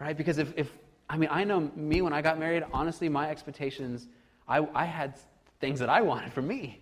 right? 0.00 0.16
Because 0.16 0.38
if, 0.38 0.52
if, 0.56 0.70
I 1.08 1.16
mean, 1.16 1.28
I 1.32 1.44
know 1.44 1.72
me 1.74 2.00
when 2.00 2.12
I 2.12 2.22
got 2.22 2.38
married, 2.38 2.64
honestly, 2.72 3.08
my 3.08 3.28
expectations, 3.28 4.06
I, 4.46 4.66
I 4.74 4.84
had 4.84 5.18
things 5.60 5.80
that 5.80 5.88
I 5.88 6.02
wanted 6.02 6.32
for 6.32 6.42
me, 6.42 6.80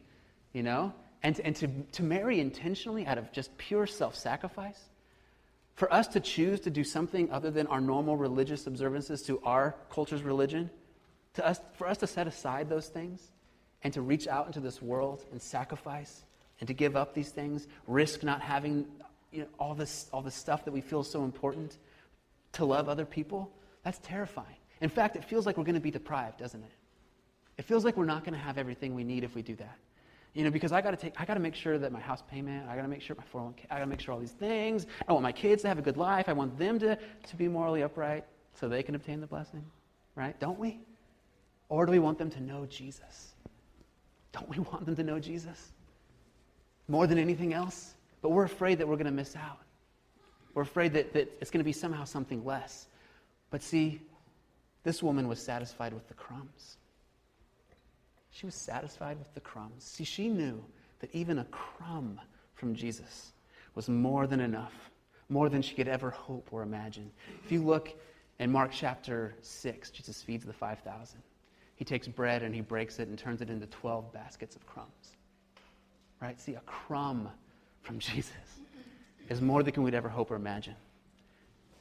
you 0.52 0.62
know? 0.62 0.92
And, 1.22 1.40
and 1.40 1.56
to, 1.56 1.68
to 1.92 2.02
marry 2.02 2.40
intentionally 2.40 3.06
out 3.06 3.16
of 3.16 3.32
just 3.32 3.56
pure 3.56 3.86
self 3.86 4.14
sacrifice, 4.14 4.78
for 5.74 5.90
us 5.92 6.06
to 6.08 6.20
choose 6.20 6.60
to 6.60 6.70
do 6.70 6.84
something 6.84 7.30
other 7.30 7.50
than 7.50 7.66
our 7.68 7.80
normal 7.80 8.16
religious 8.16 8.66
observances 8.66 9.22
to 9.22 9.40
our 9.42 9.74
culture's 9.90 10.22
religion, 10.22 10.68
to 11.34 11.46
us, 11.46 11.60
for 11.74 11.86
us 11.86 11.96
to 11.98 12.06
set 12.06 12.26
aside 12.26 12.68
those 12.68 12.88
things 12.88 13.30
and 13.84 13.92
to 13.94 14.02
reach 14.02 14.28
out 14.28 14.46
into 14.46 14.60
this 14.60 14.80
world 14.80 15.24
and 15.32 15.40
sacrifice 15.40 16.24
and 16.60 16.68
to 16.68 16.74
give 16.74 16.96
up 16.96 17.14
these 17.14 17.30
things, 17.30 17.66
risk 17.86 18.22
not 18.22 18.40
having 18.40 18.86
you 19.32 19.40
know, 19.40 19.46
all, 19.58 19.74
this, 19.74 20.08
all 20.12 20.22
this 20.22 20.34
stuff 20.34 20.64
that 20.64 20.72
we 20.72 20.80
feel 20.80 21.02
so 21.02 21.24
important 21.24 21.78
to 22.52 22.64
love 22.64 22.88
other 22.88 23.04
people, 23.04 23.50
that's 23.82 23.98
terrifying. 23.98 24.56
In 24.80 24.88
fact, 24.88 25.16
it 25.16 25.24
feels 25.24 25.46
like 25.46 25.56
we're 25.56 25.64
going 25.64 25.74
to 25.74 25.80
be 25.80 25.90
deprived, 25.90 26.38
doesn't 26.38 26.62
it? 26.62 26.70
It 27.58 27.64
feels 27.64 27.84
like 27.84 27.96
we're 27.96 28.04
not 28.04 28.24
going 28.24 28.34
to 28.34 28.40
have 28.40 28.58
everything 28.58 28.94
we 28.94 29.04
need 29.04 29.24
if 29.24 29.34
we 29.34 29.42
do 29.42 29.56
that. 29.56 29.78
You 30.34 30.44
know, 30.44 30.50
because 30.50 30.72
I 30.72 30.80
got 30.80 30.92
to 30.92 30.96
take, 30.96 31.20
I 31.20 31.24
got 31.24 31.34
to 31.34 31.40
make 31.40 31.54
sure 31.54 31.78
that 31.78 31.92
my 31.92 32.00
house 32.00 32.22
payment, 32.30 32.66
I 32.68 32.74
got 32.74 32.82
to 32.82 32.88
make 32.88 33.02
sure 33.02 33.16
my 33.16 33.40
401k, 33.40 33.66
I 33.70 33.74
got 33.74 33.80
to 33.80 33.86
make 33.86 34.00
sure 34.00 34.14
all 34.14 34.20
these 34.20 34.30
things. 34.30 34.86
I 35.06 35.12
want 35.12 35.22
my 35.22 35.32
kids 35.32 35.62
to 35.62 35.68
have 35.68 35.78
a 35.78 35.82
good 35.82 35.98
life. 35.98 36.28
I 36.28 36.32
want 36.32 36.58
them 36.58 36.78
to, 36.78 36.96
to 36.96 37.36
be 37.36 37.48
morally 37.48 37.82
upright 37.82 38.24
so 38.54 38.68
they 38.68 38.82
can 38.82 38.94
obtain 38.94 39.20
the 39.20 39.26
blessing, 39.26 39.64
right? 40.14 40.38
Don't 40.40 40.58
we? 40.58 40.80
Or 41.68 41.84
do 41.86 41.92
we 41.92 41.98
want 41.98 42.18
them 42.18 42.30
to 42.30 42.40
know 42.40 42.66
Jesus? 42.66 43.31
Don't 44.32 44.48
we 44.48 44.58
want 44.58 44.86
them 44.86 44.96
to 44.96 45.02
know 45.02 45.18
Jesus? 45.18 45.72
More 46.88 47.06
than 47.06 47.18
anything 47.18 47.52
else? 47.52 47.94
But 48.22 48.30
we're 48.30 48.44
afraid 48.44 48.78
that 48.78 48.88
we're 48.88 48.96
going 48.96 49.06
to 49.06 49.12
miss 49.12 49.36
out. 49.36 49.58
We're 50.54 50.62
afraid 50.62 50.92
that, 50.94 51.12
that 51.12 51.32
it's 51.40 51.50
going 51.50 51.60
to 51.60 51.64
be 51.64 51.72
somehow 51.72 52.04
something 52.04 52.44
less. 52.44 52.86
But 53.50 53.62
see, 53.62 54.00
this 54.84 55.02
woman 55.02 55.28
was 55.28 55.40
satisfied 55.40 55.92
with 55.92 56.08
the 56.08 56.14
crumbs. 56.14 56.76
She 58.30 58.46
was 58.46 58.54
satisfied 58.54 59.18
with 59.18 59.32
the 59.34 59.40
crumbs. 59.40 59.84
See, 59.84 60.04
she 60.04 60.28
knew 60.28 60.64
that 61.00 61.14
even 61.14 61.38
a 61.38 61.44
crumb 61.44 62.20
from 62.54 62.74
Jesus 62.74 63.32
was 63.74 63.88
more 63.88 64.26
than 64.26 64.40
enough, 64.40 64.72
more 65.28 65.48
than 65.48 65.62
she 65.62 65.74
could 65.74 65.88
ever 65.88 66.10
hope 66.10 66.48
or 66.50 66.62
imagine. 66.62 67.10
If 67.44 67.52
you 67.52 67.62
look 67.62 67.92
in 68.38 68.50
Mark 68.50 68.70
chapter 68.72 69.34
6, 69.42 69.90
Jesus 69.90 70.22
feeds 70.22 70.44
the 70.44 70.52
5,000. 70.52 71.22
He 71.82 71.84
takes 71.84 72.06
bread 72.06 72.44
and 72.44 72.54
he 72.54 72.60
breaks 72.60 73.00
it 73.00 73.08
and 73.08 73.18
turns 73.18 73.40
it 73.40 73.50
into 73.50 73.66
12 73.66 74.12
baskets 74.12 74.54
of 74.54 74.64
crumbs. 74.66 75.16
Right? 76.20 76.40
See, 76.40 76.54
a 76.54 76.60
crumb 76.60 77.28
from 77.80 77.98
Jesus 77.98 78.30
is 79.28 79.40
more 79.40 79.64
than 79.64 79.82
we'd 79.82 79.92
ever 79.92 80.08
hope 80.08 80.30
or 80.30 80.36
imagine. 80.36 80.76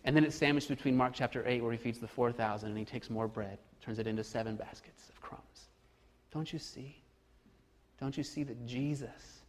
And 0.04 0.16
then 0.16 0.24
it's 0.24 0.36
sandwiched 0.36 0.70
between 0.70 0.98
Mark 0.98 1.14
chapter 1.14 1.48
8, 1.48 1.62
where 1.62 1.72
he 1.72 1.78
feeds 1.78 2.00
the 2.00 2.08
4,000 2.08 2.70
and 2.70 2.78
he 2.80 2.84
takes 2.84 3.12
more 3.12 3.28
bread, 3.28 3.60
turns 3.80 4.00
it 4.00 4.08
into 4.08 4.24
seven 4.24 4.56
baskets 4.56 5.08
of 5.10 5.22
crumbs. 5.22 5.70
Don't 6.34 6.52
you 6.52 6.58
see? 6.58 6.96
Don't 8.00 8.18
you 8.18 8.24
see 8.24 8.42
that 8.42 8.66
Jesus, 8.66 9.44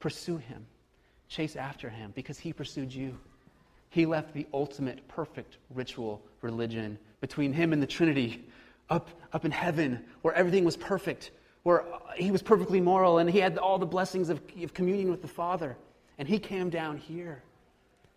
pursue 0.00 0.36
him, 0.36 0.66
chase 1.28 1.54
after 1.54 1.88
him, 1.88 2.10
because 2.16 2.40
he 2.40 2.52
pursued 2.52 2.92
you. 2.92 3.16
He 3.90 4.04
left 4.04 4.34
the 4.34 4.48
ultimate, 4.52 5.06
perfect 5.06 5.58
ritual 5.70 6.20
religion 6.40 6.98
between 7.20 7.52
him 7.52 7.72
and 7.72 7.80
the 7.80 7.86
Trinity 7.86 8.44
up, 8.92 9.08
up 9.32 9.44
in 9.44 9.50
heaven 9.50 10.04
where 10.20 10.34
everything 10.34 10.64
was 10.64 10.76
perfect, 10.76 11.30
where 11.62 11.84
he 12.16 12.30
was 12.30 12.42
perfectly 12.42 12.80
moral 12.80 13.18
and 13.18 13.30
he 13.30 13.38
had 13.38 13.56
all 13.58 13.78
the 13.78 13.86
blessings 13.86 14.28
of, 14.28 14.40
of 14.62 14.74
communion 14.74 15.10
with 15.10 15.22
the 15.22 15.28
Father. 15.28 15.76
And 16.18 16.28
he 16.28 16.38
came 16.38 16.68
down 16.68 16.98
here 16.98 17.42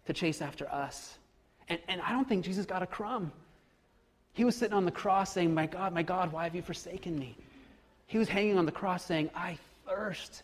to 0.05 0.13
chase 0.13 0.41
after 0.41 0.69
us. 0.69 1.17
And, 1.69 1.79
and 1.87 2.01
I 2.01 2.11
don't 2.11 2.27
think 2.27 2.43
Jesus 2.43 2.65
got 2.65 2.83
a 2.83 2.87
crumb. 2.87 3.31
He 4.33 4.43
was 4.43 4.55
sitting 4.55 4.75
on 4.75 4.83
the 4.83 4.91
cross 4.91 5.31
saying, 5.31 5.53
My 5.53 5.65
God, 5.65 5.93
my 5.93 6.03
God, 6.03 6.31
why 6.33 6.43
have 6.43 6.53
you 6.53 6.61
forsaken 6.61 7.17
me? 7.17 7.37
He 8.07 8.17
was 8.17 8.27
hanging 8.27 8.57
on 8.57 8.65
the 8.65 8.71
cross 8.71 9.05
saying, 9.05 9.29
I 9.33 9.57
thirst. 9.87 10.43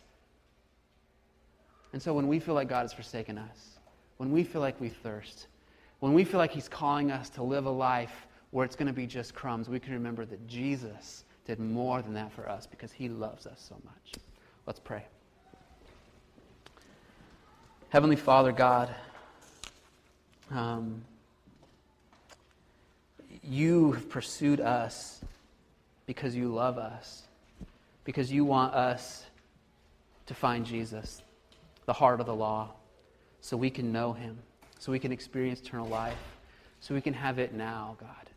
And 1.92 2.02
so 2.02 2.14
when 2.14 2.26
we 2.26 2.40
feel 2.40 2.54
like 2.54 2.68
God 2.68 2.82
has 2.82 2.92
forsaken 2.94 3.36
us, 3.36 3.78
when 4.16 4.32
we 4.32 4.44
feel 4.44 4.62
like 4.62 4.80
we 4.80 4.88
thirst, 4.88 5.46
when 6.00 6.14
we 6.14 6.24
feel 6.24 6.38
like 6.38 6.52
He's 6.52 6.68
calling 6.68 7.10
us 7.10 7.28
to 7.30 7.42
live 7.42 7.66
a 7.66 7.70
life 7.70 8.26
where 8.52 8.64
it's 8.64 8.76
going 8.76 8.86
to 8.86 8.92
be 8.92 9.06
just 9.06 9.34
crumbs, 9.34 9.68
we 9.68 9.80
can 9.80 9.94
remember 9.94 10.24
that 10.26 10.46
Jesus 10.46 11.24
did 11.46 11.58
more 11.58 12.00
than 12.02 12.14
that 12.14 12.30
for 12.32 12.48
us 12.48 12.66
because 12.66 12.92
he 12.92 13.08
loves 13.08 13.46
us 13.46 13.64
so 13.68 13.74
much. 13.84 14.22
Let's 14.66 14.78
pray. 14.78 15.04
Heavenly 17.88 18.16
Father, 18.16 18.52
God, 18.52 18.94
um, 20.50 21.02
you 23.42 23.92
have 23.92 24.08
pursued 24.08 24.60
us 24.60 25.20
because 26.06 26.36
you 26.36 26.48
love 26.48 26.76
us, 26.76 27.22
because 28.04 28.30
you 28.30 28.44
want 28.44 28.74
us 28.74 29.24
to 30.26 30.34
find 30.34 30.64
Jesus, 30.66 31.22
the 31.86 31.92
heart 31.92 32.20
of 32.20 32.26
the 32.26 32.34
law, 32.34 32.70
so 33.40 33.56
we 33.56 33.70
can 33.70 33.92
know 33.92 34.12
him, 34.12 34.38
so 34.78 34.92
we 34.92 34.98
can 34.98 35.10
experience 35.10 35.60
eternal 35.60 35.88
life, 35.88 36.18
so 36.80 36.94
we 36.94 37.00
can 37.00 37.14
have 37.14 37.38
it 37.38 37.54
now, 37.54 37.96
God. 37.98 38.31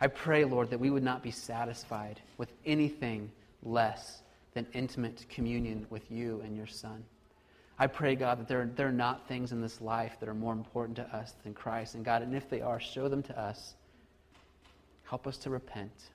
I 0.00 0.06
pray, 0.06 0.44
Lord, 0.44 0.70
that 0.70 0.78
we 0.78 0.90
would 0.90 1.02
not 1.02 1.22
be 1.22 1.30
satisfied 1.30 2.20
with 2.36 2.52
anything 2.64 3.30
less 3.62 4.22
than 4.54 4.66
intimate 4.72 5.26
communion 5.28 5.86
with 5.90 6.10
you 6.10 6.40
and 6.44 6.56
your 6.56 6.66
Son. 6.66 7.04
I 7.78 7.86
pray, 7.86 8.16
God, 8.16 8.40
that 8.40 8.48
there, 8.48 8.68
there 8.74 8.88
are 8.88 8.92
not 8.92 9.28
things 9.28 9.52
in 9.52 9.60
this 9.60 9.80
life 9.80 10.16
that 10.20 10.28
are 10.28 10.34
more 10.34 10.52
important 10.52 10.96
to 10.96 11.16
us 11.16 11.34
than 11.44 11.54
Christ. 11.54 11.94
And 11.94 12.04
God, 12.04 12.22
and 12.22 12.34
if 12.34 12.48
they 12.48 12.60
are, 12.60 12.80
show 12.80 13.08
them 13.08 13.22
to 13.24 13.40
us. 13.40 13.74
Help 15.04 15.26
us 15.26 15.36
to 15.38 15.50
repent. 15.50 16.10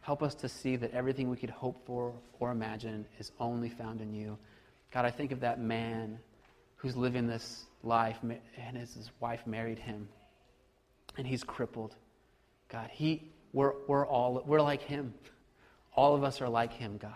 Help 0.00 0.22
us 0.22 0.34
to 0.34 0.48
see 0.48 0.76
that 0.76 0.92
everything 0.92 1.30
we 1.30 1.36
could 1.36 1.50
hope 1.50 1.84
for 1.86 2.12
or 2.40 2.50
imagine 2.50 3.06
is 3.18 3.32
only 3.38 3.68
found 3.68 4.00
in 4.00 4.12
you. 4.14 4.36
God, 4.90 5.04
I 5.04 5.10
think 5.10 5.30
of 5.30 5.40
that 5.40 5.60
man 5.60 6.18
who's 6.76 6.96
living 6.96 7.26
this 7.26 7.64
life 7.82 8.16
and 8.22 8.76
his 8.76 9.10
wife 9.20 9.46
married 9.46 9.78
him 9.78 10.08
and 11.16 11.26
he's 11.26 11.44
crippled. 11.44 11.94
God, 12.72 12.88
he, 12.90 13.30
we're, 13.52 13.74
we're 13.86 14.06
all, 14.06 14.42
we're 14.46 14.62
like 14.62 14.80
him. 14.80 15.12
All 15.94 16.14
of 16.14 16.24
us 16.24 16.40
are 16.40 16.48
like 16.48 16.72
him, 16.72 16.96
God. 16.96 17.12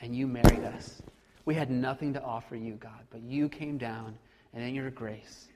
And 0.00 0.14
you 0.14 0.26
married 0.26 0.64
us. 0.64 1.00
We 1.44 1.54
had 1.54 1.70
nothing 1.70 2.12
to 2.14 2.22
offer 2.22 2.56
you, 2.56 2.74
God, 2.74 3.06
but 3.10 3.22
you 3.22 3.48
came 3.48 3.78
down, 3.78 4.18
and 4.52 4.62
in 4.62 4.74
your 4.74 4.90
grace, 4.90 5.48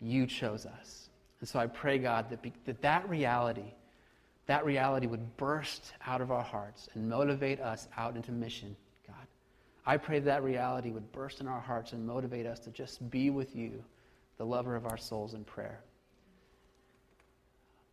you 0.00 0.26
chose 0.26 0.66
us. 0.66 1.08
And 1.40 1.48
so 1.48 1.58
I 1.58 1.66
pray, 1.66 1.98
God, 1.98 2.30
that, 2.30 2.42
be, 2.42 2.52
that 2.66 2.82
that 2.82 3.08
reality, 3.08 3.72
that 4.46 4.64
reality 4.64 5.06
would 5.06 5.36
burst 5.36 5.94
out 6.06 6.20
of 6.20 6.30
our 6.30 6.42
hearts 6.42 6.88
and 6.94 7.08
motivate 7.08 7.60
us 7.60 7.88
out 7.96 8.14
into 8.14 8.30
mission, 8.30 8.76
God. 9.06 9.26
I 9.84 9.96
pray 9.96 10.20
that, 10.20 10.26
that 10.26 10.42
reality 10.42 10.90
would 10.90 11.10
burst 11.12 11.40
in 11.40 11.48
our 11.48 11.60
hearts 11.60 11.92
and 11.92 12.06
motivate 12.06 12.46
us 12.46 12.58
to 12.60 12.70
just 12.70 13.10
be 13.10 13.30
with 13.30 13.56
you, 13.56 13.82
the 14.36 14.44
lover 14.44 14.76
of 14.76 14.86
our 14.86 14.98
souls, 14.98 15.34
in 15.34 15.44
prayer. 15.44 15.80